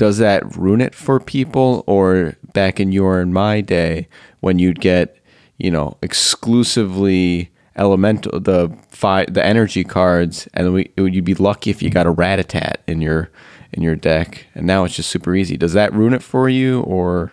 does 0.00 0.16
that 0.16 0.56
ruin 0.56 0.80
it 0.80 0.94
for 0.94 1.20
people? 1.20 1.84
Or 1.86 2.34
back 2.54 2.80
in 2.80 2.90
your 2.90 3.20
and 3.20 3.34
my 3.34 3.60
day, 3.60 4.08
when 4.40 4.58
you'd 4.58 4.80
get, 4.80 5.14
you 5.58 5.70
know, 5.70 5.98
exclusively 6.00 7.50
elemental 7.76 8.40
the 8.40 8.74
fi- 8.88 9.26
the 9.26 9.44
energy 9.44 9.84
cards, 9.84 10.48
and 10.54 10.72
we, 10.72 10.90
it 10.96 11.12
you'd 11.12 11.24
be 11.24 11.34
lucky 11.34 11.68
if 11.68 11.82
you 11.82 11.90
got 11.90 12.06
a 12.06 12.12
Rattata 12.14 12.76
in 12.86 13.02
your 13.02 13.28
in 13.72 13.82
your 13.82 13.94
deck, 13.94 14.46
and 14.54 14.66
now 14.66 14.84
it's 14.84 14.96
just 14.96 15.10
super 15.10 15.34
easy. 15.34 15.58
Does 15.58 15.74
that 15.74 15.92
ruin 15.92 16.14
it 16.14 16.22
for 16.22 16.48
you, 16.48 16.80
or 16.80 17.32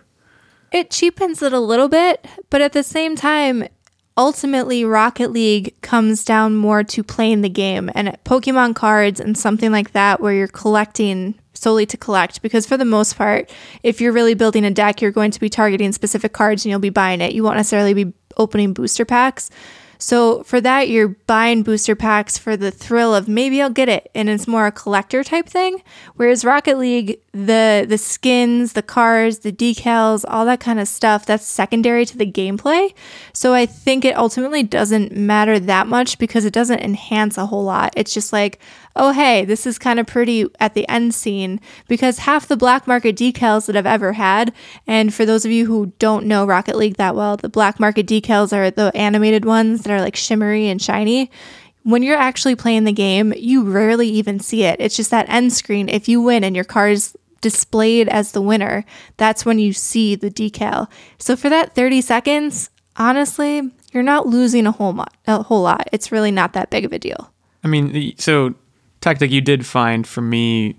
It 0.72 0.92
cheapens 0.92 1.42
it 1.42 1.54
a 1.54 1.62
little 1.62 1.88
bit, 1.88 2.28
but 2.50 2.60
at 2.62 2.74
the 2.74 2.84
same 2.84 3.16
time, 3.16 3.64
ultimately, 4.18 4.84
Rocket 4.84 5.32
League 5.32 5.80
comes 5.82 6.26
down 6.26 6.56
more 6.56 6.84
to 6.84 7.04
playing 7.04 7.42
the 7.42 7.50
game 7.50 7.90
and 7.96 8.18
Pokemon 8.26 8.76
cards 8.76 9.20
and 9.20 9.38
something 9.38 9.72
like 9.72 9.92
that 9.92 10.20
where 10.20 10.34
you're 10.34 10.48
collecting 10.48 11.36
solely 11.54 11.86
to 11.86 11.98
collect. 11.98 12.42
Because 12.42 12.66
for 12.66 12.78
the 12.78 12.86
most 12.86 13.18
part, 13.18 13.50
if 13.84 14.02
you're 14.02 14.12
really 14.12 14.34
building 14.34 14.66
a 14.66 14.72
deck, 14.72 15.02
you're 15.02 15.12
going 15.12 15.32
to 15.32 15.40
be 15.40 15.50
targeting 15.50 15.92
specific 15.92 16.34
cards 16.34 16.66
and 16.66 16.72
you'll 16.72 16.80
be 16.80 16.90
buying 16.90 17.22
it. 17.22 17.34
You 17.34 17.44
won't 17.44 17.58
necessarily 17.58 17.94
be 17.94 18.14
opening 18.36 18.74
booster 18.74 19.06
packs. 19.06 19.50
So 19.98 20.44
for 20.44 20.62
that, 20.62 20.90
you're 20.90 21.10
buying 21.10 21.64
booster 21.64 21.96
packs 21.96 22.38
for 22.38 22.56
the 22.56 22.72
thrill 22.72 23.16
of 23.16 23.28
maybe 23.28 23.62
I'll 23.62 23.70
get 23.70 23.90
it, 23.90 24.10
and 24.14 24.30
it's 24.30 24.48
more 24.48 24.68
a 24.68 24.72
collector 24.72 25.24
type 25.24 25.48
thing. 25.48 25.82
Whereas 26.16 26.46
Rocket 26.46 26.78
League, 26.78 27.20
the 27.32 27.86
the 27.88 27.98
skins, 27.98 28.74
the 28.74 28.82
cars, 28.82 29.40
the 29.40 29.52
decals, 29.52 30.24
all 30.28 30.46
that 30.46 30.60
kind 30.60 30.80
of 30.80 30.88
stuff, 30.88 31.26
that's 31.26 31.46
secondary 31.46 32.06
to 32.06 32.18
the 32.18 32.32
gameplay. 32.32 32.94
So 33.34 33.54
I 33.54 33.66
think 33.66 34.06
it 34.06 34.18
ultimately 34.18 34.64
doesn't 34.64 35.12
matter 35.16 35.60
that 35.60 35.88
much 35.88 36.18
because 36.18 36.46
it 36.46 36.54
doesn't 36.54 36.80
enhance 36.80 37.38
a 37.38 37.46
whole 37.46 37.64
lot. 37.64 37.94
It's 37.96 38.14
just 38.14 38.34
like, 38.34 38.60
oh 38.98 39.12
hey, 39.12 39.46
this 39.46 39.66
is 39.66 39.80
kind 39.80 40.00
of 40.00 40.08
pretty 40.08 40.46
at 40.60 40.74
the 40.74 40.88
end 40.90 41.14
scene 41.14 41.60
because 41.88 42.20
half 42.20 42.48
the 42.48 42.58
black 42.58 42.88
market 42.88 43.16
decals 43.16 43.68
that 43.68 43.76
I've 43.76 43.86
ever 43.86 44.14
had, 44.14 44.54
and 44.86 45.14
for 45.14 45.26
those 45.26 45.46
of 45.46 45.52
you 45.52 45.66
who 45.66 45.94
don't 46.00 46.26
know 46.26 46.46
Rocket 46.46 46.76
League 46.76 46.98
that 46.98 47.16
well, 47.16 47.38
the 47.38 47.50
black 47.50 47.80
market 47.80 48.08
decals 48.08 48.52
are 48.54 48.72
the 48.72 48.92
animated 48.96 49.46
ones 49.46 49.84
that 49.84 49.92
are 49.92 50.02
like 50.02 50.16
shimmery 50.16 50.68
and 50.68 50.82
shiny. 50.82 51.32
When 51.84 52.04
you're 52.04 52.18
actually 52.18 52.56
playing 52.56 52.84
the 52.84 52.92
game, 52.92 53.34
you 53.38 53.64
rarely 53.64 54.10
even 54.10 54.40
see 54.40 54.64
it. 54.64 54.82
It's 54.82 54.98
just 54.98 55.12
that 55.12 55.30
end 55.30 55.54
screen. 55.54 55.88
If 55.88 56.10
you 56.10 56.22
win 56.22 56.44
and 56.44 56.56
your 56.56 56.66
car 56.66 56.90
is 56.90 57.16
displayed 57.40 58.10
as 58.10 58.32
the 58.32 58.42
winner, 58.42 58.84
that's 59.16 59.46
when 59.46 59.60
you 59.60 59.72
see 59.72 60.16
the 60.16 60.30
decal. 60.30 60.90
So 61.18 61.36
for 61.38 61.50
that 61.50 61.76
30 61.76 62.02
seconds, 62.02 62.70
honestly, 62.98 63.72
you're 63.94 64.04
not 64.04 64.28
losing 64.28 64.68
a 64.68 64.72
whole 64.72 64.94
lot. 64.94 65.16
A 65.28 65.44
whole 65.44 65.62
lot. 65.62 65.88
It's 65.92 66.12
really 66.12 66.32
not 66.32 66.54
that 66.54 66.70
big 66.70 66.84
of 66.84 66.92
a 66.92 67.00
deal. 67.00 67.32
I 67.64 67.68
mean, 67.68 68.14
so 68.18 68.56
tactic 69.08 69.32
you 69.32 69.42
did 69.42 69.66
find 69.66 70.06
for 70.06 70.22
me, 70.22 70.76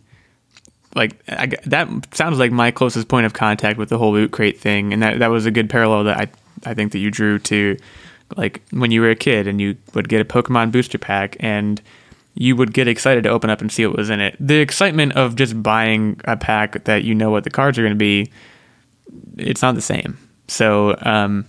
like 0.95 1.17
I, 1.29 1.47
that 1.65 1.89
sounds 2.15 2.39
like 2.39 2.53
my 2.53 2.71
closest 2.71 3.09
point 3.09 3.25
of 3.27 3.33
contact 3.33 3.79
with 3.79 3.89
the 3.89 3.99
whole 3.99 4.13
loot 4.13 4.33
crate 4.33 4.59
thing, 4.59 4.93
and 4.93 5.03
that 5.03 5.19
that 5.21 5.29
was 5.29 5.47
a 5.47 5.51
good 5.51 5.71
parallel 5.71 6.05
that 6.05 6.19
I 6.19 6.27
I 6.71 6.75
think 6.75 6.93
that 6.93 6.99
you 6.99 7.11
drew 7.11 7.39
to, 7.39 7.77
like 8.37 8.63
when 8.71 8.91
you 8.91 9.01
were 9.01 9.11
a 9.11 9.17
kid 9.17 9.47
and 9.47 9.61
you 9.61 9.77
would 9.95 10.09
get 10.09 10.21
a 10.21 10.25
Pokemon 10.25 10.73
booster 10.73 10.99
pack 10.99 11.37
and 11.41 11.81
you 12.35 12.55
would 12.55 12.73
get 12.73 12.87
excited 12.87 13.25
to 13.25 13.31
open 13.31 13.51
up 13.51 13.61
and 13.61 13.73
see 13.73 13.87
what 13.87 13.97
was 13.97 14.11
in 14.11 14.21
it. 14.21 14.37
The 14.39 14.59
excitement 14.59 15.15
of 15.15 15.35
just 15.35 15.61
buying 15.63 16.21
a 16.25 16.37
pack 16.37 16.85
that 16.85 17.03
you 17.05 17.15
know 17.15 17.31
what 17.31 17.45
the 17.45 17.51
cards 17.51 17.79
are 17.79 17.83
going 17.83 17.93
to 17.93 17.97
be, 17.97 18.31
it's 19.37 19.63
not 19.63 19.75
the 19.75 19.81
same. 19.81 20.19
So 20.47 20.97
um, 21.03 21.47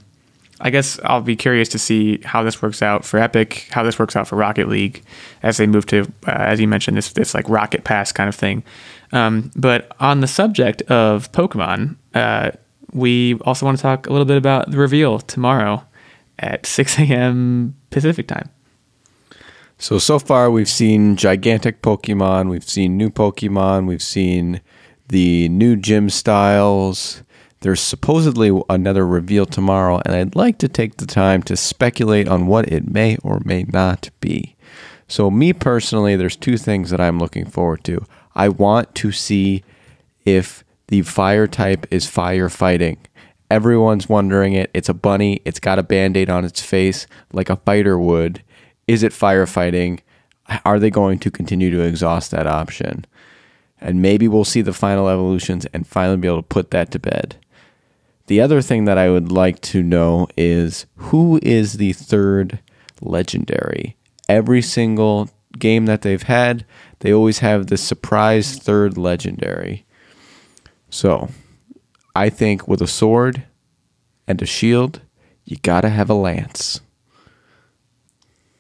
I 0.62 0.70
guess 0.70 1.00
I'll 1.04 1.22
be 1.22 1.36
curious 1.36 1.70
to 1.70 1.80
see 1.80 2.20
how 2.26 2.44
this 2.44 2.62
works 2.62 2.82
out 2.82 3.06
for 3.06 3.18
Epic, 3.18 3.68
how 3.72 3.84
this 3.84 3.98
works 3.98 4.16
out 4.16 4.28
for 4.28 4.36
Rocket 4.36 4.68
League 4.68 5.04
as 5.42 5.58
they 5.58 5.68
move 5.68 5.86
to, 5.88 6.02
uh, 6.28 6.32
as 6.32 6.60
you 6.60 6.68
mentioned, 6.68 6.98
this 6.98 7.14
this 7.14 7.34
like 7.34 7.48
Rocket 7.48 7.84
Pass 7.84 8.12
kind 8.12 8.28
of 8.28 8.36
thing. 8.36 8.64
Um, 9.12 9.52
but 9.56 9.92
on 10.00 10.22
the 10.22 10.28
subject 10.28 10.82
of 10.84 11.32
Pokemon, 11.32 11.96
uh, 12.14 12.52
we 12.92 13.36
also 13.42 13.66
want 13.66 13.78
to 13.78 13.82
talk 13.82 14.08
a 14.08 14.12
little 14.12 14.26
bit 14.26 14.38
about 14.38 14.72
the 14.72 14.78
reveal 14.78 15.20
tomorrow 15.20 15.84
at 16.38 16.66
6 16.66 17.00
a.m. 17.00 17.76
Pacific 17.90 18.28
time. 18.28 18.50
So 19.78 19.98
so 19.98 20.20
far 20.20 20.52
we've 20.52 20.70
seen 20.70 21.16
gigantic 21.16 21.82
Pokemon, 21.82 22.50
we've 22.50 22.68
seen 22.68 22.98
new 22.98 23.10
Pokemon, 23.10 23.88
we've 23.88 24.04
seen 24.04 24.60
the 25.08 25.48
new 25.50 25.78
gym 25.78 26.10
styles. 26.10 27.24
There's 27.62 27.82
supposedly 27.82 28.58
another 28.70 29.06
reveal 29.06 29.46
tomorrow, 29.46 30.02
and 30.06 30.16
I'd 30.16 30.36
like 30.36 30.58
to 30.60 30.70
take 30.70 30.98
the 30.98 31.06
time 31.06 31.44
to 31.44 31.58
speculate 31.58 32.28
on 32.28 32.48
what 32.48 32.72
it 32.72 32.90
may 32.90 33.18
or 33.18 33.42
may 33.44 33.64
not 33.64 34.10
be. 34.22 34.56
So 35.08 35.30
me 35.30 35.52
personally, 35.52 36.16
there's 36.16 36.38
two 36.38 36.58
things 36.58 36.90
that 36.90 37.02
I'm 37.02 37.20
looking 37.20 37.46
forward 37.46 37.84
to. 37.86 38.06
I 38.34 38.48
want 38.48 38.96
to 38.96 39.12
see 39.12 39.64
if 40.24 40.64
the 40.88 41.02
fire 41.02 41.48
type 41.48 41.86
is 41.92 42.06
firefighting. 42.06 42.98
Everyone's 43.52 44.08
wondering 44.08 44.54
it. 44.54 44.70
It's 44.74 44.90
a 44.90 44.94
bunny. 44.94 45.42
It's 45.44 45.60
got 45.60 45.80
a 45.80 45.84
band-aid 45.84 46.30
on 46.30 46.46
its 46.46 46.62
face 46.62 47.08
like 47.34 47.50
a 47.50 47.58
fighter 47.58 48.00
would. 48.00 48.42
Is 48.88 49.04
it 49.04 49.12
firefighting? 49.12 50.00
Are 50.64 50.80
they 50.80 50.90
going 50.90 51.20
to 51.20 51.32
continue 51.32 51.72
to 51.72 51.82
exhaust 51.82 52.32
that 52.32 52.48
option? 52.48 53.06
And 53.82 54.02
maybe 54.02 54.28
we'll 54.28 54.46
see 54.46 54.62
the 54.62 54.74
final 54.74 55.10
evolutions 55.10 55.66
and 55.74 55.88
finally 55.88 56.18
be 56.18 56.28
able 56.28 56.38
to 56.38 56.48
put 56.48 56.72
that 56.72 56.92
to 56.92 57.00
bed. 57.00 57.38
The 58.30 58.42
other 58.42 58.62
thing 58.62 58.86
that 58.86 59.00
I 59.00 59.10
would 59.10 59.32
like 59.32 59.60
to 59.62 59.82
know 59.82 60.28
is 60.38 60.86
who 60.98 61.40
is 61.42 61.74
the 61.74 61.94
third 61.94 62.60
legendary? 63.02 63.98
Every 64.28 64.62
single 64.62 65.32
game 65.58 65.88
that 65.88 66.04
they've 66.04 66.22
had, 66.22 66.64
they 67.00 67.12
always 67.12 67.40
have 67.40 67.66
the 67.68 67.78
surprise 67.78 68.56
third 68.56 69.00
legendary. 69.00 69.84
So, 70.92 71.30
I 72.16 72.30
think 72.30 72.68
with 72.68 72.84
a 72.84 72.88
sword 72.88 73.46
and 74.28 74.40
a 74.44 74.46
shield, 74.46 75.02
you 75.44 75.58
gotta 75.64 75.90
have 75.90 76.12
a 76.12 76.14
lance. 76.14 76.82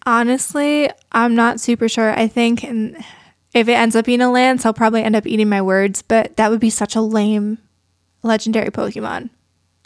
Honestly, 0.04 0.90
I'm 1.12 1.36
not 1.36 1.60
super 1.60 1.88
sure. 1.88 2.10
I 2.18 2.28
think 2.28 2.64
if 2.64 3.70
it 3.70 3.74
ends 3.74 3.96
up 3.96 4.06
being 4.06 4.22
a 4.22 4.32
lance, 4.32 4.66
I'll 4.66 4.74
probably 4.74 5.04
end 5.04 5.16
up 5.16 5.28
eating 5.28 5.48
my 5.48 5.62
words, 5.62 6.02
but 6.02 6.38
that 6.38 6.50
would 6.50 6.60
be 6.60 6.72
such 6.72 6.96
a 6.96 7.02
lame 7.02 7.60
legendary 8.24 8.72
Pokemon. 8.72 9.30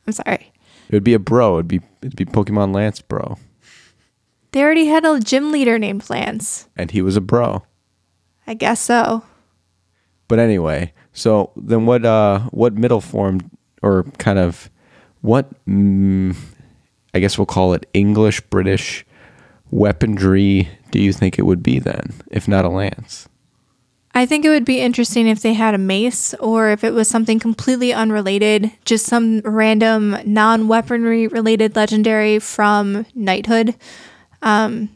I'm 0.07 0.13
sorry. 0.13 0.51
It 0.89 0.93
would 0.95 1.03
be 1.03 1.13
a 1.13 1.19
bro. 1.19 1.55
It'd 1.57 1.67
be 1.67 1.81
it'd 2.01 2.15
be 2.15 2.25
Pokemon 2.25 2.73
Lance 2.75 3.01
Bro, 3.01 3.37
They 4.51 4.61
already 4.61 4.85
had 4.87 5.05
a 5.05 5.19
gym 5.19 5.51
leader 5.51 5.79
named 5.79 6.09
Lance. 6.09 6.67
and 6.75 6.91
he 6.91 7.01
was 7.01 7.15
a 7.17 7.21
bro. 7.21 7.63
I 8.45 8.53
guess 8.53 8.79
so. 8.81 9.23
But 10.27 10.39
anyway, 10.39 10.93
so 11.13 11.51
then 11.55 11.85
what? 11.85 12.03
Uh, 12.05 12.39
what 12.51 12.73
middle 12.73 13.01
form 13.01 13.49
or 13.81 14.03
kind 14.17 14.37
of 14.39 14.69
what? 15.21 15.47
Mm, 15.65 16.35
I 17.13 17.19
guess 17.19 17.37
we'll 17.37 17.45
call 17.45 17.73
it 17.73 17.85
English 17.93 18.41
British 18.49 19.05
weaponry. 19.71 20.69
Do 20.91 20.99
you 20.99 21.13
think 21.13 21.39
it 21.39 21.43
would 21.43 21.63
be 21.63 21.79
then, 21.79 22.13
if 22.31 22.47
not 22.47 22.65
a 22.65 22.69
lance? 22.69 23.27
I 24.15 24.27
think 24.27 24.45
it 24.45 24.49
would 24.49 24.65
be 24.65 24.79
interesting 24.79 25.27
if 25.27 25.41
they 25.41 25.53
had 25.53 25.73
a 25.73 25.79
mace 25.79 26.35
or 26.35 26.69
if 26.69 26.83
it 26.83 26.93
was 26.93 27.07
something 27.07 27.39
completely 27.39 27.93
unrelated, 27.93 28.71
just 28.85 29.07
some 29.07 29.39
random 29.39 30.17
non 30.25 30.67
weaponry 30.67 31.27
related 31.27 31.75
legendary 31.75 32.37
from 32.37 33.07
knighthood. 33.15 33.75
Um, 34.43 34.95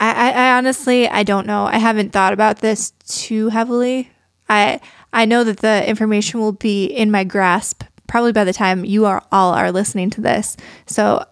I, 0.00 0.30
I, 0.30 0.30
I 0.30 0.56
honestly 0.56 1.06
I 1.08 1.22
don't 1.24 1.46
know. 1.46 1.66
I 1.66 1.76
haven't 1.76 2.12
thought 2.12 2.32
about 2.32 2.58
this 2.58 2.92
too 3.06 3.50
heavily. 3.50 4.10
I 4.48 4.80
I 5.12 5.26
know 5.26 5.44
that 5.44 5.58
the 5.58 5.86
information 5.86 6.40
will 6.40 6.52
be 6.52 6.86
in 6.86 7.10
my 7.10 7.24
grasp 7.24 7.84
probably 8.06 8.32
by 8.32 8.44
the 8.44 8.52
time 8.52 8.84
you 8.84 9.06
are 9.06 9.22
all 9.30 9.52
are 9.52 9.72
listening 9.72 10.10
to 10.10 10.20
this. 10.20 10.56
So 10.86 11.24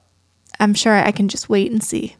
I'm 0.59 0.75
sure 0.75 0.95
I 0.95 1.13
can 1.13 1.29
just 1.29 1.49
wait 1.49 1.71
and 1.71 1.83
see. 1.83 2.17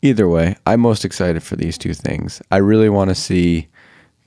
Either 0.00 0.28
way, 0.28 0.56
I'm 0.66 0.80
most 0.80 1.04
excited 1.04 1.42
for 1.42 1.56
these 1.56 1.76
two 1.76 1.94
things. 1.94 2.40
I 2.50 2.58
really 2.58 2.88
want 2.88 3.10
to 3.10 3.14
see 3.14 3.68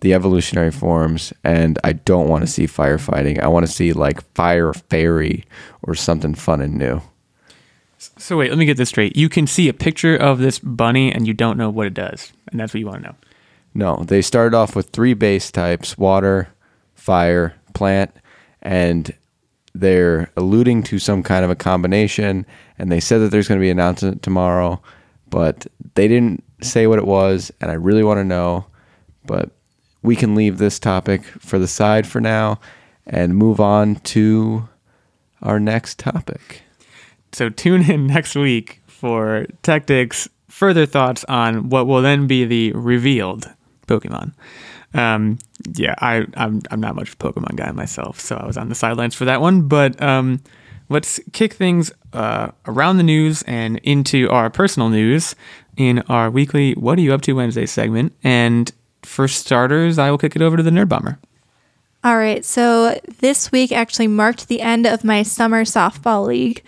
the 0.02 0.14
evolutionary 0.14 0.72
forms, 0.72 1.32
and 1.44 1.80
I 1.84 1.94
don't 1.94 2.28
want 2.28 2.44
to 2.44 2.48
see 2.48 2.66
firefighting. 2.66 3.40
I 3.40 3.48
want 3.48 3.66
to 3.66 3.72
see 3.72 3.94
like 3.94 4.22
fire 4.34 4.74
fairy 4.74 5.46
or 5.84 5.96
something 5.96 6.34
fun 6.34 6.62
and 6.62 6.76
new. 6.78 7.02
So 7.98 8.38
wait, 8.38 8.50
let 8.50 8.58
me 8.58 8.66
get 8.66 8.78
this 8.78 8.90
straight. 8.90 9.16
You 9.16 9.30
can 9.30 9.46
see 9.46 9.70
a 9.70 9.74
picture 9.74 10.16
of 10.16 10.40
this 10.40 10.58
bunny 10.58 11.12
and 11.14 11.28
you 11.28 11.34
don't 11.34 11.58
know 11.58 11.70
what 11.70 11.88
it 11.88 11.94
does, 11.94 12.34
and 12.52 12.60
that's 12.60 12.74
what 12.74 12.80
you 12.80 12.88
want 12.88 13.04
to 13.04 13.10
know. 13.10 13.16
No, 13.74 14.04
they 14.04 14.22
started 14.22 14.56
off 14.56 14.76
with 14.76 14.90
three 14.90 15.14
base 15.14 15.52
types 15.52 15.98
water, 15.98 16.50
fire, 16.96 17.56
plant, 17.74 18.12
and 18.62 19.14
they're 19.74 20.30
alluding 20.36 20.84
to 20.84 21.00
some 21.00 21.24
kind 21.24 21.46
of 21.46 21.52
a 21.52 21.56
combination. 21.56 22.46
And 22.78 22.92
they 22.92 23.00
said 23.00 23.20
that 23.20 23.30
there's 23.30 23.48
going 23.48 23.60
to 23.60 23.64
be 23.64 23.70
an 23.70 23.80
announcement 23.80 24.24
tomorrow, 24.24 24.82
but 25.32 25.66
they 25.96 26.08
didn't 26.08 26.44
say 26.62 26.86
what 26.86 27.00
it 27.00 27.08
was. 27.08 27.52
And 27.60 27.72
I 27.72 27.74
really 27.74 28.04
want 28.04 28.20
to 28.20 28.24
know. 28.24 28.68
But 29.26 29.50
we 30.04 30.16
can 30.16 30.36
leave 30.36 30.60
this 30.60 30.78
topic 30.78 31.24
for 31.26 31.58
the 31.58 31.68
side 31.68 32.06
for 32.06 32.22
now 32.22 32.60
and 33.08 33.36
move 33.36 33.60
on 33.60 33.96
to 33.96 34.70
our 35.42 35.60
next 35.60 35.98
topic. 35.98 36.62
So 37.32 37.50
tune 37.50 37.90
in 37.90 38.06
next 38.16 38.36
week 38.36 38.82
for 38.88 39.48
Tactics 39.64 40.30
further 40.50 40.86
thoughts 40.86 41.24
on 41.26 41.70
what 41.70 41.88
will 41.88 42.02
then 42.02 42.28
be 42.28 42.46
the 42.46 42.72
revealed 42.74 43.50
Pokemon. 43.88 44.34
Um, 44.94 45.40
yeah, 45.74 45.96
I, 46.00 46.26
I'm 46.36 46.62
I'm 46.70 46.82
not 46.82 46.96
much 46.96 47.10
of 47.10 47.14
a 47.14 47.18
Pokemon 47.18 47.56
guy 47.56 47.72
myself, 47.72 48.20
so 48.20 48.36
I 48.36 48.46
was 48.46 48.58
on 48.58 48.68
the 48.70 48.76
sidelines 48.76 49.16
for 49.16 49.26
that 49.26 49.40
one. 49.40 49.68
But 49.70 50.02
um, 50.02 50.42
let's 50.90 51.20
kick 51.32 51.54
things 51.54 51.92
uh, 52.14 52.52
around 52.66 52.98
the 52.98 53.04
news 53.04 53.44
and 53.44 53.78
into 53.80 54.30
our 54.30 54.50
personal 54.50 54.90
news 54.90 55.36
in 55.78 56.00
our 56.10 56.30
weekly 56.30 56.74
"What 56.74 56.98
Are 56.98 57.02
You 57.02 57.14
Up 57.14 57.22
to" 57.24 57.34
Wednesday 57.34 57.66
segment. 57.66 58.14
And 58.24 58.72
for 59.04 59.28
starters, 59.28 59.98
I 59.98 60.12
will 60.12 60.18
kick 60.18 60.36
it 60.36 60.42
over 60.42 60.58
to 60.58 60.64
the 60.64 60.72
Nerd 60.72 60.90
Bomber. 60.90 61.20
All 62.04 62.18
right, 62.18 62.44
so 62.44 63.00
this 63.20 63.52
week 63.52 63.72
actually 63.72 64.08
marked 64.08 64.48
the 64.48 64.62
end 64.62 64.88
of 64.88 65.04
my 65.04 65.22
summer 65.22 65.64
softball 65.64 66.26
league. 66.26 66.64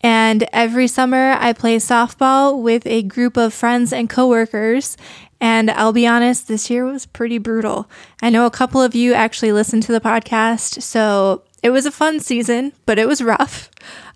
And 0.00 0.48
every 0.52 0.86
summer 0.86 1.32
I 1.38 1.52
play 1.52 1.76
softball 1.76 2.62
with 2.62 2.86
a 2.86 3.02
group 3.02 3.36
of 3.36 3.52
friends 3.52 3.92
and 3.92 4.08
coworkers. 4.08 4.96
And 5.40 5.70
I'll 5.70 5.92
be 5.92 6.06
honest, 6.06 6.48
this 6.48 6.70
year 6.70 6.84
was 6.84 7.06
pretty 7.06 7.38
brutal. 7.38 7.88
I 8.22 8.30
know 8.30 8.46
a 8.46 8.50
couple 8.50 8.82
of 8.82 8.94
you 8.94 9.12
actually 9.12 9.52
listened 9.52 9.82
to 9.84 9.92
the 9.92 10.00
podcast, 10.00 10.82
so 10.82 11.42
it 11.62 11.70
was 11.70 11.86
a 11.86 11.92
fun 11.92 12.20
season, 12.20 12.72
but 12.86 12.98
it 12.98 13.06
was 13.06 13.22
rough. 13.22 13.70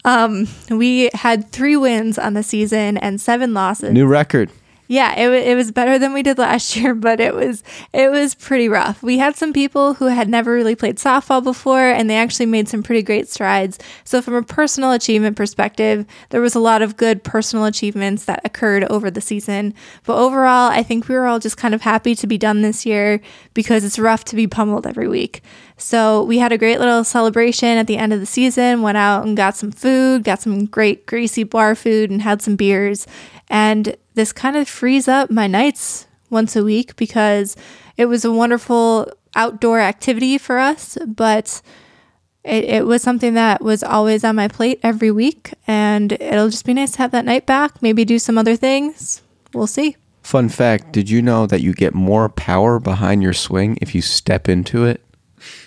Um, 0.04 0.48
we 0.68 1.10
had 1.14 1.50
three 1.52 1.76
wins 1.76 2.18
on 2.18 2.34
the 2.34 2.42
season 2.42 2.96
and 2.98 3.20
seven 3.20 3.54
losses. 3.54 3.92
New 3.92 4.06
record. 4.06 4.50
Yeah, 4.92 5.18
it, 5.18 5.30
it 5.48 5.56
was 5.56 5.72
better 5.72 5.98
than 5.98 6.12
we 6.12 6.22
did 6.22 6.36
last 6.36 6.76
year, 6.76 6.94
but 6.94 7.18
it 7.18 7.34
was 7.34 7.64
it 7.94 8.10
was 8.10 8.34
pretty 8.34 8.68
rough. 8.68 9.02
We 9.02 9.16
had 9.16 9.36
some 9.36 9.54
people 9.54 9.94
who 9.94 10.08
had 10.08 10.28
never 10.28 10.52
really 10.52 10.74
played 10.74 10.96
softball 10.96 11.42
before, 11.42 11.80
and 11.80 12.10
they 12.10 12.16
actually 12.18 12.44
made 12.44 12.68
some 12.68 12.82
pretty 12.82 13.00
great 13.00 13.26
strides. 13.26 13.78
So, 14.04 14.20
from 14.20 14.34
a 14.34 14.42
personal 14.42 14.92
achievement 14.92 15.34
perspective, 15.34 16.04
there 16.28 16.42
was 16.42 16.54
a 16.54 16.60
lot 16.60 16.82
of 16.82 16.98
good 16.98 17.24
personal 17.24 17.64
achievements 17.64 18.26
that 18.26 18.42
occurred 18.44 18.84
over 18.84 19.10
the 19.10 19.22
season. 19.22 19.72
But 20.04 20.18
overall, 20.18 20.70
I 20.70 20.82
think 20.82 21.08
we 21.08 21.14
were 21.14 21.24
all 21.24 21.38
just 21.38 21.56
kind 21.56 21.72
of 21.72 21.80
happy 21.80 22.14
to 22.14 22.26
be 22.26 22.36
done 22.36 22.60
this 22.60 22.84
year 22.84 23.22
because 23.54 23.84
it's 23.84 23.98
rough 23.98 24.24
to 24.26 24.36
be 24.36 24.46
pummeled 24.46 24.86
every 24.86 25.08
week. 25.08 25.40
So 25.78 26.22
we 26.22 26.38
had 26.38 26.52
a 26.52 26.58
great 26.58 26.78
little 26.78 27.02
celebration 27.02 27.78
at 27.78 27.86
the 27.86 27.96
end 27.96 28.12
of 28.12 28.20
the 28.20 28.26
season, 28.26 28.82
went 28.82 28.98
out 28.98 29.26
and 29.26 29.36
got 29.36 29.56
some 29.56 29.72
food, 29.72 30.22
got 30.22 30.40
some 30.42 30.66
great 30.66 31.06
greasy 31.06 31.44
bar 31.44 31.74
food, 31.74 32.10
and 32.10 32.20
had 32.20 32.42
some 32.42 32.56
beers. 32.56 33.06
And 33.52 33.96
this 34.14 34.32
kind 34.32 34.56
of 34.56 34.66
frees 34.66 35.06
up 35.06 35.30
my 35.30 35.46
nights 35.46 36.06
once 36.30 36.56
a 36.56 36.64
week 36.64 36.96
because 36.96 37.54
it 37.98 38.06
was 38.06 38.24
a 38.24 38.32
wonderful 38.32 39.12
outdoor 39.36 39.78
activity 39.78 40.38
for 40.38 40.58
us, 40.58 40.96
but 41.06 41.60
it, 42.44 42.64
it 42.64 42.86
was 42.86 43.02
something 43.02 43.34
that 43.34 43.62
was 43.62 43.82
always 43.82 44.24
on 44.24 44.36
my 44.36 44.48
plate 44.48 44.80
every 44.82 45.10
week. 45.10 45.52
And 45.66 46.12
it'll 46.12 46.48
just 46.48 46.64
be 46.64 46.72
nice 46.72 46.92
to 46.92 46.98
have 46.98 47.10
that 47.10 47.26
night 47.26 47.44
back, 47.44 47.82
maybe 47.82 48.06
do 48.06 48.18
some 48.18 48.38
other 48.38 48.56
things. 48.56 49.20
We'll 49.52 49.66
see. 49.66 49.96
Fun 50.22 50.48
fact 50.48 50.92
Did 50.92 51.10
you 51.10 51.20
know 51.20 51.46
that 51.46 51.60
you 51.60 51.74
get 51.74 51.94
more 51.94 52.30
power 52.30 52.78
behind 52.80 53.22
your 53.22 53.34
swing 53.34 53.76
if 53.82 53.94
you 53.94 54.00
step 54.00 54.48
into 54.48 54.86
it? 54.86 55.02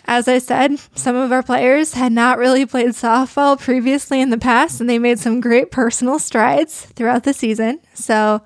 As 0.05 0.27
I 0.27 0.37
said, 0.39 0.79
some 0.95 1.15
of 1.15 1.31
our 1.31 1.43
players 1.43 1.93
had 1.93 2.11
not 2.11 2.37
really 2.37 2.65
played 2.65 2.89
softball 2.89 3.59
previously 3.59 4.21
in 4.21 4.29
the 4.29 4.37
past, 4.37 4.79
and 4.79 4.89
they 4.89 4.99
made 4.99 5.19
some 5.19 5.41
great 5.41 5.71
personal 5.71 6.19
strides 6.19 6.85
throughout 6.95 7.23
the 7.23 7.33
season. 7.33 7.79
So, 7.93 8.41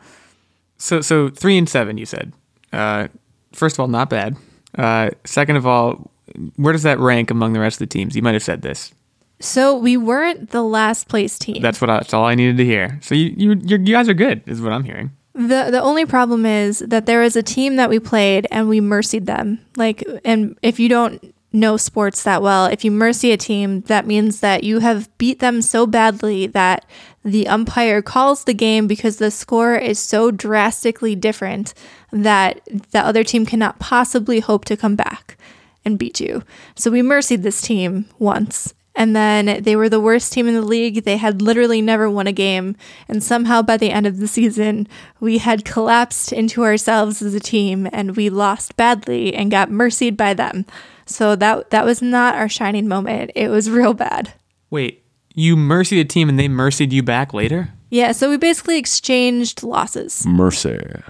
So 0.77 1.01
so 1.01 1.29
three 1.29 1.57
and 1.57 1.67
seven, 1.69 1.97
you 1.97 2.05
said. 2.05 2.33
Uh, 2.71 3.07
first 3.53 3.75
of 3.75 3.79
all, 3.81 3.87
not 3.87 4.09
bad. 4.09 4.35
Uh, 4.77 5.09
second 5.25 5.55
of 5.55 5.65
all, 5.65 6.11
where 6.55 6.73
does 6.73 6.83
that 6.83 6.99
rank 6.99 7.31
among 7.31 7.53
the 7.53 7.59
rest 7.59 7.75
of 7.81 7.89
the 7.89 7.91
teams? 7.91 8.15
You 8.15 8.21
might 8.21 8.33
have 8.35 8.43
said 8.43 8.61
this. 8.61 8.93
so 9.41 9.75
we 9.75 9.97
weren't 9.97 10.51
the 10.51 10.61
last 10.63 11.07
place 11.07 11.39
team. 11.39 11.61
That's 11.61 11.81
what 11.81 11.89
I, 11.89 11.97
that's 11.97 12.13
all 12.13 12.25
I 12.25 12.35
needed 12.35 12.57
to 12.57 12.65
hear. 12.65 12.99
So 13.01 13.15
you 13.15 13.33
you 13.35 13.55
you 13.67 13.77
guys 13.77 14.07
are 14.09 14.13
good, 14.13 14.43
is 14.45 14.61
what 14.61 14.71
I'm 14.71 14.83
hearing. 14.83 15.11
The 15.39 15.69
the 15.71 15.81
only 15.81 16.05
problem 16.05 16.45
is 16.45 16.79
that 16.79 17.05
there 17.05 17.21
was 17.21 17.37
a 17.37 17.43
team 17.43 17.77
that 17.77 17.89
we 17.89 17.97
played 17.97 18.45
and 18.51 18.67
we 18.67 18.81
mercied 18.81 19.25
them. 19.25 19.59
Like 19.77 20.03
and 20.25 20.57
if 20.61 20.81
you 20.81 20.89
don't 20.89 21.33
know 21.53 21.77
sports 21.77 22.23
that 22.23 22.41
well, 22.41 22.65
if 22.65 22.83
you 22.83 22.91
mercy 22.91 23.31
a 23.31 23.37
team, 23.37 23.79
that 23.83 24.05
means 24.05 24.41
that 24.41 24.65
you 24.65 24.79
have 24.79 25.09
beat 25.17 25.39
them 25.39 25.61
so 25.61 25.87
badly 25.87 26.45
that 26.47 26.85
the 27.23 27.47
umpire 27.47 28.01
calls 28.01 28.43
the 28.43 28.53
game 28.53 28.85
because 28.85 29.15
the 29.15 29.31
score 29.31 29.75
is 29.75 29.97
so 29.97 30.29
drastically 30.29 31.15
different 31.15 31.73
that 32.11 32.59
the 32.91 32.99
other 32.99 33.23
team 33.23 33.45
cannot 33.45 33.79
possibly 33.79 34.41
hope 34.41 34.65
to 34.65 34.75
come 34.75 34.97
back 34.97 35.37
and 35.85 35.97
beat 35.97 36.19
you. 36.19 36.43
So 36.75 36.91
we 36.91 37.01
mercied 37.01 37.43
this 37.43 37.61
team 37.61 38.09
once. 38.19 38.73
And 38.95 39.15
then 39.15 39.63
they 39.63 39.75
were 39.75 39.87
the 39.87 39.99
worst 39.99 40.33
team 40.33 40.47
in 40.47 40.55
the 40.55 40.61
league. 40.61 41.03
They 41.03 41.17
had 41.17 41.41
literally 41.41 41.81
never 41.81 42.09
won 42.09 42.27
a 42.27 42.33
game. 42.33 42.75
And 43.07 43.23
somehow 43.23 43.61
by 43.61 43.77
the 43.77 43.91
end 43.91 44.07
of 44.07 44.17
the 44.17 44.27
season, 44.27 44.87
we 45.19 45.37
had 45.37 45.63
collapsed 45.63 46.33
into 46.33 46.63
ourselves 46.63 47.21
as 47.21 47.33
a 47.33 47.39
team 47.39 47.87
and 47.93 48.17
we 48.17 48.29
lost 48.29 48.75
badly 48.75 49.33
and 49.33 49.51
got 49.51 49.69
mercied 49.69 50.17
by 50.17 50.33
them. 50.33 50.65
So 51.05 51.35
that 51.37 51.69
that 51.69 51.85
was 51.85 52.01
not 52.01 52.35
our 52.35 52.49
shining 52.49 52.87
moment. 52.87 53.31
It 53.35 53.49
was 53.49 53.69
real 53.69 53.93
bad. 53.93 54.33
Wait, 54.69 55.03
you 55.33 55.55
mercied 55.55 55.99
a 55.99 56.05
team 56.05 56.29
and 56.29 56.37
they 56.37 56.47
mercied 56.47 56.91
you 56.91 57.01
back 57.01 57.33
later? 57.33 57.69
Yeah, 57.89 58.11
so 58.11 58.29
we 58.29 58.37
basically 58.37 58.77
exchanged 58.77 59.63
losses. 59.63 60.25
Mercer. 60.27 61.03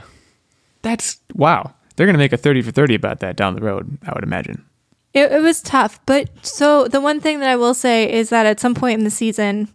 That's 0.82 1.20
wow. 1.34 1.74
They're 1.96 2.06
gonna 2.06 2.18
make 2.18 2.32
a 2.32 2.38
thirty 2.38 2.62
for 2.62 2.72
thirty 2.72 2.96
about 2.96 3.20
that 3.20 3.36
down 3.36 3.56
the 3.56 3.62
road. 3.62 3.98
I 4.06 4.14
would 4.14 4.24
imagine. 4.24 4.66
It, 5.14 5.32
it 5.32 5.42
was 5.42 5.62
tough, 5.62 6.00
but 6.06 6.30
so 6.46 6.88
the 6.88 7.02
one 7.02 7.20
thing 7.20 7.40
that 7.40 7.50
I 7.50 7.56
will 7.56 7.74
say 7.74 8.12
is 8.12 8.30
that 8.30 8.46
at 8.46 8.60
some 8.60 8.76
point 8.76 9.00
in 9.00 9.04
the 9.04 9.10
season, 9.10 9.74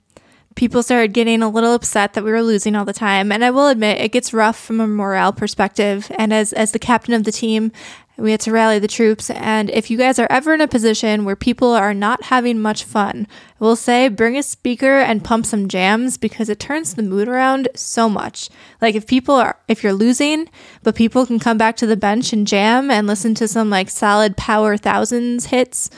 people 0.54 0.82
started 0.82 1.12
getting 1.12 1.42
a 1.42 1.48
little 1.48 1.74
upset 1.74 2.12
that 2.14 2.24
we 2.24 2.30
were 2.30 2.42
losing 2.42 2.76
all 2.76 2.84
the 2.84 2.92
time, 2.92 3.32
and 3.32 3.44
I 3.44 3.50
will 3.50 3.68
admit 3.68 4.00
it 4.00 4.12
gets 4.12 4.32
rough 4.32 4.58
from 4.58 4.80
a 4.80 4.86
morale 4.86 5.32
perspective. 5.32 6.10
And 6.16 6.32
as 6.32 6.52
as 6.52 6.72
the 6.72 6.78
captain 6.78 7.14
of 7.14 7.24
the 7.24 7.32
team, 7.32 7.72
we 8.16 8.30
had 8.30 8.40
to 8.40 8.52
rally 8.52 8.78
the 8.78 8.88
troops. 8.88 9.28
And 9.30 9.70
if 9.70 9.90
you 9.90 9.98
guys 9.98 10.18
are 10.18 10.28
ever 10.30 10.54
in 10.54 10.60
a 10.60 10.68
position 10.68 11.24
where 11.24 11.34
people 11.34 11.72
are 11.72 11.92
not 11.92 12.24
having 12.24 12.60
much 12.60 12.84
fun, 12.84 13.26
I 13.60 13.64
will 13.64 13.76
say 13.76 14.08
bring 14.08 14.36
a 14.36 14.42
speaker 14.42 14.98
and 14.98 15.24
pump 15.24 15.46
some 15.46 15.68
jams 15.68 16.16
because 16.16 16.48
it 16.48 16.60
turns 16.60 16.94
the 16.94 17.02
mood 17.02 17.28
around 17.28 17.68
so 17.74 18.08
much. 18.08 18.50
Like 18.80 18.94
if 18.94 19.06
people 19.06 19.34
are 19.34 19.58
if 19.66 19.82
you're 19.82 19.92
losing, 19.92 20.48
but 20.82 20.94
people 20.94 21.26
can 21.26 21.38
come 21.38 21.58
back 21.58 21.76
to 21.78 21.86
the 21.86 21.96
bench 21.96 22.32
and 22.32 22.46
jam 22.46 22.90
and 22.90 23.06
listen 23.06 23.34
to 23.36 23.48
some 23.48 23.70
like 23.70 23.90
solid 23.90 24.36
power 24.36 24.76
thousands 24.76 25.46
hits, 25.46 25.90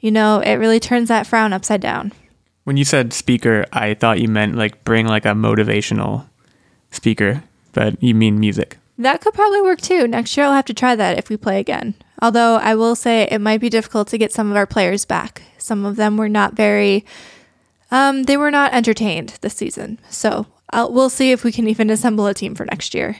you 0.00 0.10
know, 0.10 0.40
it 0.40 0.54
really 0.54 0.80
turns 0.80 1.08
that 1.08 1.26
frown 1.26 1.52
upside 1.52 1.80
down. 1.80 2.12
When 2.70 2.76
you 2.76 2.84
said 2.84 3.12
speaker, 3.12 3.66
I 3.72 3.94
thought 3.94 4.20
you 4.20 4.28
meant 4.28 4.54
like 4.54 4.84
bring 4.84 5.08
like 5.08 5.24
a 5.24 5.30
motivational 5.30 6.26
speaker, 6.92 7.42
but 7.72 8.00
you 8.00 8.14
mean 8.14 8.38
music. 8.38 8.78
That 8.96 9.20
could 9.20 9.34
probably 9.34 9.60
work 9.60 9.80
too. 9.80 10.06
Next 10.06 10.36
year 10.36 10.46
I'll 10.46 10.52
have 10.52 10.66
to 10.66 10.72
try 10.72 10.94
that 10.94 11.18
if 11.18 11.28
we 11.28 11.36
play 11.36 11.58
again. 11.58 11.96
Although 12.22 12.58
I 12.58 12.76
will 12.76 12.94
say 12.94 13.22
it 13.22 13.40
might 13.40 13.60
be 13.60 13.70
difficult 13.70 14.06
to 14.10 14.18
get 14.18 14.32
some 14.32 14.52
of 14.52 14.56
our 14.56 14.68
players 14.68 15.04
back. 15.04 15.42
Some 15.58 15.84
of 15.84 15.96
them 15.96 16.16
were 16.16 16.28
not 16.28 16.54
very 16.54 17.04
um 17.90 18.22
they 18.22 18.36
were 18.36 18.52
not 18.52 18.72
entertained 18.72 19.36
this 19.40 19.54
season. 19.54 19.98
So, 20.08 20.46
I'll, 20.72 20.92
we'll 20.92 21.10
see 21.10 21.32
if 21.32 21.42
we 21.42 21.50
can 21.50 21.66
even 21.66 21.90
assemble 21.90 22.28
a 22.28 22.34
team 22.34 22.54
for 22.54 22.66
next 22.66 22.94
year. 22.94 23.16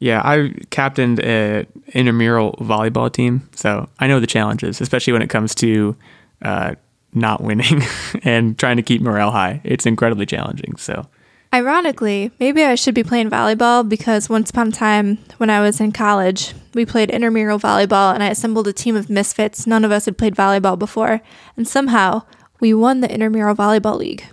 Yeah, 0.00 0.20
I 0.22 0.52
captained 0.68 1.20
a 1.20 1.64
intramural 1.94 2.52
volleyball 2.60 3.10
team, 3.10 3.48
so 3.54 3.88
I 3.98 4.06
know 4.06 4.20
the 4.20 4.26
challenges, 4.26 4.82
especially 4.82 5.14
when 5.14 5.22
it 5.22 5.30
comes 5.30 5.54
to 5.54 5.96
uh, 6.42 6.74
not 7.16 7.42
winning 7.42 7.82
and 8.22 8.58
trying 8.58 8.76
to 8.76 8.82
keep 8.82 9.02
morale 9.02 9.30
high. 9.30 9.60
It's 9.64 9.86
incredibly 9.86 10.26
challenging. 10.26 10.76
So 10.76 11.08
Ironically, 11.54 12.32
maybe 12.38 12.64
I 12.64 12.74
should 12.74 12.94
be 12.94 13.02
playing 13.02 13.30
volleyball 13.30 13.88
because 13.88 14.28
once 14.28 14.50
upon 14.50 14.68
a 14.68 14.72
time 14.72 15.18
when 15.38 15.48
I 15.48 15.60
was 15.60 15.80
in 15.80 15.92
college, 15.92 16.52
we 16.74 16.84
played 16.84 17.08
intramural 17.08 17.58
volleyball 17.58 18.12
and 18.12 18.22
I 18.22 18.28
assembled 18.28 18.68
a 18.68 18.72
team 18.72 18.94
of 18.96 19.08
misfits. 19.08 19.66
None 19.66 19.84
of 19.84 19.90
us 19.90 20.04
had 20.04 20.18
played 20.18 20.34
volleyball 20.34 20.78
before, 20.78 21.22
and 21.56 21.66
somehow 21.66 22.24
we 22.60 22.74
won 22.74 23.00
the 23.00 23.10
intramural 23.10 23.54
volleyball 23.54 23.96
league. 23.96 24.24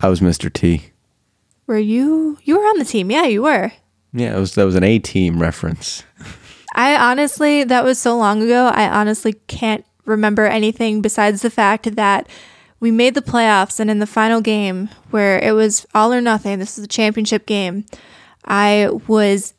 I 0.00 0.08
was 0.08 0.20
Mr. 0.20 0.52
T. 0.52 0.90
Were 1.66 1.78
you 1.78 2.38
you 2.42 2.58
were 2.58 2.64
on 2.66 2.78
the 2.78 2.84
team? 2.84 3.10
Yeah, 3.10 3.24
you 3.24 3.42
were. 3.42 3.72
Yeah, 4.12 4.36
it 4.36 4.40
was 4.40 4.54
that 4.56 4.64
was 4.64 4.74
an 4.74 4.84
A-Team 4.84 5.40
reference. 5.40 6.02
I 6.74 6.94
honestly, 6.96 7.64
that 7.64 7.84
was 7.84 7.98
so 7.98 8.18
long 8.18 8.42
ago, 8.42 8.66
I 8.66 8.88
honestly 8.88 9.32
can't 9.46 9.84
remember 10.06 10.46
anything 10.46 11.02
besides 11.02 11.42
the 11.42 11.50
fact 11.50 11.96
that 11.96 12.28
we 12.80 12.90
made 12.90 13.14
the 13.14 13.22
playoffs 13.22 13.80
and 13.80 13.90
in 13.90 13.98
the 13.98 14.06
final 14.06 14.40
game 14.40 14.88
where 15.10 15.38
it 15.38 15.52
was 15.52 15.86
all 15.94 16.12
or 16.12 16.20
nothing, 16.20 16.58
this 16.58 16.78
is 16.78 16.84
a 16.84 16.88
championship 16.88 17.46
game, 17.46 17.84
I 18.44 18.88
was 19.06 19.54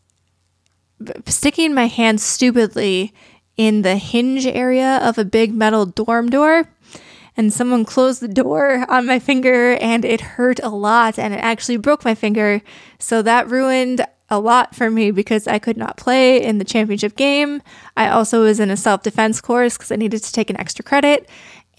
sticking 1.26 1.74
my 1.74 1.88
hand 1.88 2.22
stupidly 2.22 3.14
in 3.56 3.82
the 3.82 3.98
hinge 3.98 4.46
area 4.46 5.00
of 5.02 5.18
a 5.18 5.26
big 5.26 5.54
metal 5.54 5.86
dorm 5.86 6.30
door 6.30 6.70
and 7.36 7.54
someone 7.54 7.86
closed 7.86 8.20
the 8.20 8.28
door 8.28 8.86
on 8.90 9.06
my 9.06 9.20
finger 9.20 9.74
and 9.76 10.04
it 10.04 10.22
hurt 10.22 10.60
a 10.64 10.70
lot 10.70 11.20
and 11.20 11.34
it 11.34 11.38
actually 11.38 11.78
broke 11.78 12.04
my 12.04 12.16
finger. 12.16 12.62
So 12.98 13.22
that 13.22 13.50
ruined 13.50 14.06
a 14.30 14.40
lot 14.40 14.76
for 14.76 14.90
me 14.90 15.12
because 15.12 15.48
I 15.48 15.60
could 15.60 15.78
not 15.78 15.98
play 15.98 16.42
in 16.42 16.58
the 16.58 16.66
championship 16.66 17.16
game. 17.16 17.62
I 17.96 18.10
also 18.10 18.44
was 18.44 18.60
in 18.60 18.70
a 18.70 18.78
self 18.78 19.04
defense 19.04 19.42
course 19.42 19.78
because 19.78 19.92
I 19.92 19.96
needed 19.96 20.24
to 20.24 20.32
take 20.32 20.50
an 20.50 20.60
extra 20.60 20.84
credit. 20.84 21.30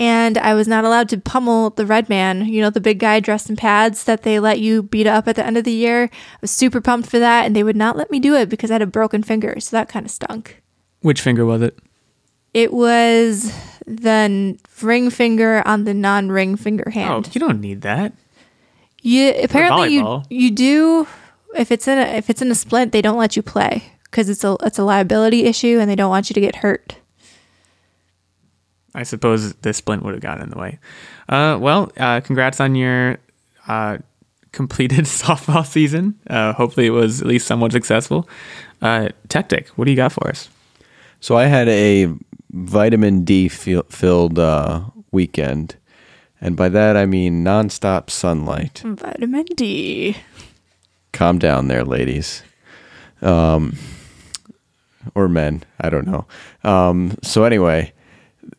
And 0.01 0.39
I 0.39 0.55
was 0.55 0.69
not 0.69 0.85
allowed 0.85 1.09
to 1.09 1.19
pummel 1.19 1.71
the 1.71 1.85
red 1.85 2.09
man, 2.09 2.47
you 2.47 2.61
know, 2.61 2.71
the 2.71 2.81
big 2.81 3.01
guy 3.01 3.19
dressed 3.19 3.51
in 3.51 3.57
pads 3.57 4.05
that 4.05 4.23
they 4.23 4.39
let 4.39 4.61
you 4.61 4.85
beat 4.85 5.09
up 5.09 5.27
at 5.27 5.35
the 5.35 5.45
end 5.45 5.59
of 5.59 5.65
the 5.65 5.73
year. 5.73 6.05
I 6.13 6.39
was 6.41 6.53
super 6.53 6.81
pumped 6.81 7.11
for 7.11 7.19
that, 7.19 7.47
and 7.47 7.57
they 7.57 7.65
would 7.65 7.75
not 7.75 7.97
let 7.97 8.09
me 8.09 8.21
do 8.21 8.37
it 8.37 8.49
because 8.49 8.71
I 8.71 8.75
had 8.75 8.83
a 8.83 8.87
broken 8.87 9.25
finger. 9.25 9.59
So 9.59 9.77
that 9.77 9.89
kind 9.89 10.07
of 10.07 10.13
stunk. 10.13 10.63
Which 11.01 11.21
finger 11.21 11.45
was 11.45 11.63
it? 11.63 11.77
It 12.55 12.73
was 12.73 13.53
the 13.87 14.11
n- 14.11 14.59
ring 14.81 15.11
finger 15.11 15.63
on 15.67 15.83
the 15.83 15.95
non-ring 15.95 16.55
finger 16.55 16.85
oh, 16.87 16.91
hand. 16.91 17.27
Oh, 17.27 17.31
you 17.33 17.41
don't 17.41 17.61
need 17.61 17.83
that. 17.83 18.13
You 19.03 19.33
apparently 19.43 19.95
you 19.95 20.23
you 20.29 20.51
do 20.51 21.07
if 21.57 21.71
it's 21.73 21.89
in 21.89 21.99
a 21.99 22.03
if 22.03 22.31
it's 22.31 22.43
in 22.43 22.51
a 22.51 22.55
splint 22.55 22.93
they 22.93 23.03
don't 23.03 23.19
let 23.19 23.37
you 23.37 23.43
play 23.43 23.93
because 24.05 24.29
it's 24.29 24.45
a 24.45 24.57
it's 24.63 24.79
a 24.79 24.85
liability 24.85 25.45
issue 25.45 25.79
and 25.81 25.91
they 25.91 25.97
don't 25.97 26.11
want 26.11 26.31
you 26.31 26.35
to 26.35 26.41
get 26.41 26.57
hurt. 26.57 26.97
I 28.95 29.03
suppose 29.03 29.55
the 29.55 29.73
splint 29.73 30.03
would 30.03 30.15
have 30.15 30.23
gotten 30.23 30.45
in 30.45 30.51
the 30.51 30.59
way. 30.59 30.79
Uh, 31.29 31.59
well, 31.61 31.93
uh, 31.99 32.21
congrats 32.21 32.59
on 32.59 32.75
your 32.75 33.19
uh, 33.69 33.99
completed 34.53 35.05
softball 35.05 35.65
season. 35.65 36.19
Uh, 36.29 36.53
hopefully, 36.55 36.87
it 36.87 36.91
was 36.91 37.21
at 37.21 37.27
least 37.27 37.47
somewhat 37.47 37.73
successful. 37.73 38.29
Uh, 38.81 39.11
Tactic, 39.29 39.69
what 39.71 39.85
do 39.85 39.91
you 39.91 39.97
got 39.97 40.13
for 40.13 40.29
us? 40.29 40.49
So 41.21 41.37
I 41.37 41.45
had 41.47 41.69
a 41.69 42.13
vitamin 42.51 43.25
D 43.25 43.49
fil- 43.49 43.85
filled 43.89 44.39
uh, 44.39 44.85
weekend, 45.13 45.77
and 46.41 46.57
by 46.57 46.69
that 46.71 46.97
I 46.97 47.07
mean 47.07 47.45
nonstop 47.45 48.11
sunlight. 48.11 48.83
Vitamin 48.85 49.45
D. 49.57 50.17
Calm 51.19 51.41
down 51.41 51.67
there, 51.67 51.83
ladies, 51.83 52.45
um, 53.23 53.77
or 55.17 55.27
men. 55.27 55.65
I 55.81 55.91
don't 55.91 56.07
know. 56.07 56.29
Um, 56.63 57.19
so 57.25 57.43
anyway, 57.43 57.93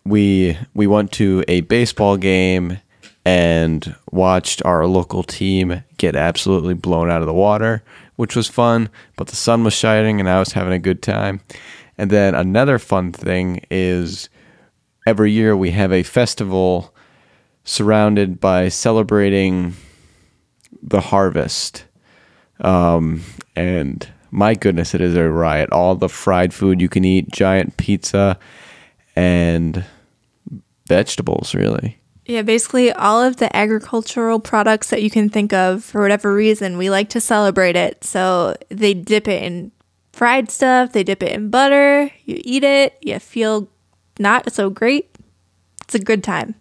we 0.03 0.57
we 0.74 0.86
went 0.86 1.14
to 1.14 1.41
a 1.47 1.62
baseball 1.62 2.18
game 2.18 2.82
and 3.24 3.95
watched 4.12 4.62
our 4.66 4.86
local 4.88 5.24
team 5.24 5.86
get 5.95 6.18
absolutely 6.18 6.74
blown 6.74 7.10
out 7.10 7.22
of 7.22 7.28
the 7.28 7.34
water, 7.34 7.82
which 8.18 8.36
was 8.36 8.49
fun. 8.49 8.89
But 9.16 9.28
the 9.28 9.38
sun 9.38 9.64
was 9.64 9.74
shining, 9.74 10.20
and 10.20 10.30
I 10.30 10.39
was 10.39 10.51
having 10.51 10.74
a 10.74 10.80
good 10.80 11.01
time. 11.01 11.39
And 11.97 12.12
then 12.12 12.36
another 12.36 12.78
fun 12.78 13.14
thing 13.14 13.62
is 13.72 14.28
every 15.07 15.32
year 15.32 15.55
we 15.55 15.72
have 15.72 15.93
a 15.93 16.03
festival 16.03 16.93
surrounded 17.64 18.41
by 18.41 18.68
celebrating 18.68 19.76
the 20.84 20.99
harvest. 20.99 21.86
Um, 22.62 23.24
and 23.55 24.07
my 24.32 24.53
goodness, 24.53 24.93
it 24.93 25.01
is 25.01 25.16
a 25.16 25.30
riot. 25.30 25.72
All 25.72 25.95
the 25.95 26.10
fried 26.10 26.53
food 26.53 26.82
you 26.82 26.89
can 26.89 27.05
eat, 27.05 27.30
giant 27.30 27.78
pizza, 27.78 28.38
and 29.16 29.86
vegetables, 30.88 31.55
really. 31.55 31.99
Yeah, 32.26 32.43
basically 32.43 32.91
all 32.91 33.24
of 33.24 33.38
the 33.38 33.55
agricultural 33.55 34.39
products 34.39 34.91
that 34.91 35.01
you 35.01 35.10
can 35.10 35.30
think 35.30 35.51
of 35.51 35.84
for 35.84 36.01
whatever 36.01 36.34
reason, 36.34 36.78
we 36.78 36.91
like 36.91 37.10
to 37.10 37.22
celebrate 37.22 37.76
it. 37.76 38.03
So 38.03 38.55
they 38.70 38.93
dip 38.93 39.28
it 39.28 39.41
in 39.41 39.72
fried 40.14 40.51
stuff, 40.51 40.91
they 40.91 41.03
dip 41.03 41.24
it 41.24 41.32
in 41.32 41.49
butter, 41.49 42.12
you 42.26 42.39
eat 42.43 42.64
it, 42.64 42.97
you 43.01 43.18
feel 43.18 43.68
not 44.20 44.51
so 44.51 44.70
great. 44.70 45.10
It's 45.86 45.95
a 45.95 45.99
good 45.99 46.24
time. 46.24 46.53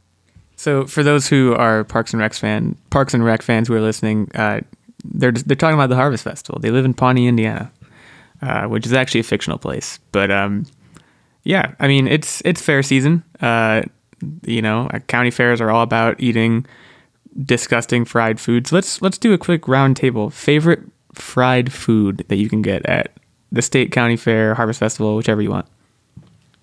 So, 0.56 0.86
for 0.86 1.02
those 1.02 1.28
who 1.28 1.54
are 1.54 1.84
Parks 1.84 2.12
and 2.12 2.20
Rec 2.20 2.34
fan, 2.34 2.76
Parks 2.90 3.14
and 3.14 3.24
Rec 3.24 3.42
fans 3.42 3.68
who 3.68 3.74
are 3.74 3.80
listening, 3.80 4.30
uh, 4.34 4.60
they're 5.04 5.32
they're 5.32 5.56
talking 5.56 5.74
about 5.74 5.88
the 5.88 5.96
Harvest 5.96 6.24
Festival. 6.24 6.60
They 6.60 6.70
live 6.70 6.84
in 6.84 6.94
Pawnee, 6.94 7.28
Indiana, 7.28 7.70
uh, 8.42 8.64
which 8.66 8.86
is 8.86 8.92
actually 8.92 9.20
a 9.20 9.24
fictional 9.24 9.58
place. 9.58 9.98
But 10.12 10.30
um, 10.30 10.66
yeah, 11.44 11.74
I 11.80 11.88
mean 11.88 12.08
it's 12.08 12.42
it's 12.44 12.60
fair 12.62 12.82
season. 12.82 13.22
Uh, 13.40 13.82
you 14.44 14.62
know, 14.62 14.88
uh, 14.92 14.98
county 15.00 15.30
fairs 15.30 15.60
are 15.60 15.70
all 15.70 15.82
about 15.82 16.20
eating 16.20 16.66
disgusting 17.44 18.04
fried 18.04 18.40
foods. 18.40 18.72
Let's 18.72 19.00
let's 19.00 19.18
do 19.18 19.32
a 19.32 19.38
quick 19.38 19.68
round 19.68 19.96
table. 19.96 20.30
Favorite 20.30 20.80
fried 21.14 21.72
food 21.72 22.24
that 22.28 22.36
you 22.36 22.48
can 22.48 22.62
get 22.62 22.84
at 22.86 23.12
the 23.50 23.62
state 23.62 23.92
county 23.92 24.16
fair, 24.16 24.54
Harvest 24.54 24.80
Festival, 24.80 25.16
whichever 25.16 25.40
you 25.40 25.50
want. 25.50 25.66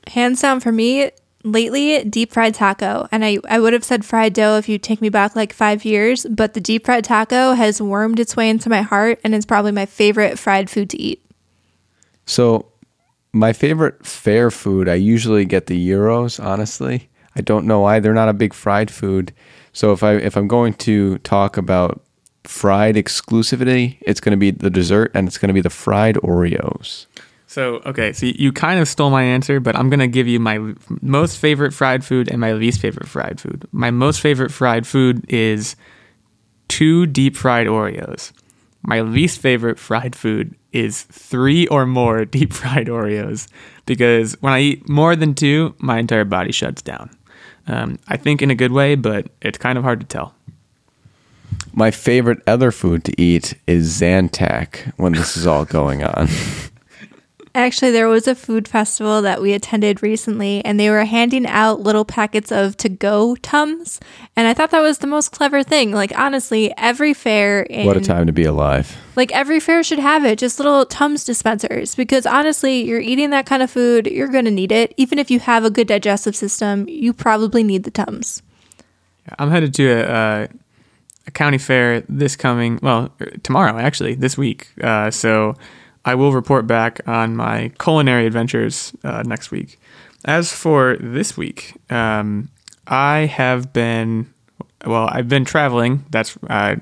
Hands 0.07 0.39
down 0.39 0.59
for 0.59 0.71
me, 0.71 1.09
lately, 1.45 2.03
deep 2.03 2.33
fried 2.33 2.55
taco. 2.55 3.07
And 3.11 3.23
I, 3.23 3.37
I 3.47 3.59
would 3.59 3.73
have 3.73 3.83
said 3.83 4.03
fried 4.03 4.33
dough 4.33 4.57
if 4.57 4.67
you 4.67 4.77
take 4.77 4.99
me 4.99 5.09
back 5.09 5.35
like 5.35 5.53
five 5.53 5.85
years, 5.85 6.25
but 6.29 6.53
the 6.53 6.59
deep 6.59 6.85
fried 6.85 7.05
taco 7.05 7.53
has 7.53 7.81
wormed 7.81 8.19
its 8.19 8.35
way 8.35 8.49
into 8.49 8.69
my 8.69 8.81
heart 8.81 9.21
and 9.23 9.33
it's 9.33 9.45
probably 9.45 9.71
my 9.71 9.85
favorite 9.85 10.37
fried 10.37 10.69
food 10.69 10.89
to 10.89 10.99
eat. 10.99 11.21
So, 12.25 12.65
my 13.31 13.53
favorite 13.53 14.05
fair 14.05 14.49
food, 14.49 14.89
I 14.89 14.95
usually 14.95 15.45
get 15.45 15.67
the 15.67 15.89
euros. 15.89 16.43
Honestly, 16.43 17.09
I 17.35 17.41
don't 17.41 17.67
know 17.67 17.81
why 17.81 17.99
they're 17.99 18.13
not 18.13 18.29
a 18.29 18.33
big 18.33 18.53
fried 18.53 18.89
food. 18.89 19.33
So 19.73 19.91
if 19.91 20.03
I 20.03 20.13
if 20.13 20.37
I'm 20.37 20.47
going 20.47 20.73
to 20.75 21.17
talk 21.19 21.57
about 21.57 22.01
fried 22.45 22.95
exclusivity, 22.95 23.97
it's 24.01 24.21
going 24.21 24.31
to 24.31 24.37
be 24.37 24.51
the 24.51 24.69
dessert, 24.69 25.11
and 25.13 25.27
it's 25.27 25.37
going 25.37 25.49
to 25.49 25.53
be 25.53 25.61
the 25.61 25.69
fried 25.69 26.15
Oreos. 26.15 27.07
So, 27.55 27.81
okay, 27.85 28.11
so 28.11 28.25
you 28.25 28.51
kind 28.51 28.81
of 28.81 28.87
stole 28.89 29.09
my 29.09 29.23
answer, 29.23 29.61
but 29.61 29.77
I'm 29.77 29.89
going 29.89 30.01
to 30.01 30.07
give 30.09 30.27
you 30.27 30.41
my 30.41 30.73
most 31.01 31.37
favorite 31.37 31.73
fried 31.73 32.03
food 32.03 32.29
and 32.29 32.41
my 32.41 32.51
least 32.51 32.81
favorite 32.81 33.07
fried 33.07 33.39
food. 33.39 33.65
My 33.71 33.91
most 33.91 34.19
favorite 34.19 34.51
fried 34.51 34.85
food 34.85 35.23
is 35.29 35.77
two 36.67 37.05
deep 37.05 37.37
fried 37.37 37.67
Oreos. 37.67 38.33
My 38.81 38.99
least 38.99 39.39
favorite 39.39 39.79
fried 39.79 40.17
food 40.17 40.53
is 40.73 41.03
three 41.03 41.65
or 41.67 41.85
more 41.85 42.25
deep 42.35 42.51
fried 42.51 42.87
Oreos 42.87 43.47
because 43.85 44.33
when 44.41 44.51
I 44.51 44.59
eat 44.59 44.89
more 44.89 45.15
than 45.15 45.33
two, 45.33 45.75
my 45.77 45.97
entire 45.97 46.25
body 46.25 46.51
shuts 46.51 46.81
down. 46.81 47.09
Um, 47.67 47.99
I 48.09 48.17
think 48.17 48.41
in 48.41 48.51
a 48.51 48.55
good 48.55 48.73
way, 48.73 48.95
but 48.95 49.29
it's 49.41 49.57
kind 49.57 49.77
of 49.77 49.85
hard 49.85 50.01
to 50.01 50.05
tell. 50.05 50.35
My 51.71 51.89
favorite 51.89 52.41
other 52.47 52.73
food 52.73 53.05
to 53.05 53.21
eat 53.21 53.53
is 53.65 54.01
Zantac 54.01 54.91
when 54.97 55.13
this 55.13 55.37
is 55.37 55.47
all 55.47 55.63
going 55.63 56.03
on. 56.03 56.27
Actually, 57.55 57.91
there 57.91 58.09
was 58.09 58.27
a 58.27 58.35
food 58.35 58.67
festival 58.67 59.21
that 59.21 59.41
we 59.41 59.53
attended 59.53 60.03
recently, 60.03 60.63
and 60.65 60.77
they 60.77 60.89
were 60.89 61.05
handing 61.05 61.47
out 61.47 61.79
little 61.79 62.03
packets 62.03 62.51
of 62.51 62.75
to 62.75 62.89
go 62.89 63.37
Tums. 63.37 64.01
And 64.35 64.45
I 64.45 64.53
thought 64.53 64.71
that 64.71 64.81
was 64.81 64.97
the 64.97 65.07
most 65.07 65.31
clever 65.31 65.63
thing. 65.63 65.93
Like, 65.93 66.11
honestly, 66.19 66.73
every 66.75 67.13
fair 67.13 67.63
in 67.63 67.85
what 67.85 67.95
a 67.95 68.01
time 68.01 68.27
to 68.27 68.33
be 68.33 68.43
alive. 68.43 68.97
Like 69.15 69.31
every 69.31 69.61
fair 69.61 69.83
should 69.83 69.99
have 69.99 70.25
it, 70.25 70.37
just 70.37 70.59
little 70.59 70.85
Tums 70.85 71.23
dispensers. 71.23 71.95
Because 71.95 72.25
honestly, 72.25 72.83
you're 72.83 72.99
eating 72.99 73.29
that 73.29 73.45
kind 73.45 73.63
of 73.63 73.71
food, 73.71 74.07
you're 74.07 74.27
gonna 74.27 74.51
need 74.51 74.73
it. 74.73 74.93
Even 74.97 75.17
if 75.17 75.31
you 75.31 75.39
have 75.39 75.63
a 75.63 75.69
good 75.69 75.87
digestive 75.87 76.35
system, 76.35 76.89
you 76.89 77.13
probably 77.13 77.63
need 77.63 77.85
the 77.85 77.91
Tums. 77.91 78.43
I'm 79.39 79.49
headed 79.49 79.73
to 79.75 79.87
a, 79.87 80.03
uh, 80.03 80.47
a 81.25 81.31
county 81.31 81.57
fair 81.57 82.01
this 82.09 82.35
coming, 82.35 82.79
well, 82.83 83.13
tomorrow 83.43 83.77
actually, 83.77 84.15
this 84.15 84.37
week. 84.37 84.67
Uh, 84.83 85.09
so 85.09 85.55
I 86.05 86.15
will 86.15 86.31
report 86.31 86.67
back 86.67 87.01
on 87.07 87.35
my 87.35 87.71
culinary 87.79 88.27
adventures 88.27 88.93
uh, 89.03 89.23
next 89.25 89.51
week. 89.51 89.79
As 90.23 90.53
for 90.53 90.97
this 90.99 91.35
week, 91.35 91.73
um, 91.91 92.49
I 92.87 93.25
have 93.25 93.73
been, 93.73 94.31
well, 94.85 95.09
I've 95.11 95.27
been 95.27 95.45
traveling. 95.45 96.05
That's, 96.11 96.37
uh, 96.47 96.75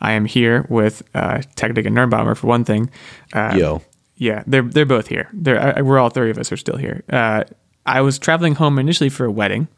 I 0.00 0.12
am 0.12 0.26
here 0.26 0.66
with 0.68 1.02
uh, 1.14 1.40
Tactic 1.56 1.86
and 1.86 1.96
Nerdbomber 1.96 2.36
for 2.36 2.46
one 2.46 2.64
thing. 2.64 2.90
Uh, 3.32 3.54
Yo. 3.56 3.82
yeah, 4.16 4.42
they're 4.46 4.62
they're 4.62 4.86
both 4.86 5.08
here. 5.08 5.28
They're 5.32 5.78
I, 5.78 5.80
we're 5.80 5.98
all 5.98 6.10
three 6.10 6.30
of 6.30 6.38
us 6.38 6.52
are 6.52 6.56
still 6.56 6.76
here. 6.76 7.02
Uh, 7.10 7.44
I 7.86 8.02
was 8.02 8.18
traveling 8.18 8.54
home 8.56 8.78
initially 8.78 9.08
for 9.08 9.24
a 9.24 9.30
wedding, 9.30 9.68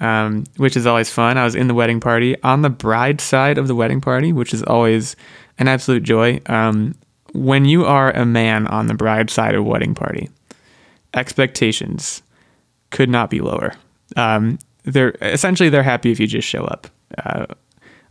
um, 0.00 0.44
which 0.56 0.76
is 0.76 0.86
always 0.86 1.10
fun. 1.10 1.38
I 1.38 1.44
was 1.44 1.54
in 1.54 1.68
the 1.68 1.74
wedding 1.74 2.00
party 2.00 2.40
on 2.42 2.62
the 2.62 2.70
bride 2.70 3.20
side 3.20 3.56
of 3.56 3.66
the 3.66 3.74
wedding 3.74 4.00
party, 4.00 4.32
which 4.32 4.52
is 4.52 4.62
always 4.62 5.16
an 5.58 5.68
absolute 5.68 6.02
joy. 6.02 6.40
Um, 6.46 6.94
when 7.36 7.64
you 7.64 7.84
are 7.84 8.10
a 8.12 8.24
man 8.24 8.66
on 8.68 8.86
the 8.86 8.94
bride 8.94 9.30
side 9.30 9.54
of 9.54 9.60
a 9.60 9.68
wedding 9.68 9.94
party, 9.94 10.30
expectations 11.14 12.22
could 12.90 13.10
not 13.10 13.30
be 13.30 13.40
lower. 13.40 13.74
Um, 14.16 14.58
they're 14.84 15.16
essentially 15.20 15.68
they're 15.68 15.82
happy 15.82 16.12
if 16.12 16.20
you 16.20 16.26
just 16.26 16.48
show 16.48 16.64
up. 16.64 16.86
Uh, 17.18 17.46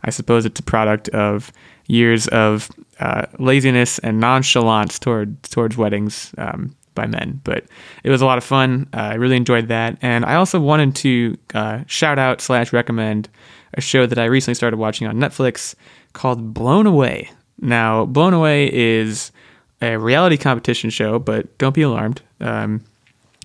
I 0.04 0.10
suppose 0.10 0.44
it's 0.44 0.60
a 0.60 0.62
product 0.62 1.08
of 1.10 1.52
years 1.88 2.28
of 2.28 2.70
uh, 3.00 3.26
laziness 3.38 3.98
and 4.00 4.20
nonchalance 4.20 4.98
toward 4.98 5.42
towards 5.44 5.76
weddings 5.76 6.32
um, 6.38 6.74
by 6.94 7.06
men. 7.06 7.40
But 7.44 7.64
it 8.04 8.10
was 8.10 8.22
a 8.22 8.26
lot 8.26 8.38
of 8.38 8.44
fun. 8.44 8.88
Uh, 8.92 8.98
I 8.98 9.14
really 9.14 9.36
enjoyed 9.36 9.68
that, 9.68 9.98
and 10.02 10.24
I 10.24 10.34
also 10.34 10.60
wanted 10.60 10.94
to 10.96 11.38
uh, 11.54 11.80
shout 11.86 12.18
out 12.18 12.40
slash 12.40 12.72
recommend 12.72 13.28
a 13.74 13.80
show 13.80 14.06
that 14.06 14.18
I 14.18 14.24
recently 14.26 14.54
started 14.54 14.76
watching 14.76 15.06
on 15.06 15.16
Netflix 15.16 15.74
called 16.12 16.54
Blown 16.54 16.86
Away. 16.86 17.30
Now, 17.58 18.04
Blown 18.04 18.34
Away 18.34 18.70
is 18.72 19.32
a 19.80 19.96
reality 19.98 20.36
competition 20.36 20.90
show, 20.90 21.18
but 21.18 21.56
don't 21.58 21.74
be 21.74 21.82
alarmed. 21.82 22.22
Um, 22.40 22.84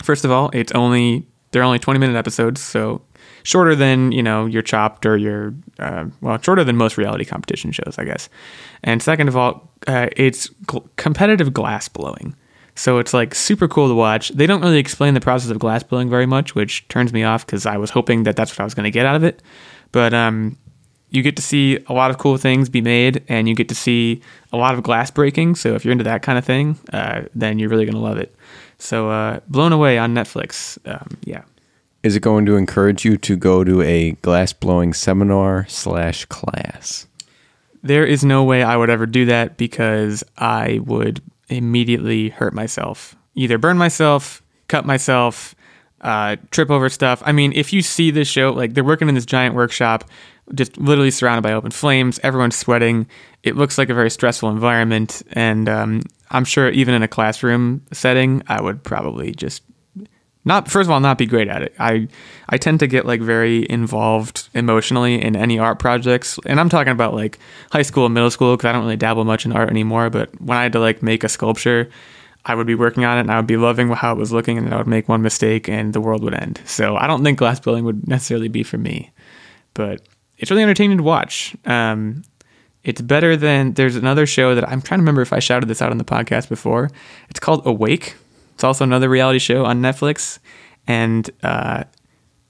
first 0.03 0.26
of 0.26 0.32
all, 0.32 0.49
it's 0.53 0.72
only 0.74 1.26
they're 1.51 1.64
only 1.64 1.80
20 1.80 1.99
minute 1.99 2.16
episodes, 2.16 2.62
so 2.62 3.01
shorter 3.43 3.76
than 3.76 4.12
you 4.12 4.24
know 4.24 4.45
your 4.45 4.62
Chopped 4.62 5.05
or 5.05 5.18
your 5.18 5.53
uh, 5.80 6.05
well, 6.22 6.39
shorter 6.41 6.64
than 6.64 6.78
most 6.78 6.97
reality 6.97 7.26
competition 7.26 7.72
shows, 7.72 7.95
I 7.97 8.05
guess. 8.05 8.30
And 8.84 9.01
second 9.01 9.28
of 9.28 9.38
all, 9.38 9.70
uh, 9.88 10.07
it's 10.16 10.47
gl- 10.66 10.88
competitive 10.95 11.53
glass 11.53 11.88
blowing, 11.88 12.36
so 12.76 12.99
it's 12.99 13.14
like 13.14 13.36
super 13.36 13.68
cool 13.68 13.88
to 13.88 13.93
watch. 13.93 14.30
They 14.30 14.47
don't 14.47 14.62
really 14.62 14.80
explain 14.80 15.14
the 15.14 15.22
process 15.22 15.49
of 15.51 15.59
glass 15.59 15.84
blowing 15.84 16.09
very 16.09 16.26
much, 16.26 16.55
which 16.55 16.88
turns 16.88 17.14
me 17.14 17.24
off 17.24 17.45
because 17.45 17.66
I 17.66 17.78
was 17.78 17.89
hoping 17.89 18.24
that 18.24 18.36
that's 18.36 18.51
what 18.51 18.62
I 18.62 18.64
was 18.64 18.74
going 18.74 18.86
to 18.86 18.91
get 18.91 19.05
out 19.05 19.16
of 19.16 19.24
it. 19.24 19.41
But 19.91 20.14
um, 20.14 20.57
you 21.12 21.22
get 21.22 21.36
to 21.36 21.41
see 21.41 21.78
a 21.88 21.93
lot 21.93 22.09
of 22.09 22.18
cool 22.18 22.38
things 22.38 22.70
be 22.70 22.82
made, 22.82 23.24
and 23.28 23.47
you 23.47 23.53
get 23.53 23.70
to 23.70 23.76
see 23.76 24.22
a 24.51 24.57
lot 24.57 24.74
of 24.74 24.82
glass 24.82 25.12
breaking. 25.12 25.55
So 25.55 25.76
if 25.76 25.86
you're 25.86 25.91
into 25.91 26.05
that 26.05 26.24
kind 26.24 26.38
of 26.38 26.45
thing, 26.45 26.80
uh, 26.91 27.24
then 27.36 27.59
you're 27.59 27.70
really 27.70 27.86
going 27.86 27.95
to 27.95 28.01
love 28.01 28.18
it. 28.18 28.34
So 28.80 29.12
uh, 29.12 29.41
blown 29.47 29.74
away 29.74 29.97
on 29.97 30.16
Netflix. 30.16 30.80
Um, 30.89 31.18
yeah. 31.24 31.43
Is 32.01 32.16
it 32.16 32.22
going 32.22 32.45
to 32.47 32.55
encourage 32.55 33.05
you 33.05 33.18
to 33.18 33.36
go 33.36 33.64
to 33.64 33.82
a 33.82 34.12
glass 34.24 34.53
blowing 34.53 34.93
seminar 34.93 35.68
slash 35.68 36.26
class? 36.26 37.05
There 37.84 38.05
is 38.05 38.24
no 38.24 38.43
way 38.43 38.64
I 38.64 38.78
would 38.78 38.89
ever 38.89 39.05
do 39.05 39.26
that 39.26 39.57
because 39.57 40.24
I 40.38 40.80
would 40.84 41.22
immediately 41.49 42.30
hurt 42.30 42.53
myself. 42.53 43.16
Either 43.36 43.57
burn 43.57 43.78
myself, 43.78 44.41
cut 44.68 44.86
myself, 44.86 45.55
uh, 46.01 46.38
trip 46.49 46.72
over 46.72 46.89
stuff. 46.89 47.22
I 47.26 47.32
mean, 47.32 47.53
if 47.53 47.74
you 47.74 47.82
see 47.82 48.12
this 48.12 48.28
show, 48.28 48.51
like 48.51 48.74
they're 48.74 48.84
working 48.84 49.09
in 49.09 49.16
this 49.16 49.26
giant 49.26 49.55
workshop, 49.55 50.03
just 50.56 50.78
literally 50.78 51.12
surrounded 51.12 51.41
by 51.41 51.54
open 51.54 51.72
flames, 51.72 52.20
everyone's 52.24 52.56
sweating. 52.56 53.08
It 53.43 53.56
looks 53.56 53.78
like 53.78 53.89
a 53.89 53.93
very 53.93 54.10
stressful 54.10 54.49
environment. 54.49 55.22
And 55.34 55.68
um, 55.70 56.02
I'm 56.30 56.45
sure 56.45 56.70
even 56.70 56.93
in 56.93 57.04
a 57.04 57.08
classroom 57.08 57.86
setting, 57.91 58.43
I 58.47 58.62
would 58.62 58.84
probably 58.84 59.32
just 59.34 59.64
not 60.43 60.70
first 60.70 60.88
of 60.88 60.91
all 60.91 60.99
not 60.99 61.18
be 61.18 61.26
great 61.26 61.47
at 61.47 61.62
it. 61.62 61.76
I 61.80 62.08
I 62.49 62.58
tend 62.58 62.80
to 62.80 62.88
get 62.88 63.06
like 63.06 63.22
very 63.22 63.70
involved 63.70 64.49
emotionally 64.54 65.22
in 65.22 65.36
any 65.36 65.60
art 65.60 65.80
projects, 65.80 66.39
and 66.45 66.60
I'm 66.60 66.70
talking 66.70 66.91
about 66.91 67.14
like 67.14 67.38
high 67.72 67.84
school 67.84 68.06
and 68.06 68.14
middle 68.14 68.32
school 68.32 68.58
because 68.58 68.70
I 68.70 68.72
don't 68.72 68.82
really 68.84 68.97
dabble 68.97 69.26
much 69.26 69.45
in 69.45 69.52
art 69.52 69.70
anymore. 69.70 70.10
But 70.10 70.39
when 70.41 70.58
I 70.58 70.64
had 70.64 70.74
to 70.74 70.80
like 70.80 71.04
make 71.04 71.24
a 71.24 71.30
sculpture, 71.30 71.89
I 72.45 72.56
would 72.56 72.68
be 72.68 72.76
working 72.76 73.06
on 73.06 73.18
it 73.18 73.22
and 73.22 73.32
I 73.32 73.38
would 73.38 73.47
be 73.47 73.58
loving 73.58 73.89
how 73.89 74.14
it 74.14 74.18
was 74.18 74.32
looking, 74.32 74.58
and 74.58 74.66
then 74.66 74.74
I 74.74 74.78
would 74.78 74.88
make 74.88 75.08
one 75.08 75.22
mistake 75.22 75.70
and 75.70 75.93
the 75.93 76.02
world 76.02 76.24
would 76.24 76.34
end. 76.34 76.60
So 76.66 76.95
I 76.97 77.08
don't 77.08 77.24
think 77.24 77.38
glass 77.38 77.60
building 77.60 77.86
would 77.86 78.08
necessarily 78.08 78.47
be 78.47 78.64
for 78.64 78.78
me, 78.78 79.12
but 79.74 80.02
it's 80.42 80.52
really 80.52 80.64
entertaining 80.64 80.98
to 80.98 81.04
watch. 81.04 81.56
Um, 81.66 82.24
it's 82.84 83.00
better 83.00 83.38
than 83.38 83.74
there's 83.74 83.96
another 83.96 84.26
show 84.26 84.56
that 84.56 84.68
I'm 84.68 84.82
trying 84.82 84.98
to 84.98 85.04
remember 85.04 85.22
if 85.22 85.32
I 85.32 85.39
shouted 85.39 85.70
this 85.70 85.82
out 85.82 85.92
on 85.92 85.98
the 85.98 86.04
podcast 86.04 86.50
before. 86.50 86.89
It's 87.30 87.39
called 87.39 87.66
Awake 87.66 88.16
it's 88.62 88.64
also 88.64 88.84
another 88.84 89.10
reality 89.10 89.39
show 89.39 89.66
on 89.66 89.82
Netflix, 89.82 90.38
and 90.86 91.28
uh, 91.42 91.84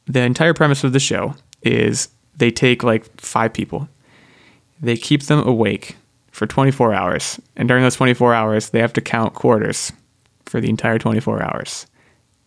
the 0.07 0.19
entire 0.19 0.53
premise 0.53 0.83
of 0.83 0.91
the 0.91 0.99
show 0.99 1.35
is 1.61 2.09
they 2.35 2.51
take 2.51 2.83
like 2.83 3.05
five 3.21 3.53
people, 3.53 3.87
they 4.81 4.97
keep 4.97 5.23
them 5.23 5.47
awake 5.47 5.95
for 6.31 6.45
24 6.45 6.93
hours, 6.93 7.39
and 7.55 7.69
during 7.69 7.83
those 7.83 7.95
24 7.95 8.33
hours, 8.33 8.71
they 8.71 8.79
have 8.79 8.91
to 8.91 8.99
count 8.99 9.35
quarters 9.35 9.93
for 10.45 10.59
the 10.59 10.67
entire 10.67 10.99
24 10.99 11.41
hours. 11.43 11.87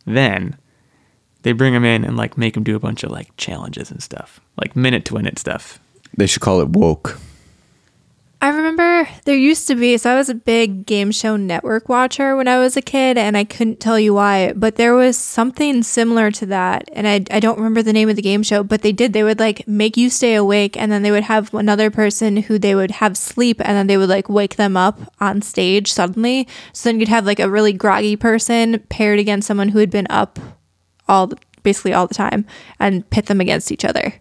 Then 0.04 0.58
they 1.44 1.52
bring 1.52 1.74
them 1.74 1.84
in 1.84 2.04
and 2.04 2.16
like 2.16 2.36
make 2.36 2.54
them 2.54 2.64
do 2.64 2.74
a 2.74 2.80
bunch 2.80 3.04
of 3.04 3.10
like 3.10 3.34
challenges 3.36 3.90
and 3.90 4.02
stuff, 4.02 4.40
like 4.56 4.74
minute 4.74 5.04
to 5.04 5.14
minute 5.14 5.38
stuff. 5.38 5.78
They 6.16 6.26
should 6.26 6.42
call 6.42 6.60
it 6.60 6.70
woke. 6.70 7.18
I 8.40 8.48
remember 8.48 9.08
there 9.24 9.36
used 9.36 9.68
to 9.68 9.74
be, 9.74 9.96
so 9.96 10.10
I 10.10 10.16
was 10.16 10.28
a 10.28 10.34
big 10.34 10.84
game 10.84 11.10
show 11.12 11.36
network 11.36 11.88
watcher 11.88 12.36
when 12.36 12.46
I 12.46 12.58
was 12.58 12.76
a 12.76 12.82
kid, 12.82 13.16
and 13.16 13.38
I 13.38 13.44
couldn't 13.44 13.80
tell 13.80 13.98
you 13.98 14.12
why, 14.12 14.52
but 14.52 14.76
there 14.76 14.94
was 14.94 15.16
something 15.16 15.82
similar 15.82 16.30
to 16.32 16.46
that. 16.46 16.90
And 16.92 17.08
I, 17.08 17.24
I 17.34 17.40
don't 17.40 17.56
remember 17.56 17.82
the 17.82 17.94
name 17.94 18.10
of 18.10 18.16
the 18.16 18.22
game 18.22 18.42
show, 18.42 18.62
but 18.62 18.82
they 18.82 18.92
did. 18.92 19.14
They 19.14 19.22
would 19.22 19.38
like 19.38 19.66
make 19.66 19.96
you 19.96 20.10
stay 20.10 20.34
awake, 20.34 20.76
and 20.76 20.92
then 20.92 21.02
they 21.02 21.10
would 21.10 21.22
have 21.22 21.54
another 21.54 21.90
person 21.90 22.36
who 22.36 22.58
they 22.58 22.74
would 22.74 22.90
have 22.90 23.16
sleep, 23.16 23.62
and 23.64 23.78
then 23.78 23.86
they 23.86 23.96
would 23.96 24.10
like 24.10 24.28
wake 24.28 24.56
them 24.56 24.76
up 24.76 25.00
on 25.20 25.40
stage 25.40 25.90
suddenly. 25.90 26.46
So 26.74 26.90
then 26.90 27.00
you'd 27.00 27.08
have 27.08 27.24
like 27.24 27.40
a 27.40 27.48
really 27.48 27.72
groggy 27.72 28.16
person 28.16 28.78
paired 28.90 29.18
against 29.18 29.48
someone 29.48 29.70
who 29.70 29.78
had 29.78 29.90
been 29.90 30.06
up 30.10 30.38
all 31.08 31.26
the, 31.26 31.36
basically 31.62 31.92
all 31.92 32.06
the 32.06 32.14
time 32.14 32.46
and 32.78 33.08
pit 33.10 33.26
them 33.26 33.40
against 33.40 33.72
each 33.72 33.84
other. 33.84 34.14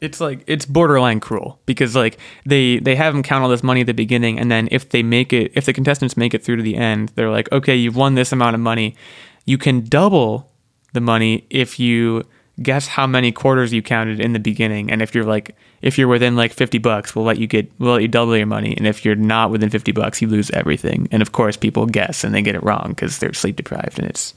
It's 0.00 0.20
like 0.20 0.42
it's 0.48 0.66
borderline 0.66 1.20
cruel 1.20 1.60
because 1.64 1.94
like 1.94 2.18
they 2.44 2.78
they 2.80 2.96
have 2.96 3.14
them 3.14 3.22
count 3.22 3.44
all 3.44 3.48
this 3.48 3.62
money 3.62 3.82
at 3.82 3.86
the 3.86 3.94
beginning, 3.94 4.36
and 4.36 4.50
then 4.50 4.68
if 4.72 4.88
they 4.88 5.02
make 5.02 5.32
it, 5.32 5.52
if 5.54 5.64
the 5.64 5.72
contestants 5.72 6.16
make 6.16 6.34
it 6.34 6.42
through 6.42 6.56
to 6.56 6.62
the 6.62 6.76
end, 6.76 7.10
they're 7.14 7.30
like, 7.30 7.50
okay, 7.52 7.76
you've 7.76 7.94
won 7.94 8.16
this 8.16 8.32
amount 8.32 8.54
of 8.54 8.60
money. 8.60 8.96
You 9.44 9.58
can 9.58 9.84
double 9.84 10.50
the 10.92 11.00
money 11.00 11.46
if 11.50 11.78
you 11.78 12.24
guess 12.60 12.86
how 12.88 13.06
many 13.06 13.32
quarters 13.32 13.72
you 13.72 13.80
counted 13.80 14.20
in 14.20 14.32
the 14.32 14.40
beginning, 14.40 14.90
and 14.90 15.02
if 15.02 15.14
you're 15.14 15.24
like 15.24 15.54
if 15.82 15.98
you're 15.98 16.08
within 16.08 16.34
like 16.34 16.52
fifty 16.52 16.78
bucks, 16.78 17.14
we'll 17.14 17.24
let 17.24 17.38
you 17.38 17.46
get 17.46 17.70
we'll 17.78 17.92
let 17.92 18.02
you 18.02 18.08
double 18.08 18.36
your 18.36 18.46
money, 18.46 18.76
and 18.76 18.88
if 18.88 19.04
you're 19.04 19.14
not 19.14 19.52
within 19.52 19.70
fifty 19.70 19.92
bucks, 19.92 20.20
you 20.20 20.26
lose 20.26 20.50
everything. 20.50 21.06
And 21.12 21.22
of 21.22 21.30
course, 21.30 21.56
people 21.56 21.86
guess 21.86 22.24
and 22.24 22.34
they 22.34 22.42
get 22.42 22.56
it 22.56 22.62
wrong 22.64 22.86
because 22.88 23.18
they're 23.18 23.32
sleep 23.34 23.54
deprived, 23.54 24.00
and 24.00 24.08
it's 24.08 24.34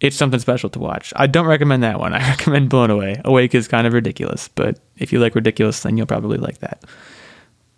it's 0.00 0.16
something 0.16 0.40
special 0.40 0.70
to 0.70 0.78
watch. 0.78 1.12
I 1.16 1.26
don't 1.26 1.46
recommend 1.46 1.82
that 1.82 1.98
one. 1.98 2.12
I 2.14 2.30
recommend 2.30 2.68
Blown 2.68 2.90
Away. 2.90 3.20
Awake 3.24 3.54
is 3.54 3.68
kind 3.68 3.86
of 3.86 3.92
ridiculous, 3.92 4.48
but 4.48 4.78
if 4.98 5.12
you 5.12 5.18
like 5.18 5.34
ridiculous, 5.34 5.80
then 5.80 5.96
you'll 5.96 6.06
probably 6.06 6.38
like 6.38 6.58
that. 6.58 6.84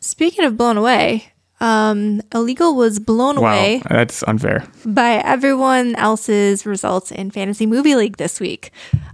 Speaking 0.01 0.45
of 0.45 0.57
Blown 0.57 0.77
Away, 0.77 1.33
um, 1.61 2.21
Illegal 2.35 2.75
was 2.75 2.99
blown 2.99 3.41
wow, 3.41 3.49
away. 3.49 3.83
That's 3.89 4.23
unfair. 4.25 4.67
By 4.85 5.23
everyone 5.25 5.95
else's 5.97 6.67
results 6.67 7.11
in 7.11 7.31
Fantasy 7.31 7.64
Movie 7.64 7.95
League 7.95 8.19
this 8.19 8.41
week. 8.41 8.71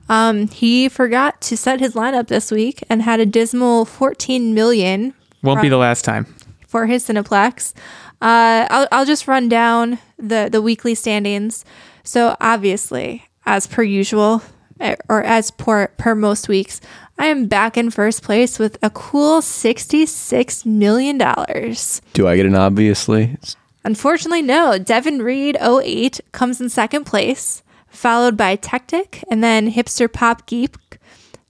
Um, 0.08 0.48
he 0.48 0.88
forgot 0.88 1.40
to 1.42 1.56
set 1.56 1.78
his 1.80 1.94
lineup 1.94 2.26
this 2.26 2.50
week 2.50 2.82
and 2.90 3.02
had 3.02 3.20
a 3.20 3.26
dismal 3.26 3.84
14 3.84 4.54
million. 4.54 5.14
Won't 5.42 5.62
be 5.62 5.68
the 5.68 5.76
last 5.76 6.04
time. 6.04 6.24
For 6.66 6.86
his 6.86 7.06
Cineplex. 7.06 7.74
Uh, 8.20 8.66
I'll, 8.70 8.88
I'll 8.92 9.04
just 9.04 9.28
run 9.28 9.48
down 9.48 9.98
the, 10.18 10.48
the 10.50 10.62
weekly 10.62 10.94
standings. 10.94 11.64
So 12.02 12.36
obviously, 12.40 13.24
as 13.46 13.66
per 13.66 13.82
usual, 13.82 14.42
eh, 14.80 14.96
or 15.08 15.22
as 15.22 15.50
per, 15.50 15.88
per 15.88 16.14
most 16.14 16.48
weeks, 16.48 16.80
I 17.18 17.26
am 17.26 17.46
back 17.46 17.76
in 17.76 17.90
first 17.90 18.22
place 18.22 18.58
with 18.58 18.78
a 18.82 18.90
cool 18.90 19.40
$66 19.40 20.66
million. 20.66 21.18
Do 21.18 22.28
I 22.28 22.36
get 22.36 22.46
an 22.46 22.54
obviously? 22.54 23.36
Unfortunately, 23.84 24.42
no. 24.42 24.78
Devin 24.78 25.22
Reed 25.22 25.56
08 25.60 26.20
comes 26.32 26.60
in 26.60 26.68
second 26.68 27.04
place, 27.04 27.62
followed 27.88 28.36
by 28.36 28.56
Tectic, 28.56 29.24
and 29.30 29.42
then 29.42 29.72
Hipster 29.72 30.12
Pop 30.12 30.46
Geek, 30.46 30.76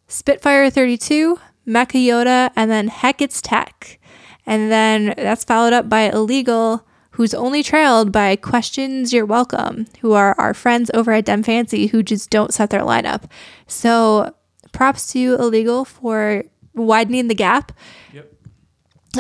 Spitfire 0.09 0.71
32, 0.71 1.39
Mecha 1.67 2.05
Yoda, 2.05 2.51
and 2.57 2.71
then 2.71 2.89
Heck 2.89 3.21
It's 3.21 3.41
Tech. 3.41 3.99
And 4.45 4.73
then 4.73 5.15
that's 5.17 5.45
followed 5.45 5.73
up 5.73 5.89
by 5.89 6.11
Illegal, 6.11 6.87
who's 7.13 7.35
only 7.35 7.63
trailed 7.63 8.13
by 8.13 8.37
Questions 8.37 9.13
You're 9.13 9.27
Welcome, 9.27 9.87
who 10.01 10.13
are 10.13 10.35
our 10.39 10.55
friends 10.55 10.91
over 10.95 11.13
at 11.13 11.25
Dem 11.27 11.43
Fancy 11.43 11.87
who 11.87 12.03
just 12.03 12.31
don't 12.31 12.53
set 12.53 12.71
their 12.71 12.81
lineup. 12.81 13.25
So 13.67 14.35
props 14.73 15.13
to 15.13 15.35
Illegal 15.35 15.85
for 15.85 16.45
widening 16.75 17.29
the 17.29 17.35
gap. 17.35 17.73
Yep. 18.13 18.33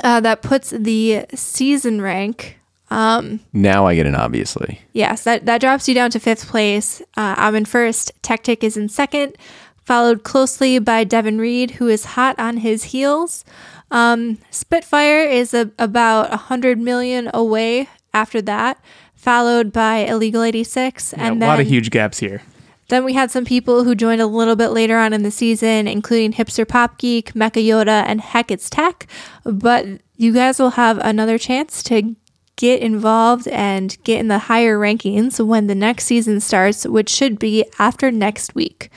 Uh, 0.02 0.20
that 0.20 0.42
puts 0.42 0.70
the 0.70 1.26
season 1.34 2.00
rank. 2.00 2.58
Um, 2.90 3.40
now 3.52 3.86
I 3.86 3.94
get 3.94 4.06
an 4.06 4.14
obviously. 4.14 4.80
Yes, 4.92 5.24
that, 5.24 5.46
that 5.46 5.60
drops 5.60 5.88
you 5.88 5.94
down 5.94 6.10
to 6.10 6.20
fifth 6.20 6.48
place. 6.48 7.00
Uh, 7.16 7.34
I'm 7.36 7.54
in 7.54 7.64
first. 7.64 8.12
Tactic 8.22 8.64
is 8.64 8.76
in 8.76 8.88
second, 8.88 9.36
followed 9.84 10.24
closely 10.24 10.78
by 10.78 11.04
Devin 11.04 11.38
Reed, 11.38 11.72
who 11.72 11.88
is 11.88 12.04
hot 12.04 12.38
on 12.38 12.58
his 12.58 12.84
heels. 12.84 13.44
Um, 13.92 14.38
Spitfire 14.50 15.20
is 15.20 15.52
a, 15.54 15.70
about 15.78 16.30
100 16.30 16.78
million 16.78 17.30
away 17.32 17.88
after 18.14 18.40
that, 18.42 18.82
followed 19.14 19.72
by 19.72 19.98
Illegal 19.98 20.42
86. 20.42 21.12
Yeah, 21.12 21.24
and 21.24 21.36
a 21.36 21.40
then, 21.40 21.48
lot 21.48 21.60
of 21.60 21.66
huge 21.66 21.90
gaps 21.90 22.18
here. 22.18 22.42
Then 22.88 23.04
we 23.04 23.12
had 23.12 23.30
some 23.30 23.44
people 23.44 23.84
who 23.84 23.94
joined 23.94 24.20
a 24.20 24.26
little 24.26 24.56
bit 24.56 24.68
later 24.68 24.98
on 24.98 25.12
in 25.12 25.22
the 25.22 25.30
season, 25.30 25.86
including 25.86 26.32
Hipster 26.32 26.66
Pop 26.66 26.98
Geek, 26.98 27.34
Mecha 27.34 27.64
Yoda, 27.64 28.04
and 28.06 28.20
Heck 28.20 28.50
It's 28.50 28.68
Tech. 28.68 29.06
But 29.44 29.86
you 30.16 30.32
guys 30.32 30.58
will 30.58 30.70
have 30.70 30.98
another 30.98 31.38
chance 31.38 31.82
to 31.84 32.16
get 32.56 32.80
involved 32.80 33.48
and 33.48 33.96
get 34.04 34.20
in 34.20 34.28
the 34.28 34.38
higher 34.38 34.78
rankings 34.78 35.44
when 35.44 35.66
the 35.66 35.74
next 35.74 36.04
season 36.04 36.40
starts, 36.40 36.86
which 36.86 37.10
should 37.10 37.38
be 37.38 37.64
after 37.78 38.10
next 38.10 38.54
week. 38.54 38.90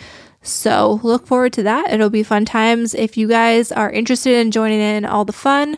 So 0.45 0.99
look 1.03 1.25
forward 1.25 1.53
to 1.53 1.63
that. 1.63 1.91
It'll 1.91 2.09
be 2.09 2.23
fun 2.23 2.45
times. 2.45 2.93
If 2.93 3.17
you 3.17 3.27
guys 3.27 3.71
are 3.71 3.89
interested 3.89 4.35
in 4.35 4.51
joining 4.51 4.79
in 4.79 5.03
all 5.03 5.25
the 5.25 5.33
fun, 5.33 5.77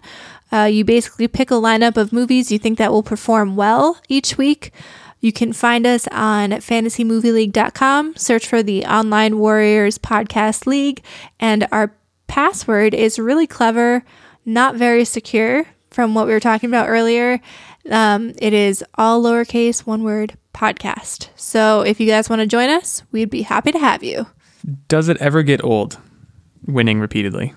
uh, 0.51 0.63
you 0.63 0.83
basically 0.85 1.27
pick 1.27 1.51
a 1.51 1.55
lineup 1.55 1.97
of 1.97 2.13
movies 2.13 2.51
you 2.51 2.59
think 2.59 2.77
that 2.77 2.91
will 2.91 3.03
perform 3.03 3.55
well 3.55 3.99
each 4.07 4.37
week. 4.37 4.71
You 5.19 5.31
can 5.31 5.51
find 5.51 5.87
us 5.87 6.07
on 6.11 6.51
fantasymovieleague.com, 6.51 8.15
search 8.17 8.45
for 8.45 8.61
the 8.61 8.85
Online 8.85 9.39
Warriors 9.39 9.97
Podcast 9.97 10.67
League, 10.67 11.03
and 11.39 11.67
our 11.71 11.93
password 12.27 12.93
is 12.93 13.17
really 13.17 13.47
clever, 13.47 14.03
not 14.45 14.75
very 14.75 15.05
secure 15.05 15.65
from 15.89 16.13
what 16.13 16.27
we 16.27 16.33
were 16.33 16.39
talking 16.39 16.69
about 16.69 16.89
earlier. 16.89 17.39
Um, 17.89 18.33
it 18.37 18.53
is 18.53 18.83
all 18.95 19.23
lowercase, 19.23 19.79
one 19.87 20.03
word 20.03 20.37
podcast. 20.53 21.29
So 21.35 21.81
if 21.81 21.99
you 21.99 22.07
guys 22.07 22.29
want 22.29 22.41
to 22.41 22.47
join 22.47 22.69
us, 22.69 23.03
we'd 23.11 23.29
be 23.29 23.43
happy 23.43 23.71
to 23.71 23.79
have 23.79 24.03
you. 24.03 24.27
Does 24.87 25.09
it 25.09 25.17
ever 25.17 25.43
get 25.43 25.63
old 25.63 25.97
winning 26.65 26.99
repeatedly? 26.99 27.53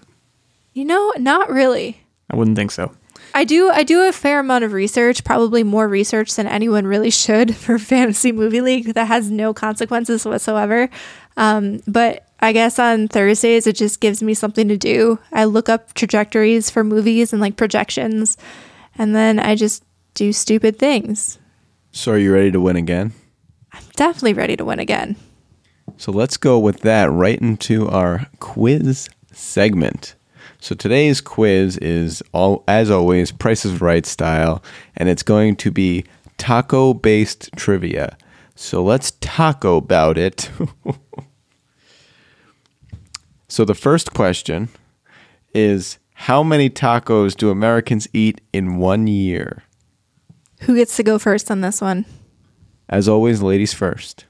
You 0.73 0.85
know, 0.85 1.13
not 1.19 1.51
really. 1.51 2.01
I 2.31 2.37
wouldn't 2.37 2.57
think 2.57 2.71
so. 2.71 2.93
I 3.35 3.45
do 3.45 3.71
I 3.71 3.83
do 3.83 4.09
a 4.09 4.13
fair 4.13 4.41
amount 4.41 4.65
of 4.65 4.73
research, 4.73 5.25
probably 5.25 5.63
more 5.63 5.89
research 5.89 6.35
than 6.35 6.47
anyone 6.47 6.87
really 6.87 7.11
should 7.25 7.57
for 7.57 7.79
Fantasy 7.79 8.33
Movie 8.33 8.61
League 8.61 8.95
that 8.95 9.07
has 9.07 9.31
no 9.31 9.53
consequences 9.53 10.25
whatsoever. 10.25 10.89
Um, 11.37 11.81
but 11.87 12.27
I 12.41 12.53
guess 12.53 12.79
on 12.79 13.09
Thursdays 13.09 13.67
it 13.67 13.77
just 13.77 14.01
gives 14.01 14.23
me 14.23 14.35
something 14.35 14.69
to 14.69 14.77
do. 14.77 15.19
I 15.33 15.45
look 15.45 15.69
up 15.69 15.95
trajectories 15.95 16.71
for 16.71 16.83
movies 16.85 17.33
and 17.33 17.41
like 17.41 17.57
projections, 17.57 18.37
and 18.97 19.15
then 19.15 19.39
I 19.39 19.55
just 19.55 19.85
do 20.15 20.33
stupid 20.33 20.79
things. 20.79 21.39
So 21.93 22.13
are 22.13 22.19
you 22.19 22.33
ready 22.33 22.51
to 22.53 22.61
win 22.61 22.77
again? 22.77 23.13
I'm 23.73 23.83
definitely 23.97 24.35
ready 24.35 24.57
to 24.57 24.65
win 24.65 24.79
again. 24.81 25.17
So 25.97 26.13
let's 26.13 26.37
go 26.37 26.59
with 26.59 26.81
that 26.81 27.11
right 27.11 27.39
into 27.41 27.89
our 27.89 28.27
quiz 28.39 29.09
segment. 29.33 30.15
So 30.61 30.75
today's 30.75 31.21
quiz 31.21 31.77
is 31.79 32.23
all 32.33 32.65
as 32.69 32.91
always 32.91 33.33
Price 33.33 33.65
is 33.65 33.81
Right 33.81 34.05
style, 34.05 34.63
and 34.97 35.09
it's 35.09 35.23
going 35.23 35.57
to 35.57 35.71
be 35.71 36.05
taco 36.37 36.95
based 36.95 37.51
trivia. 37.57 38.17
So 38.55 38.85
let's 38.85 39.13
taco 39.21 39.77
about 39.77 40.19
it. 40.19 40.51
so 43.49 43.65
the 43.65 43.75
first 43.75 44.13
question 44.13 44.69
is 45.55 45.99
how 46.13 46.43
many 46.43 46.69
tacos 46.69 47.35
do 47.35 47.51
Americans 47.51 48.07
eat 48.13 48.43
in 48.53 48.77
one 48.77 49.07
year? 49.07 49.63
Who 50.63 50.77
gets 50.77 50.97
to 50.97 51.03
go 51.03 51.19
first 51.19 51.51
on 51.51 51.63
this 51.63 51.81
one? 51.81 52.05
As 52.89 53.09
always, 53.09 53.41
ladies 53.41 53.73
first. 53.73 54.27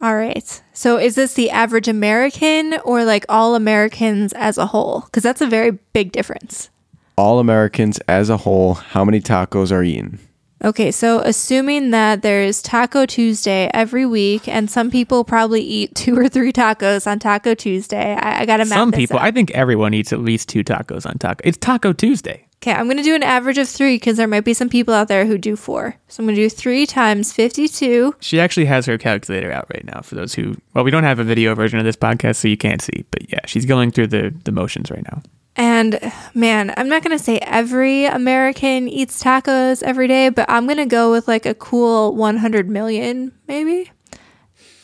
All 0.00 0.14
right. 0.14 0.62
So 0.72 0.98
is 0.98 1.14
this 1.14 1.34
the 1.34 1.50
average 1.50 1.88
American 1.88 2.74
or 2.84 3.04
like 3.04 3.24
all 3.28 3.54
Americans 3.54 4.32
as 4.34 4.58
a 4.58 4.66
whole? 4.66 5.02
Because 5.02 5.22
that's 5.22 5.40
a 5.40 5.46
very 5.46 5.72
big 5.92 6.12
difference. 6.12 6.70
All 7.16 7.38
Americans 7.38 7.98
as 8.08 8.28
a 8.28 8.36
whole, 8.36 8.74
how 8.74 9.04
many 9.04 9.20
tacos 9.20 9.72
are 9.72 9.82
eaten? 9.82 10.18
Okay, 10.64 10.90
so 10.90 11.20
assuming 11.20 11.90
that 11.90 12.22
there's 12.22 12.62
Taco 12.62 13.04
Tuesday 13.04 13.70
every 13.74 14.06
week, 14.06 14.48
and 14.48 14.70
some 14.70 14.90
people 14.90 15.22
probably 15.22 15.60
eat 15.60 15.94
two 15.94 16.18
or 16.18 16.28
three 16.28 16.50
tacos 16.52 17.06
on 17.06 17.18
Taco 17.18 17.54
Tuesday, 17.54 18.14
I, 18.14 18.40
I 18.40 18.46
got 18.46 18.56
to 18.56 18.64
map 18.64 18.78
Some 18.78 18.90
this 18.90 18.98
people, 18.98 19.18
out. 19.18 19.24
I 19.24 19.30
think 19.32 19.50
everyone 19.50 19.92
eats 19.92 20.14
at 20.14 20.20
least 20.20 20.48
two 20.48 20.64
tacos 20.64 21.04
on 21.04 21.18
taco. 21.18 21.42
It's 21.44 21.58
Taco 21.58 21.92
Tuesday. 21.92 22.45
Okay, 22.66 22.74
I'm 22.74 22.86
going 22.86 22.96
to 22.96 23.04
do 23.04 23.14
an 23.14 23.22
average 23.22 23.58
of 23.58 23.68
three 23.68 23.94
because 23.94 24.16
there 24.16 24.26
might 24.26 24.40
be 24.40 24.52
some 24.52 24.68
people 24.68 24.92
out 24.92 25.06
there 25.06 25.24
who 25.24 25.38
do 25.38 25.54
four. 25.54 25.94
So 26.08 26.20
I'm 26.20 26.26
going 26.26 26.34
to 26.34 26.42
do 26.42 26.50
three 26.50 26.84
times 26.84 27.32
52. 27.32 28.16
She 28.18 28.40
actually 28.40 28.66
has 28.66 28.86
her 28.86 28.98
calculator 28.98 29.52
out 29.52 29.68
right 29.72 29.84
now 29.84 30.00
for 30.00 30.16
those 30.16 30.34
who, 30.34 30.56
well, 30.74 30.82
we 30.82 30.90
don't 30.90 31.04
have 31.04 31.20
a 31.20 31.24
video 31.24 31.54
version 31.54 31.78
of 31.78 31.84
this 31.84 31.94
podcast, 31.94 32.36
so 32.36 32.48
you 32.48 32.56
can't 32.56 32.82
see. 32.82 33.04
But 33.12 33.30
yeah, 33.30 33.38
she's 33.46 33.66
going 33.66 33.92
through 33.92 34.08
the, 34.08 34.34
the 34.42 34.50
motions 34.50 34.90
right 34.90 35.04
now. 35.04 35.22
And 35.54 36.12
man, 36.34 36.74
I'm 36.76 36.88
not 36.88 37.04
going 37.04 37.16
to 37.16 37.22
say 37.22 37.38
every 37.38 38.06
American 38.06 38.88
eats 38.88 39.22
tacos 39.22 39.84
every 39.84 40.08
day, 40.08 40.30
but 40.30 40.50
I'm 40.50 40.66
going 40.66 40.78
to 40.78 40.86
go 40.86 41.12
with 41.12 41.28
like 41.28 41.46
a 41.46 41.54
cool 41.54 42.16
100 42.16 42.68
million, 42.68 43.30
maybe. 43.46 43.92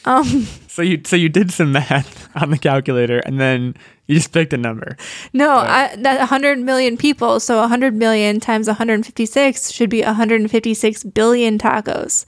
Um, 0.05 0.47
So 0.72 0.80
you 0.80 1.03
so 1.05 1.16
you 1.16 1.28
did 1.28 1.51
some 1.51 1.72
math 1.72 2.35
on 2.43 2.51
the 2.51 2.57
calculator 2.57 3.18
and 3.18 3.39
then 3.39 3.74
you 4.07 4.16
just 4.16 4.32
picked 4.32 4.53
a 4.53 4.57
number. 4.57 4.96
no, 5.32 5.50
I, 5.50 5.94
that 5.96 6.18
100 6.18 6.59
million 6.59 6.96
people. 6.96 7.40
So 7.40 7.59
100 7.59 7.94
million 7.94 8.40
times 8.40 8.66
156 8.66 9.70
should 9.70 9.90
be 9.90 10.03
156 10.03 11.05
billion 11.05 11.59
tacos. 11.59 12.26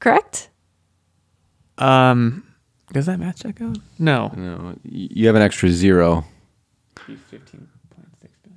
Correct? 0.00 0.48
Um, 1.78 2.44
does 2.92 3.06
that 3.06 3.18
match 3.18 3.40
check 3.42 3.60
out? 3.60 3.78
No. 3.98 4.32
No, 4.36 4.76
you 4.84 5.26
have 5.26 5.36
an 5.36 5.42
extra 5.42 5.70
zero. 5.70 6.24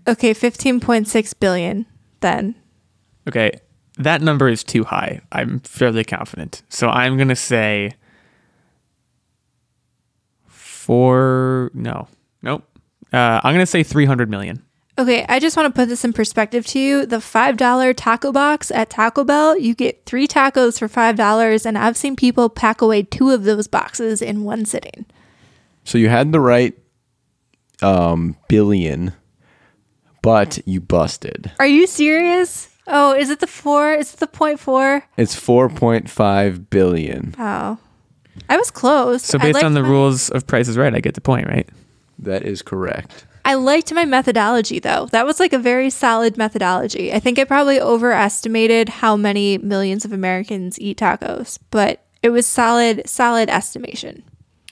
Okay, 0.08 0.34
15.6 0.34 1.40
billion 1.40 1.86
then. 2.22 2.56
Okay, 3.28 3.52
that 3.98 4.22
number 4.22 4.48
is 4.48 4.64
too 4.64 4.86
high. 4.86 5.22
I'm 5.32 5.60
fairly 5.60 6.04
confident. 6.04 6.62
So 6.70 6.88
I'm 6.88 7.18
gonna 7.18 7.36
say 7.36 7.94
four. 10.88 11.70
No, 11.74 12.08
nope. 12.42 12.64
Uh, 13.12 13.42
I'm 13.44 13.54
gonna 13.54 13.66
say 13.66 13.84
300 13.84 14.30
million. 14.30 14.64
Okay, 15.00 15.26
I 15.30 15.40
just 15.40 15.56
want 15.56 15.74
to 15.74 15.80
put 15.80 15.90
this 15.90 16.04
in 16.04 16.12
perspective 16.12 16.66
to 16.68 16.80
you. 16.80 17.06
The 17.06 17.18
$5 17.18 17.94
taco 17.96 18.32
box 18.32 18.72
at 18.72 18.90
Taco 18.90 19.24
Bell, 19.24 19.56
you 19.56 19.76
get 19.76 20.08
three 20.08 20.28
tacos 20.28 20.80
for 20.80 20.88
$5, 20.88 21.66
and 21.68 21.78
I've 21.78 21.96
seen 21.96 22.16
people 22.16 22.50
pack 22.50 22.82
away 22.82 23.04
two 23.04 23.30
of 23.30 23.44
those 23.44 23.68
boxes 23.68 24.24
in 24.24 24.44
one 24.44 24.66
sitting. 24.66 25.06
So 25.84 26.00
you 26.00 26.10
had 26.10 26.32
the 26.32 26.40
right 26.40 26.76
um, 27.84 28.38
billion, 28.50 29.14
but 30.24 30.58
you 30.66 30.82
busted. 30.82 31.52
Are 31.60 31.68
you 31.68 31.86
serious? 31.86 32.76
Oh, 32.88 33.14
is 33.14 33.30
it 33.30 33.40
the 33.40 33.46
four? 33.46 33.94
Is 33.94 34.16
it 34.16 34.20
the 34.20 34.26
point 34.26 34.60
four? 34.60 35.04
It's 35.16 35.36
4.5 35.36 36.72
billion. 36.72 37.36
Oh, 37.38 37.78
I 38.50 38.58
was 38.58 38.72
close. 38.72 39.24
So 39.24 39.40
based 39.40 39.64
on 39.64 39.74
the 39.74 39.84
my- 39.84 39.90
rules 39.90 40.30
of 40.30 40.48
Price 40.48 40.68
is 40.68 40.78
Right, 40.78 40.94
I 40.94 41.00
get 41.00 41.16
the 41.16 41.22
point, 41.22 41.48
right? 41.48 41.68
That 42.20 42.44
is 42.44 42.62
correct. 42.62 43.26
I 43.46 43.54
liked 43.54 43.94
my 43.94 44.04
methodology 44.04 44.80
though. 44.80 45.06
That 45.12 45.26
was 45.26 45.40
like 45.40 45.54
a 45.54 45.60
very 45.60 45.90
solid 45.90 46.38
methodology. 46.38 47.14
I 47.14 47.20
think 47.20 47.40
I 47.40 47.46
probably 47.46 47.80
overestimated 47.80 48.90
how 48.90 49.16
many 49.16 49.58
millions 49.58 50.04
of 50.04 50.12
Americans 50.12 50.78
eat 50.82 50.98
tacos, 50.98 51.58
but 51.72 52.04
it 52.22 52.30
was 52.32 52.46
solid, 52.46 53.08
solid 53.08 53.50
estimation. 53.50 54.24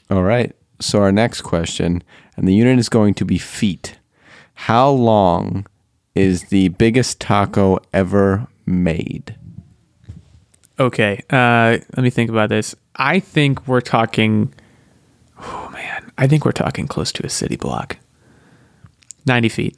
All 0.09 0.23
right. 0.23 0.53
So 0.81 1.01
our 1.01 1.11
next 1.11 1.41
question, 1.41 2.03
and 2.35 2.47
the 2.47 2.53
unit 2.53 2.77
is 2.79 2.89
going 2.89 3.13
to 3.13 3.25
be 3.25 3.37
feet. 3.37 3.97
How 4.55 4.89
long 4.89 5.65
is 6.13 6.45
the 6.45 6.69
biggest 6.69 7.21
taco 7.21 7.79
ever 7.93 8.47
made? 8.65 9.37
Okay, 10.77 11.21
uh, 11.29 11.77
let 11.95 12.03
me 12.03 12.09
think 12.09 12.29
about 12.29 12.49
this. 12.49 12.75
I 12.95 13.19
think 13.19 13.67
we're 13.67 13.81
talking. 13.81 14.53
Oh 15.39 15.69
man, 15.71 16.11
I 16.17 16.27
think 16.27 16.45
we're 16.45 16.51
talking 16.51 16.87
close 16.87 17.11
to 17.13 17.25
a 17.25 17.29
city 17.29 17.55
block. 17.55 17.97
Ninety 19.25 19.49
feet. 19.49 19.77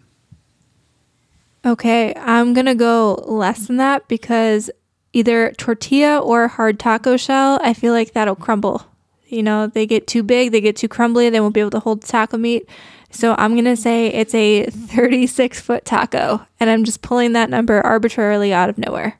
Okay, 1.65 2.13
I'm 2.15 2.53
gonna 2.53 2.75
go 2.75 3.23
less 3.25 3.67
than 3.67 3.77
that 3.77 4.07
because 4.07 4.69
either 5.13 5.51
tortilla 5.53 6.19
or 6.19 6.47
hard 6.47 6.79
taco 6.79 7.17
shell, 7.17 7.59
I 7.61 7.73
feel 7.73 7.93
like 7.93 8.13
that'll 8.13 8.35
crumble. 8.35 8.85
You 9.27 9.43
know, 9.43 9.67
they 9.67 9.85
get 9.85 10.07
too 10.07 10.23
big, 10.23 10.51
they 10.51 10.61
get 10.61 10.77
too 10.77 10.87
crumbly, 10.87 11.29
they 11.29 11.41
won't 11.41 11.53
be 11.53 11.59
able 11.59 11.71
to 11.71 11.79
hold 11.79 12.03
taco 12.03 12.37
meat. 12.37 12.69
So 13.09 13.35
I'm 13.37 13.55
gonna 13.55 13.75
say 13.75 14.07
it's 14.07 14.35
a 14.35 14.65
36 14.65 15.59
foot 15.59 15.85
taco, 15.85 16.45
and 16.59 16.69
I'm 16.69 16.83
just 16.83 17.01
pulling 17.01 17.33
that 17.33 17.49
number 17.49 17.81
arbitrarily 17.81 18.53
out 18.53 18.69
of 18.69 18.77
nowhere. 18.77 19.19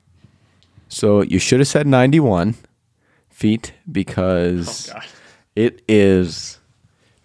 So 0.88 1.22
you 1.22 1.40
should 1.40 1.60
have 1.60 1.68
said 1.68 1.88
91 1.88 2.56
feet 3.38 3.74
because 3.92 4.90
oh, 4.96 5.00
it 5.56 5.84
is 5.88 6.58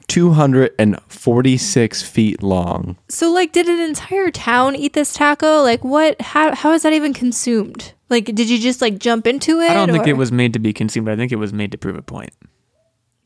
246 0.09 2.03
feet 2.03 2.43
long. 2.43 2.99
So, 3.09 3.33
like, 3.33 3.53
did 3.53 3.67
an 3.67 3.81
entire 3.81 4.31
town 4.31 4.77
eat 4.77 4.93
this 4.93 5.15
taco? 5.15 5.63
Like, 5.63 5.83
what? 5.83 6.21
How? 6.21 6.55
How 6.55 6.73
is 6.73 6.83
that 6.83 6.93
even 6.93 7.15
consumed? 7.15 7.95
Like, 8.11 8.27
did 8.27 8.51
you 8.51 8.59
just 8.59 8.83
like 8.83 8.99
jump 8.99 9.27
into 9.27 9.61
it? 9.61 9.71
I 9.71 9.75
don't 9.75 9.91
think 9.91 10.07
it 10.07 10.19
was 10.19 10.31
made 10.31 10.53
to 10.53 10.59
be 10.59 10.75
consumed. 10.75 11.09
I 11.09 11.17
think 11.17 11.33
it 11.33 11.37
was 11.37 11.55
made 11.55 11.73
to 11.73 11.79
prove 11.79 11.97
a 11.97 12.03
point. 12.03 12.33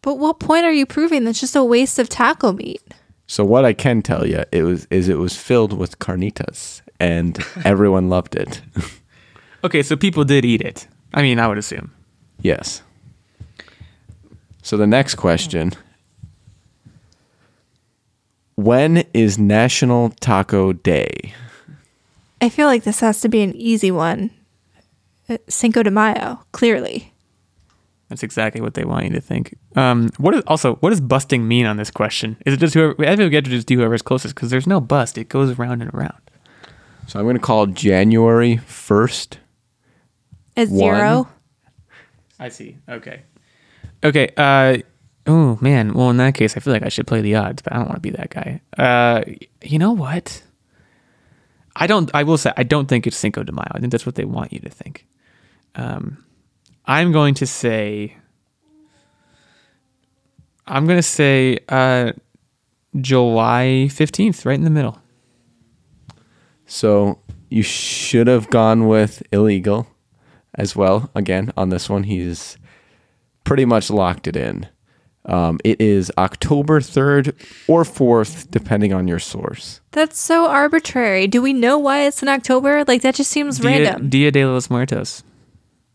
But 0.03 0.18
what 0.18 0.39
point 0.39 0.64
are 0.64 0.72
you 0.72 0.87
proving? 0.87 1.24
That's 1.24 1.41
just 1.41 1.57
a 1.57 1.64
waste 1.64 1.99
of 1.99 2.09
taco 2.09 2.53
meat. 2.53 2.80
So 3.26 3.45
what 3.45 3.64
I 3.64 3.72
can 3.72 4.03
tell 4.03 4.24
you 4.24 4.45
it 4.53 4.62
was 4.62 4.87
is 4.91 5.09
it 5.09 5.18
was 5.18 5.37
filled 5.37 5.72
with 5.72 5.99
carnitas 5.99 6.82
and 7.01 7.45
everyone 7.64 8.09
loved 8.09 8.37
it. 8.37 8.62
Okay, 9.64 9.82
so 9.82 9.97
people 9.97 10.22
did 10.22 10.45
eat 10.45 10.61
it. 10.61 10.87
I 11.12 11.22
mean, 11.22 11.41
I 11.41 11.49
would 11.49 11.59
assume. 11.59 11.91
Yes. 12.41 12.82
So 14.62 14.76
the 14.76 14.87
next 14.87 15.14
question 15.14 15.72
When 18.57 19.05
is 19.14 19.39
National 19.39 20.11
Taco 20.11 20.72
Day? 20.72 21.34
I 22.41 22.49
feel 22.49 22.66
like 22.66 22.84
this 22.84 23.01
has 23.01 23.20
to 23.20 23.28
be 23.28 23.43
an 23.43 23.55
easy 23.57 23.91
one. 23.91 24.30
Uh, 25.28 25.39
Cinco 25.49 25.82
de 25.82 25.91
Mayo, 25.91 26.41
clearly. 26.53 27.12
That's 28.09 28.22
exactly 28.22 28.61
what 28.61 28.74
they 28.74 28.84
want 28.84 29.07
you 29.07 29.11
to 29.12 29.20
think. 29.20 29.57
Um, 29.74 30.11
what 30.18 30.34
is 30.34 30.43
also 30.47 30.76
what 30.76 30.91
does 30.91 31.01
busting 31.01 31.47
mean 31.49 31.66
on 31.66 31.76
this 31.76 31.91
question? 31.91 32.37
Is 32.47 32.55
it 32.55 32.59
just 32.59 32.74
whoever? 32.74 32.95
I 33.03 33.09
think 33.16 33.20
we 33.20 33.30
get 33.30 33.45
to 33.45 33.51
just 33.51 33.66
do 33.66 33.76
whoever's 33.76 34.03
closest 34.03 34.34
because 34.34 34.51
there's 34.51 34.66
no 34.66 34.80
bust. 34.80 35.18
It 35.18 35.28
goes 35.28 35.59
around 35.59 35.82
and 35.82 35.93
around. 35.93 36.20
So 37.09 37.18
I'm 37.18 37.24
going 37.24 37.37
to 37.37 37.43
call 37.43 37.66
January 37.66 38.57
1st. 38.57 39.37
At 40.57 40.68
One. 40.68 40.78
zero. 40.78 41.28
I 42.39 42.49
see. 42.51 42.76
Okay. 42.89 43.22
Okay. 44.05 44.28
Uh, 44.37 44.78
oh 45.26 45.59
man. 45.61 45.95
Well, 45.95 46.11
in 46.11 46.18
that 46.18 46.34
case, 46.34 46.57
I 46.57 46.61
feel 46.61 46.72
like 46.72 46.82
I 46.82 46.89
should 46.89 47.07
play 47.07 47.20
the 47.20 47.34
odds, 47.37 47.62
but 47.62 47.72
I 47.72 47.76
don't 47.76 47.89
want 47.89 47.97
to 47.97 48.01
be 48.01 48.11
that 48.11 48.30
guy. 48.30 48.61
Uh, 48.76 49.24
you 49.62 49.78
know 49.78 49.93
what? 49.93 50.43
I 51.74 51.87
don't. 51.87 52.11
I 52.14 52.22
will 52.22 52.39
say 52.39 52.53
I 52.57 52.62
don't 52.62 52.89
think 52.89 53.07
it's 53.07 53.16
Cinco 53.16 53.43
de 53.43 53.53
Mayo. 53.53 53.68
I 53.72 53.80
think 53.80 53.93
that's 53.93 54.07
what 54.07 54.14
they 54.14 54.24
want 54.24 54.53
you 54.53 54.61
to 54.61 54.70
think. 54.70 55.07
Um, 55.74 56.24
I'm 56.84 57.12
going 57.12 57.34
to 57.34 57.47
say. 57.47 58.16
I'm 60.66 60.87
going 60.87 60.99
to 60.99 61.03
say 61.03 61.59
uh, 61.68 62.12
July 63.01 63.89
fifteenth, 63.89 64.45
right 64.45 64.55
in 64.55 64.64
the 64.64 64.70
middle. 64.70 65.01
So 66.66 67.20
you 67.49 67.62
should 67.62 68.26
have 68.26 68.51
gone 68.51 68.89
with 68.89 69.22
illegal 69.30 69.87
as 70.57 70.76
well. 70.76 71.11
Again, 71.14 71.52
on 71.57 71.68
this 71.68 71.88
one, 71.88 72.04
he's 72.04 72.57
pretty 73.44 73.64
much 73.64 73.90
locked 73.90 74.26
it 74.26 74.36
in. 74.36 74.68
Um, 75.26 75.59
it 75.64 75.80
is 75.80 76.12
October 76.18 76.80
3rd 76.80 77.34
or 77.66 77.82
4th, 77.82 78.48
depending 78.50 78.92
on 78.92 79.09
your 79.09 79.18
source. 79.18 79.80
That's 79.90 80.18
so 80.18 80.46
arbitrary. 80.46 81.26
Do 81.26 81.42
we 81.42 81.52
know 81.52 81.78
why 81.78 82.02
it's 82.02 82.22
in 82.22 82.28
October? 82.28 82.84
Like 82.86 83.02
that 83.02 83.16
just 83.16 83.30
seems 83.30 83.59
Dia, 83.59 83.70
random. 83.70 84.09
Dia 84.09 84.30
de 84.30 84.44
los 84.46 84.70
Muertos. 84.70 85.24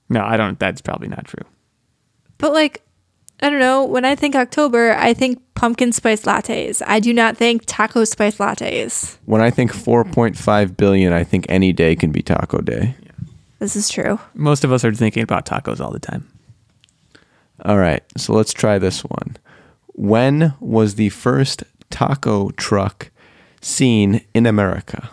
No, 0.09 0.22
I 0.24 0.36
don't. 0.36 0.59
That's 0.59 0.82
probably 0.82 1.07
not 1.07 1.26
true. 1.26 1.45
But 2.38 2.51
like, 2.51 2.84
I 3.41 3.49
don't 3.49 3.59
know. 3.59 3.86
When 3.86 4.03
I 4.03 4.16
think 4.16 4.36
October, 4.36 4.93
I 4.93 5.14
think 5.14 5.41
pumpkin 5.55 5.93
spice 5.93 6.24
lattes. 6.24 6.82
I 6.86 6.99
do 6.99 7.14
not 7.14 7.38
think 7.38 7.64
taco 7.66 8.03
spice 8.03 8.38
lattes. 8.38 9.18
When 9.26 9.41
I 9.41 9.49
think 9.49 9.72
4.5 9.72 10.76
billion, 10.76 11.14
I 11.14 11.24
think 11.24 11.45
any 11.47 11.72
day 11.72 11.95
can 11.95 12.12
be 12.12 12.22
taco 12.22 12.59
day. 12.59 12.95
This 13.62 13.76
is 13.76 13.89
true. 13.89 14.20
Most 14.34 14.64
of 14.64 14.72
us 14.74 14.84
are 14.84 14.91
thinking 14.91 15.22
about 15.22 15.45
tacos 15.45 15.80
all 15.80 15.91
the 15.91 15.99
time. 15.99 16.28
All 17.64 17.78
right, 17.78 18.01
so 18.18 18.34
let's 18.34 18.53
try 18.53 18.80
this 18.80 19.01
one. 19.05 19.38
When 19.93 20.55
was 20.59 20.95
the 20.95 21.09
first 21.09 21.64
taco 21.91 22.49
truck 22.51 23.12
seen 23.62 24.26
in 24.34 24.47
America? 24.47 25.12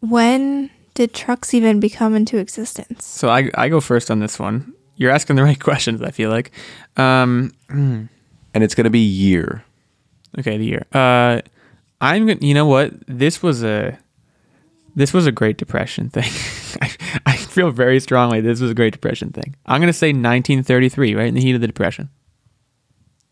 When 0.00 0.70
did 0.94 1.12
trucks 1.12 1.54
even 1.54 1.80
become 1.80 2.14
into 2.14 2.38
existence? 2.38 3.04
So 3.04 3.28
I, 3.30 3.50
I 3.54 3.68
go 3.68 3.80
first 3.80 4.12
on 4.12 4.20
this 4.20 4.38
one. 4.38 4.72
You're 4.94 5.10
asking 5.10 5.34
the 5.34 5.42
right 5.50 5.58
questions, 5.58 6.00
I 6.02 6.12
feel 6.12 6.30
like. 6.30 6.52
Um, 6.96 7.52
And 7.68 8.08
it's 8.64 8.76
going 8.76 8.84
to 8.84 8.90
be 8.90 9.00
year. 9.00 9.64
okay, 10.38 10.56
the 10.56 10.64
year. 10.66 10.86
Uh, 10.92 11.40
I'm 12.00 12.26
gonna. 12.28 12.38
You 12.40 12.54
know 12.54 12.66
what? 12.66 12.92
This 13.08 13.42
was 13.42 13.64
a 13.64 13.98
this 14.94 15.12
was 15.12 15.26
a 15.26 15.32
Great 15.32 15.58
Depression 15.58 16.10
thing. 16.10 16.30
I, 16.80 16.90
I 17.26 17.36
feel 17.36 17.70
very 17.70 18.00
strongly 18.00 18.40
this 18.40 18.60
was 18.60 18.70
a 18.70 18.74
Great 18.74 18.92
Depression 18.92 19.30
thing. 19.30 19.54
I'm 19.66 19.80
gonna 19.80 19.92
say 19.92 20.08
1933, 20.08 21.14
right 21.14 21.26
in 21.28 21.34
the 21.34 21.40
heat 21.40 21.54
of 21.54 21.60
the 21.60 21.66
Depression. 21.66 22.10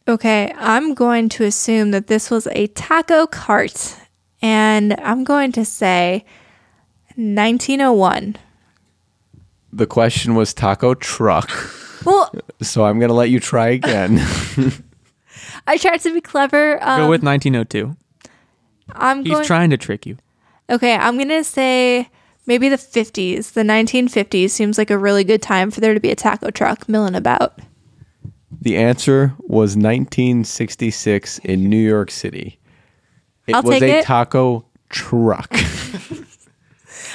Okay, 0.09 0.53
I'm 0.57 0.94
going 0.94 1.28
to 1.30 1.44
assume 1.44 1.90
that 1.90 2.07
this 2.07 2.30
was 2.30 2.47
a 2.53 2.68
taco 2.68 3.26
cart, 3.26 3.97
and 4.40 4.94
I'm 5.01 5.24
going 5.24 5.51
to 5.53 5.64
say 5.64 6.24
1901. 7.16 8.36
The 9.72 9.86
question 9.86 10.34
was 10.34 10.55
taco 10.55 10.94
truck. 10.94 11.51
Well, 12.05 12.32
So 12.62 12.84
I'm 12.84 12.99
going 12.99 13.09
to 13.09 13.14
let 13.14 13.30
you 13.30 13.40
try 13.40 13.68
again. 13.68 14.18
I 15.66 15.76
tried 15.76 16.01
to 16.03 16.14
be 16.14 16.20
clever. 16.20 16.78
Um, 16.82 17.01
Go 17.03 17.11
with 17.11 17.22
1902. 17.24 17.97
I'm 18.92 19.24
He's 19.24 19.32
going. 19.32 19.44
trying 19.44 19.70
to 19.70 19.76
trick 19.76 20.07
you. 20.07 20.16
okay, 20.70 20.94
I'm 20.94 21.18
gonna 21.18 21.42
say 21.44 22.09
maybe 22.47 22.68
the 22.68 22.76
50s. 22.76 23.53
The 23.53 23.62
1950s 23.62 24.51
seems 24.51 24.78
like 24.78 24.90
a 24.90 24.99
really 24.99 25.24
good 25.24 25.42
time 25.42 25.70
for 25.70 25.80
there 25.80 25.94
to 25.94 26.01
be 26.01 26.11
a 26.11 26.16
taco 26.16 26.51
truck 26.51 26.88
milling 26.88 27.14
about. 27.14 27.59
the 28.61 28.76
answer 28.76 29.34
was 29.40 29.76
1966 29.76 31.38
in 31.40 31.68
New 31.68 31.76
York 31.76 32.11
City. 32.11 32.59
It 33.47 33.55
I'll 33.55 33.62
was 33.62 33.80
a 33.82 33.99
it. 33.99 34.05
taco 34.05 34.64
truck. 34.88 35.53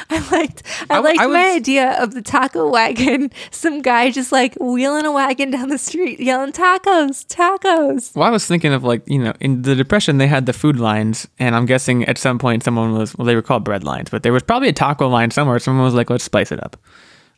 I 0.10 0.30
liked 0.32 0.64
I, 0.90 0.96
I- 0.96 1.00
liked 1.00 1.20
I 1.20 1.28
my 1.28 1.52
idea 1.52 2.02
of 2.02 2.14
the 2.14 2.22
taco 2.22 2.70
wagon. 2.70 3.32
Some 3.52 3.82
guy 3.82 4.10
just 4.12 4.32
like 4.32 4.56
wheeling 4.60 5.06
a 5.06 5.12
wagon 5.12 5.52
down 5.52 5.70
the 5.70 5.78
street, 5.78 6.20
yelling 6.20 6.52
tacos, 6.52 7.26
tacos. 7.28 8.16
Well, 8.16 8.28
I 8.28 8.32
was 8.32 8.46
thinking 8.46 8.74
of 8.74 8.84
like, 8.84 9.04
you 9.08 9.20
know, 9.20 9.34
in 9.40 9.62
the 9.62 9.76
Depression, 9.76 10.18
they 10.18 10.28
had 10.28 10.46
the 10.46 10.54
food 10.54 10.80
lines, 10.80 11.28
and 11.40 11.56
I'm 11.56 11.66
guessing 11.66 12.06
at 12.06 12.18
some 12.18 12.40
point 12.40 12.64
someone 12.64 12.94
was, 12.94 13.16
well, 13.18 13.26
they 13.26 13.36
were 13.36 13.42
called 13.42 13.64
bread 13.64 13.84
lines, 13.84 14.10
but 14.10 14.24
there 14.24 14.34
was 14.34 14.44
probably 14.44 14.70
a 14.70 14.74
taco 14.74 15.08
line 15.08 15.32
somewhere. 15.32 15.60
Someone 15.60 15.86
was 15.86 15.94
like, 15.94 16.10
let's 16.10 16.24
spice 16.24 16.52
it 16.52 16.62
up. 16.64 16.78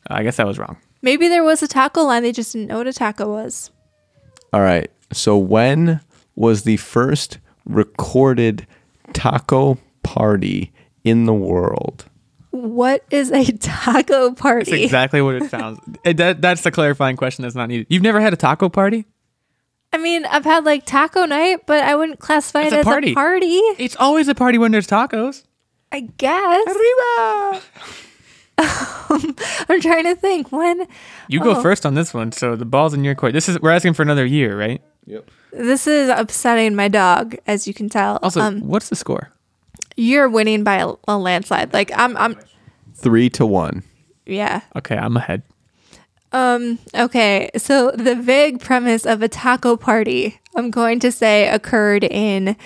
I 0.08 0.22
guess 0.22 0.38
I 0.38 0.44
was 0.44 0.58
wrong. 0.58 0.76
Maybe 1.02 1.28
there 1.28 1.44
was 1.44 1.62
a 1.62 1.68
taco 1.68 2.02
line. 2.02 2.22
They 2.22 2.32
just 2.32 2.52
didn't 2.52 2.68
know 2.68 2.78
what 2.78 2.86
a 2.86 2.92
taco 2.92 3.30
was. 3.30 3.70
All 4.52 4.60
right. 4.60 4.90
So 5.12 5.36
when 5.36 6.00
was 6.34 6.62
the 6.64 6.76
first 6.78 7.38
recorded 7.66 8.66
taco 9.12 9.78
party 10.02 10.72
in 11.04 11.24
the 11.26 11.34
world? 11.34 12.06
What 12.54 13.02
is 13.10 13.32
a 13.32 13.44
taco 13.58 14.32
party? 14.32 14.70
That's 14.70 14.84
exactly 14.84 15.20
what 15.20 15.34
it 15.34 15.50
sounds. 15.50 15.80
it, 16.04 16.16
that, 16.18 16.40
that's 16.40 16.60
the 16.62 16.70
clarifying 16.70 17.16
question 17.16 17.42
that's 17.42 17.56
not 17.56 17.68
needed. 17.68 17.86
You've 17.90 18.02
never 18.02 18.20
had 18.20 18.32
a 18.32 18.36
taco 18.36 18.68
party? 18.68 19.06
I 19.92 19.98
mean, 19.98 20.24
I've 20.24 20.44
had 20.44 20.64
like 20.64 20.86
taco 20.86 21.24
night, 21.26 21.66
but 21.66 21.82
I 21.84 21.96
wouldn't 21.96 22.20
classify 22.20 22.62
It's 22.62 22.72
it 22.72 22.76
a 22.76 22.78
as 22.80 22.84
party. 22.84 23.10
a 23.12 23.14
party. 23.14 23.56
It's 23.78 23.96
always 23.96 24.28
a 24.28 24.34
party 24.36 24.58
when 24.58 24.70
there's 24.70 24.86
tacos. 24.86 25.42
I 25.90 26.00
guess. 26.16 26.66
Arriba! 26.66 27.62
I'm 29.68 29.80
trying 29.80 30.04
to 30.04 30.14
think 30.14 30.52
when 30.52 30.86
You 31.28 31.40
go 31.40 31.56
Oh. 31.56 31.62
first 31.62 31.84
on 31.84 31.94
this 31.94 32.14
one, 32.14 32.30
so 32.32 32.54
the 32.56 32.64
ball's 32.64 32.94
in 32.94 33.02
your 33.04 33.14
court. 33.16 33.32
This 33.32 33.48
is 33.48 33.60
we're 33.60 33.70
asking 33.70 33.94
for 33.94 34.02
another 34.02 34.24
year, 34.24 34.56
right? 34.58 34.80
Yep. 35.06 35.28
This 35.52 35.86
is 35.88 36.08
upsetting 36.08 36.74
my 36.76 36.86
dog, 36.88 37.36
as 37.46 37.66
you 37.66 37.74
can 37.74 37.88
tell. 37.88 38.18
Also, 38.22 38.40
um, 38.40 38.60
what's 38.60 38.88
the 38.88 38.96
score? 38.96 39.32
You're 39.96 40.28
winning 40.28 40.62
by 40.64 40.76
a, 40.76 40.92
a 41.08 41.18
landslide. 41.18 41.72
Like 41.72 41.90
I'm, 41.96 42.16
I'm, 42.16 42.36
Three 42.94 43.28
to 43.30 43.46
one. 43.46 43.82
yeah. 44.26 44.60
Okay, 44.76 44.96
I'm 44.96 45.16
ahead. 45.16 45.42
Um, 46.32 46.78
okay, 46.94 47.50
so 47.56 47.90
the 47.92 48.16
vague 48.16 48.60
premise 48.60 49.06
of 49.06 49.22
a 49.22 49.28
taco 49.28 49.76
party, 49.76 50.40
I'm 50.56 50.70
going 50.72 50.98
to 51.00 51.12
say 51.12 51.48
occurred 51.48 52.02
in 52.02 52.56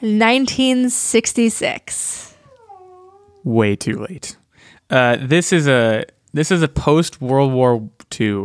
1966. 0.00 2.36
Way 3.42 3.74
too 3.74 3.98
late. 3.98 4.36
Uh, 4.88 5.16
this 5.20 5.52
is 5.52 5.66
a 5.66 6.04
this 6.32 6.52
is 6.52 6.62
a 6.62 6.68
post 6.68 7.20
World 7.20 7.52
War 7.52 7.88
II. 8.20 8.44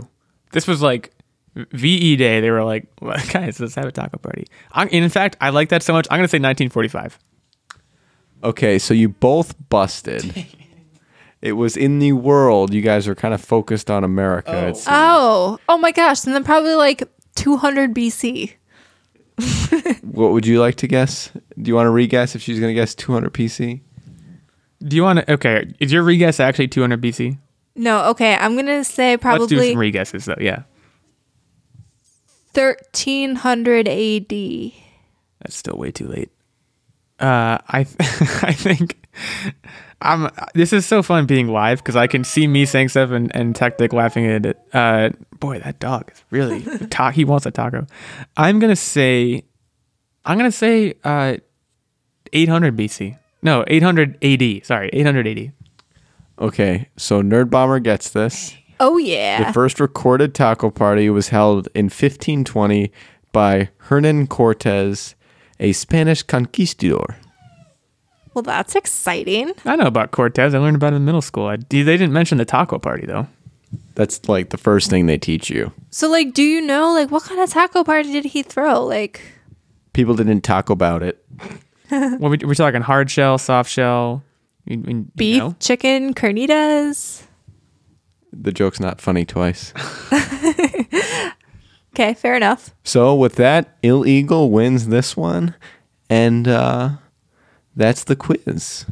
This 0.53 0.65
was 0.65 0.81
like 0.81 1.11
VE 1.55 2.15
Day. 2.15 2.41
They 2.41 2.49
were 2.49 2.63
like, 2.63 2.87
well, 2.99 3.19
guys, 3.31 3.59
let's 3.59 3.75
have 3.75 3.85
a 3.85 3.91
taco 3.91 4.17
party. 4.17 4.47
i 4.71 4.87
in 4.87 5.07
fact, 5.09 5.37
I 5.39 5.51
like 5.51 5.69
that 5.69 5.83
so 5.83 5.93
much. 5.93 6.07
I'm 6.09 6.17
gonna 6.17 6.27
say 6.27 6.39
1945. 6.39 7.19
Okay, 8.43 8.77
so 8.77 8.93
you 8.93 9.09
both 9.09 9.55
busted. 9.69 10.45
It 11.41 11.53
was 11.53 11.75
in 11.75 11.99
the 11.99 12.13
world. 12.13 12.73
You 12.73 12.81
guys 12.81 13.05
are 13.05 13.15
kind 13.15 13.33
of 13.33 13.41
focused 13.41 13.91
on 13.91 14.05
America. 14.05 14.67
It's 14.67 14.87
oh. 14.87 14.91
oh, 14.91 15.59
oh 15.67 15.77
my 15.77 15.91
gosh, 15.91 16.23
and 16.25 16.33
then 16.33 16.43
probably 16.45 16.75
like 16.75 17.03
200 17.35 17.93
BC. 17.93 18.53
what 20.03 20.31
would 20.31 20.45
you 20.45 20.61
like 20.61 20.75
to 20.75 20.87
guess? 20.87 21.31
Do 21.61 21.67
you 21.67 21.75
want 21.75 21.87
to 21.87 21.89
re-guess 21.89 22.35
if 22.35 22.41
she's 22.41 22.61
going 22.61 22.69
to 22.69 22.73
guess 22.73 22.95
200 22.95 23.33
PC? 23.33 23.81
Do 24.81 24.95
you 24.95 25.03
want 25.03 25.19
to? 25.19 25.33
Okay, 25.33 25.73
is 25.81 25.91
your 25.91 26.03
reguess 26.03 26.39
actually 26.39 26.69
200 26.69 27.01
BC? 27.01 27.37
No, 27.75 28.05
okay, 28.11 28.35
I'm 28.35 28.53
going 28.53 28.67
to 28.67 28.83
say 28.85 29.11
Let's 29.11 29.21
do 29.47 29.57
probably 29.57 29.71
some 29.71 29.79
reguesses 29.79 30.25
though. 30.25 30.41
Yeah, 30.41 30.63
1300 32.53 33.87
AD. 33.87 34.71
that's 35.39 35.55
still 35.57 35.77
way 35.77 35.91
too 35.91 36.07
late. 36.07 36.31
Uh, 37.23 37.57
I 37.69 37.79
I 38.43 38.53
think 38.53 38.97
I'm. 40.01 40.29
This 40.53 40.73
is 40.73 40.85
so 40.85 41.01
fun 41.01 41.25
being 41.25 41.47
live 41.47 41.77
because 41.79 41.95
I 41.95 42.07
can 42.07 42.25
see 42.25 42.47
me 42.47 42.65
saying 42.65 42.89
stuff 42.89 43.11
and 43.11 43.33
and 43.33 43.55
Tactic 43.55 43.93
laughing 43.93 44.25
at 44.25 44.45
it. 44.45 44.59
Uh, 44.73 45.11
boy, 45.39 45.59
that 45.59 45.79
dog 45.79 46.11
is 46.11 46.21
really 46.31 46.61
ta- 46.89 47.11
he 47.11 47.23
wants 47.23 47.45
a 47.45 47.51
taco. 47.51 47.87
I'm 48.35 48.59
gonna 48.59 48.75
say, 48.75 49.43
I'm 50.25 50.37
gonna 50.37 50.51
say 50.51 50.95
uh, 51.05 51.37
800 52.33 52.75
BC. 52.75 53.17
No, 53.41 53.63
800 53.67 54.17
AD. 54.23 54.65
Sorry, 54.65 54.89
800 54.91 55.27
AD. 55.27 55.53
Okay, 56.39 56.89
so 56.97 57.21
Nerd 57.21 57.49
Bomber 57.49 57.79
gets 57.79 58.09
this. 58.09 58.53
Oh 58.81 58.97
yeah. 58.97 59.45
The 59.47 59.53
first 59.53 59.79
recorded 59.79 60.35
taco 60.35 60.69
party 60.69 61.09
was 61.09 61.29
held 61.29 61.69
in 61.73 61.85
1520 61.85 62.91
by 63.31 63.69
Hernan 63.77 64.27
Cortez, 64.27 65.15
a 65.59 65.71
Spanish 65.73 66.23
conquistador. 66.23 67.15
Well, 68.33 68.41
that's 68.41 68.75
exciting. 68.75 69.53
I 69.65 69.75
know 69.75 69.85
about 69.85 70.11
Cortez. 70.11 70.55
I 70.55 70.57
learned 70.57 70.75
about 70.77 70.93
it 70.93 70.97
in 70.97 71.05
middle 71.05 71.21
school. 71.21 71.47
I, 71.47 71.57
they 71.57 71.83
didn't 71.83 72.13
mention 72.13 72.37
the 72.39 72.45
taco 72.45 72.79
party 72.79 73.05
though. 73.05 73.27
That's 73.95 74.27
like 74.27 74.49
the 74.49 74.57
first 74.57 74.89
thing 74.89 75.05
they 75.05 75.17
teach 75.19 75.49
you. 75.51 75.71
So 75.91 76.09
like 76.09 76.33
do 76.33 76.41
you 76.43 76.61
know 76.61 76.91
like 76.93 77.11
what 77.11 77.23
kind 77.23 77.39
of 77.41 77.49
taco 77.49 77.83
party 77.83 78.11
did 78.11 78.25
he 78.25 78.41
throw? 78.43 78.83
Like 78.85 79.21
People 79.93 80.15
didn't 80.15 80.41
talk 80.41 80.69
about 80.69 81.03
it. 81.03 81.23
What 81.89 82.31
we, 82.31 82.37
we're 82.43 82.55
talking 82.55 82.81
hard 82.81 83.11
shell, 83.11 83.37
soft 83.37 83.69
shell, 83.69 84.23
you, 84.65 84.77
you- 84.77 84.83
you 84.97 85.07
beef, 85.15 85.37
know? 85.37 85.55
chicken, 85.59 86.15
carnitas. 86.15 87.21
The 88.31 88.51
joke's 88.51 88.79
not 88.79 88.99
funny 88.99 89.25
twice. 89.25 89.73
Okay, 91.93 92.13
fair 92.15 92.35
enough. 92.35 92.73
So 92.83 93.13
with 93.13 93.35
that, 93.35 93.77
Ill 93.83 94.05
Eagle 94.05 94.49
wins 94.49 94.87
this 94.87 95.15
one, 95.15 95.53
and 96.09 96.47
uh, 96.47 96.89
that's 97.75 98.03
the 98.05 98.15
quiz. 98.15 98.85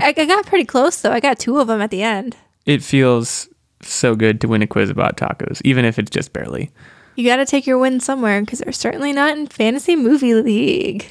I, 0.00 0.08
I 0.08 0.24
got 0.24 0.46
pretty 0.46 0.64
close 0.64 1.00
though. 1.00 1.12
I 1.12 1.20
got 1.20 1.38
two 1.38 1.58
of 1.58 1.66
them 1.66 1.82
at 1.82 1.90
the 1.90 2.02
end. 2.02 2.36
It 2.64 2.82
feels 2.82 3.48
so 3.82 4.14
good 4.14 4.40
to 4.40 4.48
win 4.48 4.62
a 4.62 4.66
quiz 4.66 4.88
about 4.90 5.16
tacos, 5.16 5.60
even 5.64 5.84
if 5.84 5.98
it's 5.98 6.10
just 6.10 6.32
barely. 6.32 6.70
You 7.16 7.24
got 7.26 7.36
to 7.36 7.46
take 7.46 7.66
your 7.66 7.78
win 7.78 8.00
somewhere 8.00 8.40
because 8.40 8.60
they're 8.60 8.72
certainly 8.72 9.12
not 9.12 9.36
in 9.36 9.46
fantasy 9.46 9.96
movie 9.96 10.34
league. 10.34 11.04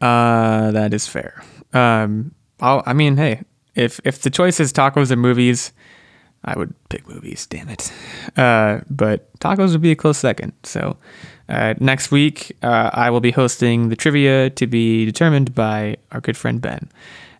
Uh, 0.00 0.70
that 0.70 0.94
is 0.94 1.06
fair. 1.06 1.42
Um, 1.74 2.34
I'll, 2.60 2.82
I 2.86 2.94
mean, 2.94 3.16
hey, 3.16 3.42
if 3.74 4.00
if 4.04 4.22
the 4.22 4.30
choice 4.30 4.60
is 4.60 4.72
tacos 4.72 5.10
or 5.10 5.16
movies, 5.16 5.72
I 6.44 6.58
would 6.58 6.74
pick 6.88 7.08
movies. 7.08 7.46
Damn 7.46 7.68
it. 7.68 7.92
Uh, 8.36 8.80
but 8.90 9.32
tacos 9.38 9.72
would 9.72 9.80
be 9.80 9.92
a 9.92 9.96
close 9.96 10.18
second. 10.18 10.52
So 10.64 10.96
uh, 11.48 11.74
next 11.78 12.10
week, 12.10 12.56
uh, 12.62 12.90
I 12.92 13.10
will 13.10 13.20
be 13.20 13.30
hosting 13.30 13.88
the 13.88 13.96
trivia 13.96 14.50
to 14.50 14.66
be 14.66 15.04
determined 15.04 15.54
by 15.54 15.96
our 16.10 16.20
good 16.20 16.36
friend 16.36 16.60
Ben. 16.60 16.90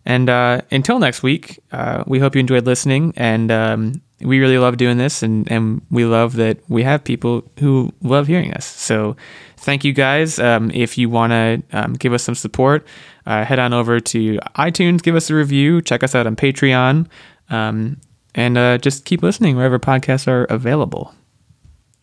And 0.05 0.29
uh, 0.29 0.61
until 0.71 0.99
next 0.99 1.23
week, 1.23 1.59
uh, 1.71 2.03
we 2.07 2.19
hope 2.19 2.35
you 2.35 2.39
enjoyed 2.39 2.65
listening. 2.65 3.13
And 3.15 3.51
um, 3.51 4.01
we 4.23 4.39
really 4.39 4.57
love 4.57 4.77
doing 4.77 4.97
this, 4.97 5.21
and 5.23 5.49
and 5.51 5.81
we 5.91 6.05
love 6.05 6.35
that 6.37 6.57
we 6.69 6.83
have 6.83 7.03
people 7.03 7.43
who 7.59 7.93
love 8.01 8.27
hearing 8.27 8.53
us. 8.53 8.65
So 8.65 9.15
thank 9.57 9.83
you 9.83 9.93
guys. 9.93 10.39
Um, 10.39 10.71
if 10.71 10.97
you 10.97 11.09
want 11.09 11.31
to 11.31 11.63
um, 11.71 11.93
give 11.93 12.13
us 12.13 12.23
some 12.23 12.35
support, 12.35 12.85
uh, 13.25 13.43
head 13.43 13.59
on 13.59 13.73
over 13.73 13.99
to 13.99 14.39
iTunes, 14.55 15.01
give 15.01 15.15
us 15.15 15.29
a 15.29 15.35
review, 15.35 15.81
check 15.81 16.03
us 16.03 16.15
out 16.15 16.27
on 16.27 16.35
Patreon, 16.35 17.07
um, 17.49 17.97
and 18.35 18.57
uh, 18.57 18.77
just 18.77 19.05
keep 19.05 19.21
listening 19.23 19.55
wherever 19.55 19.79
podcasts 19.79 20.27
are 20.27 20.45
available. 20.45 21.13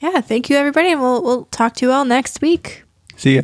Yeah, 0.01 0.21
thank 0.21 0.49
you 0.49 0.57
everybody, 0.57 0.91
and 0.93 1.01
we'll 1.01 1.23
we'll 1.23 1.45
talk 1.47 1.75
to 1.77 1.87
you 1.87 1.93
all 1.93 2.05
next 2.05 2.41
week. 2.41 2.85
See 3.17 3.37
ya. 3.37 3.43